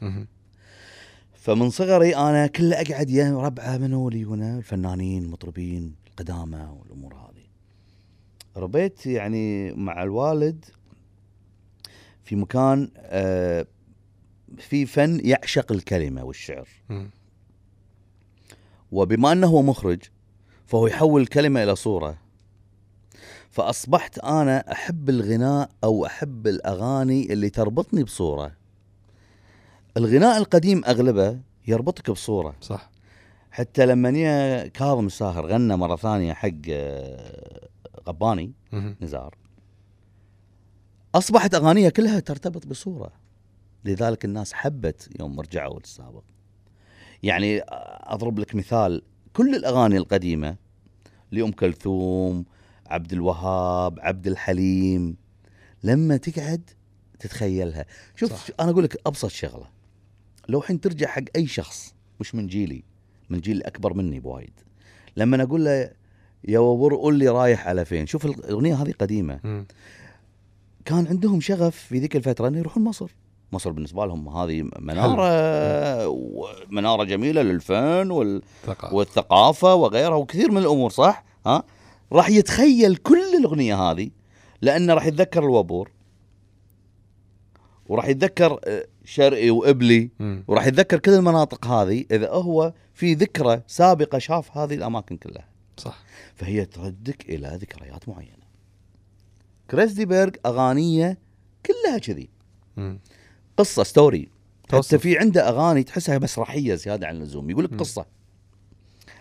فمن 1.33 1.69
صغري 1.69 2.15
أنا 2.15 2.47
كله 2.47 2.81
أقعد 2.81 3.09
يا 3.09 3.37
ربعة 3.37 3.77
منو 3.77 4.09
لي 4.09 4.23
هنا 4.23 4.57
الفنانين 4.57 5.23
المطربين 5.23 5.95
القدامى 6.07 6.69
والأمور 6.79 7.13
هذه 7.13 7.43
ربيت 8.57 9.05
يعني 9.05 9.73
مع 9.73 10.03
الوالد 10.03 10.65
في 12.23 12.35
مكان 12.35 12.91
آه 12.97 13.65
في 14.57 14.85
فن 14.85 15.19
يعشق 15.23 15.71
الكلمة 15.71 16.23
والشعر. 16.23 16.67
وبما 18.91 19.31
إنه 19.31 19.47
هو 19.47 19.61
مخرج 19.61 20.01
فهو 20.67 20.87
يحول 20.87 21.21
الكلمة 21.21 21.63
إلى 21.63 21.75
صورة 21.75 22.17
فأصبحت 23.49 24.19
أنا 24.19 24.71
أحب 24.71 25.09
الغناء 25.09 25.69
أو 25.83 26.05
أحب 26.05 26.47
الأغاني 26.47 27.33
اللي 27.33 27.49
تربطني 27.49 28.03
بصورة. 28.03 28.51
الغناء 29.97 30.37
القديم 30.37 30.85
أغلبه 30.85 31.39
يربطك 31.67 32.11
بصورة. 32.11 32.55
صح. 32.61 32.89
حتى 33.51 33.85
لما 33.85 34.67
كاظم 34.67 35.05
الساهر 35.05 35.45
غنى 35.45 35.75
مرة 35.75 35.95
ثانية 35.95 36.33
حق 36.33 36.49
آه، 36.69 37.67
غباني. 38.07 38.51
نزار 39.01 39.35
أصبحت 41.15 41.55
اغانيه 41.55 41.89
كلها 41.89 42.19
ترتبط 42.19 42.67
بصورة. 42.67 43.11
لذلك 43.85 44.25
الناس 44.25 44.53
حبت 44.53 45.09
يوم 45.19 45.39
رجعوا 45.39 45.79
للسابق 45.79 46.23
يعني 47.23 47.61
أضرب 48.03 48.39
لك 48.39 48.55
مثال. 48.55 49.01
كل 49.33 49.55
الأغاني 49.55 49.97
القديمة 49.97 50.55
لأم 51.31 51.51
كلثوم 51.51 52.45
عبد 52.89 53.13
الوهاب 53.13 53.99
عبد 53.99 54.27
الحليم. 54.27 55.15
لما 55.83 56.17
تقعد 56.17 56.69
تتخيلها. 57.19 57.85
شوف 58.15 58.31
صح. 58.31 58.55
أنا 58.59 58.71
أقول 58.71 58.83
لك 58.83 58.97
أبسط 59.07 59.29
شغلة. 59.29 59.65
لو 60.49 60.61
حين 60.61 60.81
ترجع 60.81 61.07
حق 61.07 61.23
أي 61.35 61.47
شخص 61.47 61.95
مش 62.19 62.35
من 62.35 62.47
جيلي 62.47 62.83
من 63.29 63.39
جيل 63.39 63.63
أكبر 63.63 63.93
مني 63.93 64.19
بوايد. 64.19 64.53
لما 65.17 65.43
أقول 65.43 65.65
له 65.65 65.91
يا 66.47 66.59
وبر 66.59 66.95
قول 66.95 67.15
لي 67.15 67.27
رايح 67.27 67.67
على 67.67 67.85
فين. 67.85 68.07
شوف 68.07 68.25
الأغنية 68.25 68.75
هذه 68.75 68.93
قديمة. 68.99 69.39
مم. 69.43 69.65
كان 70.85 71.07
عندهم 71.07 71.41
شغف 71.41 71.75
في 71.75 71.99
ذيك 71.99 72.15
الفترة 72.15 72.47
إنه 72.47 72.57
يروحون 72.57 72.83
مصر. 72.83 73.15
مصر 73.51 73.71
بالنسبة 73.71 74.05
لهم 74.05 74.29
هذه 74.29 74.69
منارة 74.79 76.15
مناره 76.69 77.03
جميلة 77.03 77.41
للفن 77.41 78.11
وال... 78.11 78.41
والثقافة 78.91 79.75
وغيرها 79.75 80.15
وكثير 80.15 80.51
من 80.51 80.57
الأمور 80.57 80.89
صح؟ 80.89 81.23
ها؟ 81.45 81.63
راح 82.11 82.29
يتخيل 82.29 82.95
كل 82.95 83.35
الأغنية 83.39 83.75
هذه 83.75 84.09
لأنه 84.61 84.93
راح 84.93 85.05
يتذكر 85.05 85.43
الوبور 85.43 85.91
وراح 87.85 88.07
يتذكر 88.07 88.59
آه، 88.65 88.85
شرقي 89.05 89.49
وإبلي. 89.49 90.09
وراح 90.47 90.67
يتذكر 90.67 90.99
كل 90.99 91.11
المناطق 91.11 91.67
هذه 91.67 92.05
إذا 92.11 92.29
هو 92.29 92.73
في 92.93 93.13
ذكرى 93.13 93.61
سابقة 93.67 94.17
شاف 94.17 94.57
هذه 94.57 94.73
الأماكن 94.73 95.17
كلها 95.17 95.47
صح 95.77 95.99
فهي 96.35 96.65
تردك 96.65 97.29
إلى 97.29 97.57
ذكريات 97.61 98.09
معينة 98.09 98.49
كريس 99.71 99.94
دي 99.94 100.05
بيرج 100.05 100.35
أغانيه 100.45 101.17
كلها 101.65 101.97
كذي. 101.97 102.29
قصة 103.57 103.83
story. 103.83 104.29
حتى 104.73 104.97
في 104.97 105.17
عنده 105.17 105.49
أغاني 105.49 105.83
تحسها 105.83 106.17
مسرحية 106.17 106.75
زيادة 106.75 107.07
عن 107.07 107.15
اللزوم 107.15 107.49
يقول 107.49 107.63
لك 107.63 107.71
مم. 107.73 107.79
قصة 107.79 108.05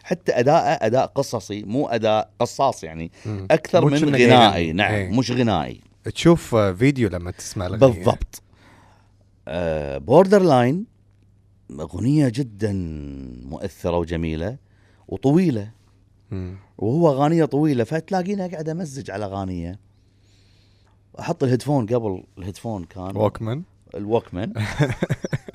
حتى 0.09 0.33
اداءه 0.33 0.87
أداء 0.87 1.07
قصصي 1.07 1.63
مو 1.63 1.87
أداء 1.89 2.31
قصاص 2.39 2.85
يعني. 2.85 3.11
أكثر 3.51 3.85
من 3.85 3.95
غنائي. 3.95 4.23
يغني. 4.67 4.73
نعم 4.73 4.95
إيه. 4.95 5.11
مش 5.11 5.31
غنائي. 5.31 5.81
تشوف 6.15 6.57
فيديو 6.57 7.09
لما 7.09 7.31
تسمع 7.31 7.67
الأغنية؟ 7.67 7.95
بالضبط. 7.95 8.43
آه 9.49 9.99
Borderline 9.99 10.87
أغنية 11.81 12.29
جدا 12.29 12.73
مؤثرة 13.45 13.99
وجميلة 13.99 14.57
وطويلة. 15.09 15.71
مم. 16.31 16.57
وهو 16.79 17.11
أغانية 17.11 17.45
طويلة 17.45 17.85
فتلاقيني 17.85 18.49
قاعد 18.49 18.69
أمزج 18.69 19.11
على 19.11 19.25
أغانية. 19.25 19.79
أحط 21.21 21.43
ال 21.45 21.49
headphone 21.49 21.87
قبل 21.87 22.23
ال 22.39 22.43
headphone 22.43 22.85
كان. 22.85 23.17
Walkman 23.17 23.63
ال 23.95 24.01
Walkman. 24.01 24.53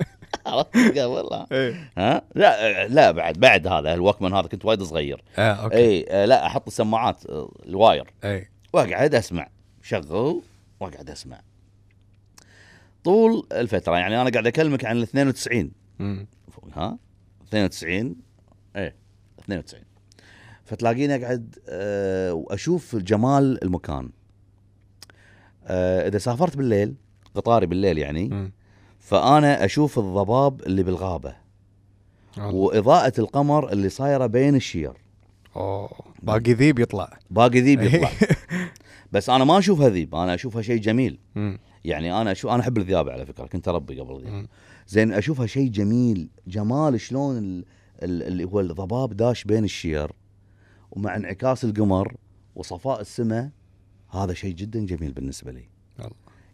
عرفت 0.58 0.76
قبل 0.76 1.28
لا 1.30 1.46
إيه. 1.52 1.90
ها؟ 1.98 2.22
لا 2.34 2.88
لا 2.88 3.10
بعد 3.10 3.38
بعد 3.38 3.66
هذا 3.66 3.94
ال 3.94 3.99
Walkman 3.99 4.34
هذا 4.34 4.46
كنت 4.48 4.64
وايد 4.64 4.82
صغير. 4.82 5.24
آه 5.38 5.52
okay. 5.52 5.76
اي 5.76 6.06
آه، 6.08 6.24
لا 6.24 6.46
أحط 6.46 6.66
السماعات 6.66 7.26
آه، 7.26 7.52
ال 7.66 7.73
wire. 7.73 8.10
اي 8.24 8.48
وأقعد 8.72 9.14
أسمع. 9.14 9.48
شغل 9.82 10.42
وأقعد 10.80 11.10
أسمع. 11.10 11.40
طول 13.04 13.46
الفترة 13.52 13.96
يعني 13.96 14.20
أنا 14.20 14.30
قاعد 14.30 14.46
أكلمك 14.46 14.84
عن 14.84 14.96
ال 14.96 15.02
92 15.02 15.70
مم. 15.98 16.26
ها؟ 16.76 16.98
92 17.48 18.16
إيه 18.76 18.94
92 19.40 19.82
فتلاقيني 20.64 21.14
أقعد 21.24 21.58
أه 21.68 22.32
وأشوف 22.32 22.96
جمال 22.96 23.64
المكان. 23.64 24.10
أه 25.66 26.08
إذا 26.08 26.18
سافرت 26.18 26.56
بالليل 26.56 26.94
قطاري 27.34 27.66
بالليل 27.66 27.98
يعني 27.98 28.28
مم. 28.28 28.52
فأنا 29.04 29.64
أشوف 29.64 29.98
الضباب 29.98 30.60
اللي 30.62 30.82
بالغابة 30.82 31.36
والله. 32.36 32.54
وإضاءة 32.54 33.12
القمر 33.18 33.72
اللي 33.72 33.88
صايرة 33.88 34.26
بين 34.26 34.54
الشير 34.54 34.92
أوه 35.56 35.90
باقي 36.22 36.52
ذيب 36.52 36.78
يطلع 36.78 37.18
باقي 37.30 37.60
ذيب 37.60 37.82
يطلع 37.82 38.10
بس 39.12 39.30
أنا 39.30 39.44
ما 39.44 39.58
اشوفها 39.58 39.88
ذيب 39.88 40.14
أنا 40.14 40.34
أشوفها 40.34 40.62
شيء 40.62 40.80
جميل 40.80 41.18
مم. 41.34 41.58
يعني 41.84 42.20
أنا 42.20 42.32
أشوف 42.32 42.50
أنا 42.50 42.60
أحب 42.62 42.78
الذئاب 42.78 43.08
على 43.08 43.26
فكرة 43.26 43.46
كنت 43.46 43.68
أربي 43.68 44.00
قبل 44.00 44.24
مم. 44.30 44.46
زين 44.88 45.12
أشوفها 45.12 45.46
شيء 45.46 45.68
جميل 45.70 46.28
جمال 46.46 47.00
شلون 47.00 47.38
ال- 47.38 47.64
ال- 48.02 48.22
اللي 48.22 48.44
هو 48.44 48.60
الضباب 48.60 49.16
داش 49.16 49.44
بين 49.44 49.64
الشير 49.64 50.12
ومع 50.90 51.16
انعكاس 51.16 51.64
القمر 51.64 52.14
وصفاء 52.54 53.00
السماء 53.00 53.50
هذا 54.10 54.34
شيء 54.34 54.54
جدا 54.54 54.86
جميل 54.86 55.12
بالنسبة 55.12 55.52
لي. 55.52 55.64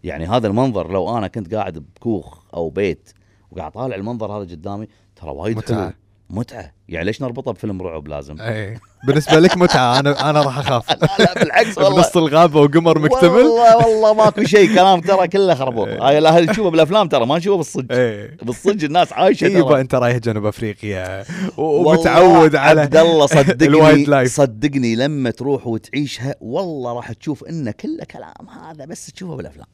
يعني 0.04 0.26
هذا 0.26 0.46
المنظر 0.46 0.92
لو 0.92 1.18
أنا 1.18 1.28
كنت 1.28 1.54
قاعد 1.54 1.78
بكوخ 1.78 2.38
أو 2.54 2.70
بيت 2.70 3.12
وقاعد 3.50 3.72
طالع 3.72 3.96
المنظر 3.96 4.32
هذا 4.32 4.50
قدامي 4.50 4.88
ترى 5.16 5.30
وايد. 5.30 5.56
حلو 5.60 5.92
متعة. 6.30 6.72
يعني 6.88 7.04
ليش 7.04 7.22
نربطها 7.22 7.52
بفيلم 7.52 7.82
رعب 7.82 8.08
لازم؟ 8.08 8.40
اي 8.40 8.78
بالنسبة 9.06 9.38
لك 9.38 9.56
متعة. 9.56 9.98
أنا 9.98 10.30
أنا 10.30 10.42
راح 10.42 10.58
أخاف. 10.58 10.90
لا 10.90 11.08
لا 11.18 11.34
بالعكس 11.34 11.78
والله. 11.78 11.96
بنص 11.96 12.16
الغابة 12.16 12.60
وقمر 12.60 12.98
مكتمل. 12.98 13.30
والله 13.30 13.76
والله 13.76 14.14
ماكو 14.14 14.44
شيء. 14.44 14.74
كلام 14.74 15.00
ترى 15.00 15.28
كله 15.28 15.54
خربوط 15.54 15.88
هاي 15.88 16.18
اللي 16.18 16.48
تشوفه 16.48 16.70
بالأفلام 16.70 17.08
ترى 17.08 17.26
ما 17.26 17.38
نشوفه 17.38 17.56
بالصدق 17.56 17.96
إيه. 17.96 18.36
بالصدق 18.42 18.84
الناس 18.84 19.12
عايشة 19.12 19.44
يبا 19.44 19.68
ترى. 19.68 19.80
أنت 19.80 19.94
رايح 19.94 20.16
جنوب 20.16 20.46
أفريقيا. 20.46 21.24
ومتعود 21.56 22.56
على 22.56 22.80
عبد 22.80 22.96
الله 22.96 23.26
صدقني. 23.26 24.26
صدقني 24.26 24.96
لما 24.96 25.30
تروح 25.30 25.66
وتعيشها 25.66 26.34
والله 26.40 26.92
راح 26.92 27.12
تشوف 27.12 27.44
انه 27.44 27.70
كله 27.70 28.04
كلام 28.04 28.48
هذا 28.64 28.84
بس 28.84 29.06
تشوفه 29.06 29.36
بالأفلام. 29.36 29.66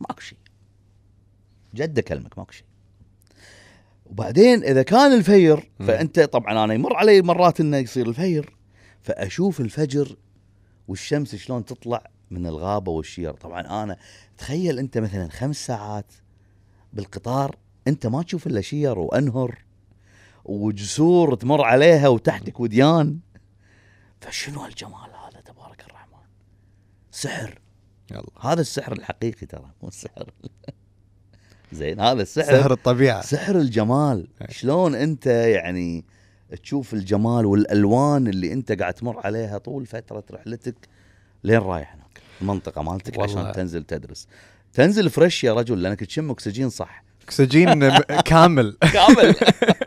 ماكو 0.00 0.20
شيء. 0.20 0.38
جد 1.74 1.98
اكلمك 1.98 2.38
ماكو 2.38 2.52
شيء. 2.52 2.67
وبعدين 4.10 4.64
إذا 4.64 4.82
كان 4.82 5.12
الفير. 5.12 5.70
فأنت 5.78 6.20
طبعا 6.20 6.64
أنا 6.64 6.74
يمر 6.74 6.96
علي 6.96 7.22
مرات 7.22 7.60
إنه 7.60 7.76
يصير 7.76 8.08
الفير 8.08 8.56
فأشوف 9.02 9.60
الفجر 9.60 10.16
والشمس 10.88 11.34
شلون 11.34 11.64
تطلع 11.64 12.10
من 12.30 12.46
الغابة 12.46 12.92
والشير. 12.92 13.32
طبعا 13.32 13.60
أنا 13.82 13.96
تخيل 14.38 14.78
أنت 14.78 14.98
مثلا 14.98 15.28
خمس 15.28 15.66
ساعات 15.66 16.12
بالقطار 16.92 17.56
أنت 17.88 18.06
ما 18.06 18.22
تشوف 18.22 18.46
إلا 18.46 18.60
شير 18.60 18.98
وأنهر 18.98 19.64
وجسور 20.44 21.34
تمر 21.34 21.62
عليها 21.62 22.08
وتحتك 22.08 22.60
وديان. 22.60 23.18
فشنو 24.20 24.60
هالجمال 24.60 25.10
هذا 25.26 25.40
تبارك 25.40 25.84
الرحمن؟ 25.86 26.26
سحر. 27.10 27.58
يلا. 28.10 28.30
هذا 28.40 28.60
السحر 28.60 28.92
الحقيقي 28.92 29.46
ترى 29.46 29.70
مو 29.82 29.88
السحر. 29.88 30.30
زين 31.72 32.00
هذا 32.00 32.22
السحر 32.22 32.52
سحر 32.60 32.72
الطبيعة. 32.72 33.20
سحر 33.22 33.56
الجمال. 33.56 34.26
أي. 34.42 34.46
شلون 34.54 34.94
أنت 34.94 35.26
يعني 35.26 36.04
تشوف 36.62 36.94
الجمال 36.94 37.46
والألوان 37.46 38.26
اللي 38.26 38.52
أنت 38.52 38.72
قاعد 38.72 38.94
تمر 38.94 39.20
عليها 39.26 39.58
طول 39.58 39.86
فترة 39.86 40.24
رحلتك 40.32 40.74
لين 41.44 41.58
رايح 41.58 41.94
هناك؟ 41.94 42.20
المنطقة 42.42 42.82
مالتك 42.82 43.18
والله. 43.18 43.40
عشان 43.40 43.52
تنزل 43.52 43.82
تدرس. 43.82 44.26
تنزل 44.72 45.10
fresh 45.10 45.44
يا 45.44 45.54
رجل 45.54 45.82
لأنك 45.82 46.00
تشم 46.04 46.30
أكسجين 46.30 46.68
صح. 46.70 47.04
أكسجين 47.24 47.88
كامل. 48.24 48.76
كامل. 48.92 49.34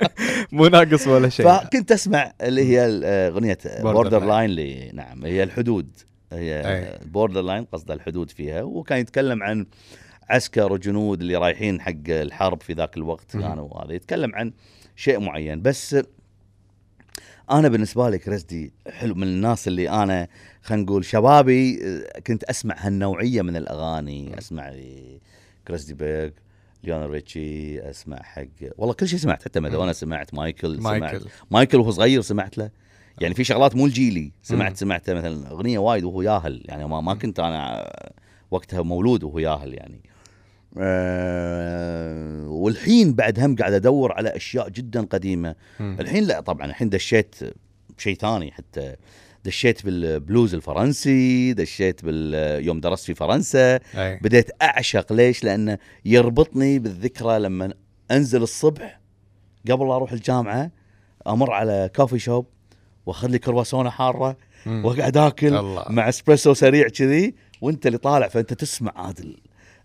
مو 0.52 0.68
ناقص 0.68 1.08
ولا 1.08 1.30
شيء. 1.30 1.46
فكنت 1.46 1.92
أسمع 1.92 2.34
اللي 2.42 2.64
هي 2.64 2.86
ال- 2.86 3.06
أغنية 3.06 3.58
Border. 3.80 4.26
Line 4.26 4.46
اللي 4.50 4.92
نعم 4.94 5.26
هي 5.26 5.44
الحدود. 5.44 5.88
هي. 6.34 7.00
Borderline 7.06 7.64
قصد 7.66 7.92
الحدود 7.92 8.30
فيها 8.32 8.62
وكان 8.64 9.00
يتكلم 9.00 9.44
عن 9.44 9.66
عسكر 10.32 10.74
وجنود 10.74 11.22
اللي 11.22 11.36
رايحين 11.36 11.82
حق 11.82 11.92
الحرب 12.10 12.62
في 12.62 12.74
ذاك 12.74 12.98
الوقت. 12.98 13.38
كانوا 13.38 13.86
هذا 13.86 13.94
يتكلم 13.94 14.36
عن 14.36 14.54
شيء 14.96 15.20
معين. 15.20 15.62
بس 15.62 15.96
أنا 17.52 17.68
بالنسبة 17.68 18.10
لي 18.10 18.18
كريس 18.18 18.55
دي 18.55 18.74
حلو 18.90 19.16
من 19.16 19.24
الناس 19.24 19.68
اللي 19.68 19.90
أنا 19.90 20.28
خلينا 20.62 20.84
نقول 20.84 21.06
شبابي 21.06 21.80
آه، 21.84 22.20
كنت 22.20 22.44
أسمع 22.44 22.76
هالنوعية 22.78 23.42
من 23.42 23.56
الأغاني. 23.56 24.38
أسمع 24.38 24.74
كريس 25.68 25.85
دي 25.85 25.94
بيرج 25.94 26.34
ليونيل 26.84 27.10
ريتشي 27.10 27.80
أسمع 27.90 28.22
حق 28.24 28.44
والله 28.78 28.94
كل 28.94 29.08
شيء 29.08 29.20
سمعت 29.20 29.44
حتى 29.44 29.60
مادونا 29.60 29.94
سمعت 29.94 30.34
مايكل 30.34 30.78
سمعت 30.78 31.22
مايكل. 31.52 31.78
وهو 31.78 31.92
صغير 31.92 32.22
سمعت 32.22 32.58
له. 32.58 32.70
يعني 33.22 33.34
في 33.36 33.44
شغلات 33.44 33.76
مو 33.76 33.86
الجيلي. 33.86 34.32
سمعت 34.44 34.78
سمعته 34.78 35.14
مثلا 35.14 35.52
أغنية 35.52 35.80
وايد 35.80 36.04
وهو 36.04 36.22
ياهل 36.22 36.62
يعني 36.66 36.88
ما, 36.88 37.02
ما 37.02 37.14
كنت 37.14 37.40
أنا 37.40 37.92
وقتها 38.52 38.82
مولود 38.82 39.24
وهو 39.24 39.40
ياهل 39.40 39.74
يعني. 39.74 40.02
أه 40.78 42.48
والحين 42.48 43.14
بعد 43.14 43.40
هم 43.40 43.56
قاعد 43.56 43.74
أدور 43.74 44.12
على 44.12 44.36
أشياء 44.36 44.70
جدا 44.70 45.02
قديمة 45.06 45.56
مم. 45.80 45.98
الحين 46.00 46.24
لا 46.24 46.42
طبعا 46.42 46.66
الحين 46.66 46.90
دشيت 46.90 47.36
شيء 47.98 48.16
ثاني 48.16 48.52
حتى 48.52 48.96
دشيت 49.46 49.86
بالبلوز 49.86 50.54
الفرنسي 50.54 51.54
دشيت 51.54 52.06
بال 52.06 52.66
يوم 52.66 52.80
درست 52.80 53.06
في 53.06 53.16
فرنسا 53.16 53.76
أي. 53.96 54.20
بديت 54.22 54.50
أعشق 54.62 55.14
ليش؟ 55.14 55.44
لأنه 55.44 55.78
يربطني 56.06 56.80
بالذكرى 56.80 57.40
لما 57.40 57.74
أنزل 58.12 58.42
الصبح 58.44 59.00
قبل 59.72 59.88
لا 59.88 59.96
أروح 59.96 60.12
الجامعة 60.12 60.72
أمر 61.28 61.52
على 61.52 61.90
coffee 61.96 62.20
shop 62.20 62.46
وأخذ 63.06 63.28
لي 63.28 63.40
كرواسونه 63.40 63.90
حارة. 63.90 64.38
وأقعد 64.68 65.18
آكل 65.18 65.56
الله. 65.56 65.86
مع 65.90 66.10
إسبريسو 66.10 66.54
سريع 66.54 66.88
كذي 66.88 67.36
وأنت 67.62 67.88
اللي 67.88 67.98
طالع 67.98 68.28
فأنت 68.28 68.54
تسمع 68.54 69.10
ال- 69.20 69.38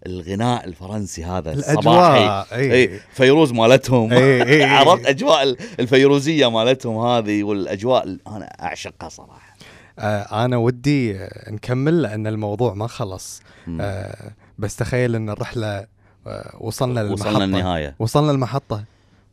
الغناء 0.07 0.65
الفرنسي 0.65 1.25
هذا 1.25 1.53
الصباحي. 1.53 2.45
اي 2.57 2.73
اي 2.73 3.01
فيروز 3.13 3.53
مالتهم. 3.53 4.13
إي، 4.13 4.43
إي، 4.43 4.55
إي. 4.55 4.65
عرفت؟ 4.75 5.07
أجواء 5.07 5.43
ال- 5.43 5.57
الفيروزية 5.81 6.51
مالتهم 6.51 7.07
هذه 7.07 7.43
والأجواء 7.43 8.05
ال- 8.05 8.21
أنا 8.29 8.45
أعشقها 8.45 9.09
صراحة. 9.09 9.57
آه 9.99 10.45
أنا 10.45 10.57
ودي 10.57 11.19
نكمل 11.51 12.03
لأن 12.03 12.27
الموضوع 12.27 12.75
ما 12.75 12.87
خلص. 12.87 13.43
آه 13.81 14.31
بس 14.59 14.77
تخيل 14.77 15.15
إن 15.15 15.31
الرحلة 15.31 15.87
آه 16.27 16.57
وصلنا 16.61 17.01
للمحطة. 17.01 17.29
وصلنا 17.31 17.45
النهاية. 17.45 17.95
وصلنا 17.99 18.31
المحطة. 18.31 18.85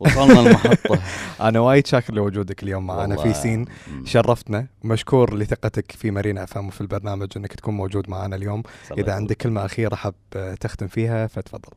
وصلنا 0.06 0.40
المحطة. 0.40 1.00
أنا 1.48 1.60
وايد 1.60 1.88
شاكر 1.88 2.14
لوجودك 2.14 2.64
اليوم 2.64 2.88
معنا. 2.88 3.16
في. 3.16 3.34
سين. 3.34 3.66
شرفتنا 4.06 4.68
ومشكور 4.84 5.38
لثقتك 5.38 5.92
في 5.92 6.12
مارينا 6.12 6.44
افهم 6.44 6.68
وفي 6.68 6.82
البرنامج 6.82 7.28
إنك 7.38 7.54
تكون 7.54 7.74
موجود 7.74 8.10
معنا 8.10 8.36
اليوم. 8.36 8.64
إذا 8.98 9.14
عندك 9.14 9.38
كلمة 9.38 9.66
أخيرة 9.66 9.96
حاب 9.96 10.16
تختم 10.60 10.88
فيها 10.88 11.28
فتفضل. 11.28 11.70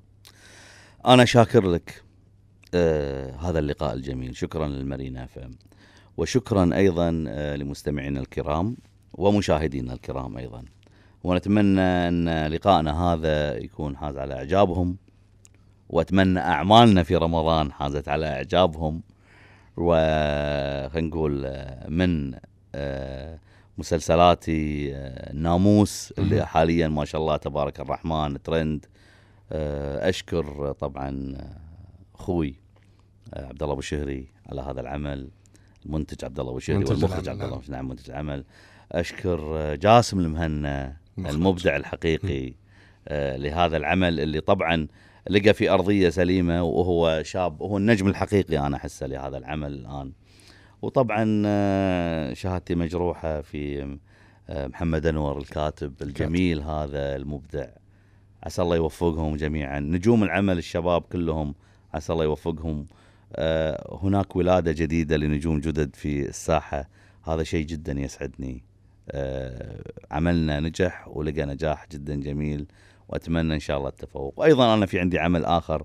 أنا 1.06 1.24
شاكر 1.24 1.66
لك 1.66 2.02
آه 2.74 3.36
هذا 3.36 3.58
اللقاء 3.58 3.94
الجميل. 3.94 4.36
شكرا 4.36 4.66
للمارينا 4.66 5.24
أف 5.24 5.38
إم. 5.38 5.50
وشكرا 6.16 6.70
أيضا 6.74 7.24
آه 7.28 7.56
لمستمعينا 7.56 8.20
الكرام 8.20 8.76
ومشاهدينا 9.14 9.92
الكرام 9.92 10.36
أيضا. 10.38 10.64
ونتمنى 11.24 11.80
أن 11.80 12.46
لقائنا 12.46 13.02
هذا 13.02 13.56
يكون 13.56 13.96
حاز 13.96 14.16
على 14.16 14.34
إعجابهم. 14.34 14.96
واتمنى 15.90 16.40
أعمالنا 16.40 17.02
في 17.02 17.16
رمضان 17.16 17.72
حازت 17.72 18.08
على 18.08 18.26
إعجابهم 18.26 19.02
وخلينا 19.76 21.08
نقول 21.08 21.42
آه، 21.46 21.88
من 21.88 22.34
آه، 22.74 23.38
مسلسلاتي 23.78 24.94
آه، 24.94 25.32
الناموس 25.32 26.12
مهم. 26.18 26.26
اللي 26.26 26.46
حاليا 26.46 26.88
ما 26.88 27.04
شاء 27.04 27.20
الله 27.20 27.36
تبارك 27.36 27.80
الرحمن 27.80 28.42
ترند 28.42 28.86
أشكر 29.52 30.72
طبعا 30.72 31.36
أخوي 32.14 32.54
عبد 33.36 33.62
الله 33.62 33.72
أبو 33.72 33.80
شهري 33.80 34.26
على 34.46 34.60
هذا 34.60 34.80
العمل 34.80 35.28
المنتج 35.86 36.24
عبد 36.24 36.40
الله 36.40 36.50
أبو 36.50 36.58
شهري 36.58 36.84
والمخرج 36.84 37.28
عبد 37.28 37.42
الله 37.42 37.56
نعم. 37.56 37.62
نعم 37.68 37.88
منتج 37.88 38.10
العمل 38.10 38.44
أشكر 38.92 39.74
جاسم 39.74 40.20
المهنا. 40.20 40.96
المبدع 41.18 41.76
الحقيقي 41.76 42.54
لهذا 43.10 43.76
العمل 43.76 44.20
اللي 44.20 44.40
طبعا 44.40 44.88
لقى 45.30 45.54
في 45.54 45.70
أرضية 45.70 46.08
سليمة 46.08 46.62
وهو 46.62 47.22
شاب 47.22 47.60
وهو 47.60 47.76
النجم 47.76 48.08
الحقيقي 48.08 48.58
أنا 48.58 48.76
أحسه 48.76 49.06
لهذا 49.06 49.38
العمل 49.38 49.72
الآن. 49.72 50.12
وطبعا 50.82 51.42
آه، 51.46 52.32
شهادتي 52.32 52.74
مجروحة 52.74 53.40
في 53.40 53.96
آه، 54.48 54.66
محمد 54.66 55.06
أنور 55.06 55.38
الكاتب 55.38 55.92
الجميل 56.02 56.60
هذا 56.60 57.16
المبدع. 57.16 57.66
عسى 58.42 58.62
الله 58.62 58.76
يوفقهم 58.76 59.36
جميعا. 59.36 59.80
نجوم 59.80 60.24
العمل 60.24 60.58
الشباب 60.58 61.02
كلهم 61.02 61.54
عسى 61.94 62.12
الله 62.12 62.24
يوفقهم. 62.24 62.86
آه، 63.36 63.98
هناك 64.02 64.36
ولادة 64.36 64.72
جديدة 64.72 65.16
لنجوم 65.16 65.60
جدد 65.60 65.96
في 65.96 66.28
الساحة. 66.28 66.88
هذا 67.24 67.42
شيء 67.42 67.66
جدا 67.66 67.92
يسعدني. 67.92 68.64
عملنا 70.10 70.60
نجح 70.60 71.08
ولقى 71.08 71.46
نجاح 71.46 71.86
جدا 71.92 72.14
جميل. 72.20 72.66
وأتمنى 73.08 73.54
إن 73.54 73.60
شاء 73.60 73.78
الله 73.78 73.88
التفوق. 73.88 74.34
وأيضا 74.36 74.74
أنا 74.74 74.86
في 74.86 75.00
عندي 75.00 75.18
عمل 75.18 75.44
آخر 75.44 75.84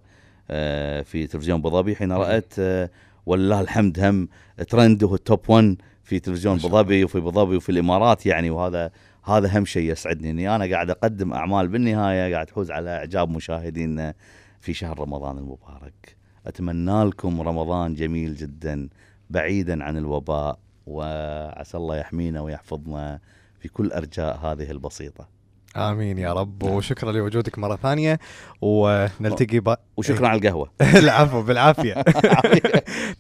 آه، 0.51 1.01
في 1.01 1.27
تلفزيون 1.27 1.59
أبو 1.59 1.69
ظبي 1.69 1.95
حين 1.95 2.11
رأيت 2.11 2.53
آه، 2.59 2.89
ولله 3.25 3.61
الحمد 3.61 3.99
هم 3.99 4.29
ترند 4.67 5.03
وهو 5.03 5.15
التوب 5.15 5.49
1 5.49 5.75
في 6.03 6.19
تلفزيون 6.19 6.59
أبو 6.59 6.69
ظبي 6.69 7.03
وفي 7.03 7.17
أبو 7.17 7.31
ظبي 7.31 7.55
وفي 7.55 7.69
الإمارات 7.69 8.25
يعني. 8.25 8.49
وهذا 8.49 8.91
هذا 9.23 9.47
اهم 9.47 9.65
شيء 9.65 9.91
يسعدني. 9.91 10.29
إني 10.29 10.55
أنا 10.55 10.65
قاعد 10.65 10.89
أقدم 10.89 11.33
أعمال 11.33 11.67
بالنهاية 11.67 12.33
قاعد 12.33 12.45
تحوز 12.45 12.71
على 12.71 12.89
إعجاب 12.89 13.29
مشاهدينا 13.29 14.13
في 14.59 14.73
شهر 14.73 14.99
رمضان 14.99 15.37
المبارك. 15.37 16.15
أتمنى 16.47 17.03
لكم 17.03 17.41
رمضان 17.41 17.93
جميل 17.93 18.35
جدا 18.35 18.89
بعيدا 19.29 19.83
عن 19.83 19.97
الوباء 19.97 20.59
وعسى 20.87 21.77
الله 21.77 21.97
يحمينا 21.97 22.41
ويحفظنا 22.41 23.19
في 23.59 23.69
كل 23.69 23.91
أرجاء 23.91 24.37
هذه 24.37 24.71
البسيطة. 24.71 25.40
آمين 25.75 26.17
يا 26.17 26.33
رب. 26.33 26.63
وشكرا 26.63 27.11
لوجودك 27.11 27.59
مرة 27.59 27.75
ثانية. 27.75 28.19
ونلتقي 28.61 29.59
با... 29.59 29.77
وشكرا 29.97 30.27
على 30.27 30.39
القهوة. 30.39 30.71
العفو 31.03 31.41
بالعافية. 31.41 32.03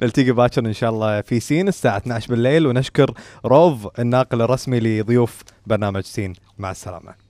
نلتقي 0.01 0.31
باكر 0.31 0.65
إن 0.65 0.73
شاء 0.73 0.89
الله 0.89 1.21
في 1.21 1.39
سين 1.39 1.67
الساعة 1.67 1.97
12 1.97 2.29
بالليل. 2.29 2.67
ونشكر 2.67 3.13
روف 3.45 3.87
الناقل 3.99 4.41
الرسمي 4.41 4.79
لضيوف 4.79 5.41
برنامج 5.67 6.01
سين. 6.03 6.33
مع 6.57 6.71
السلامة. 6.71 7.20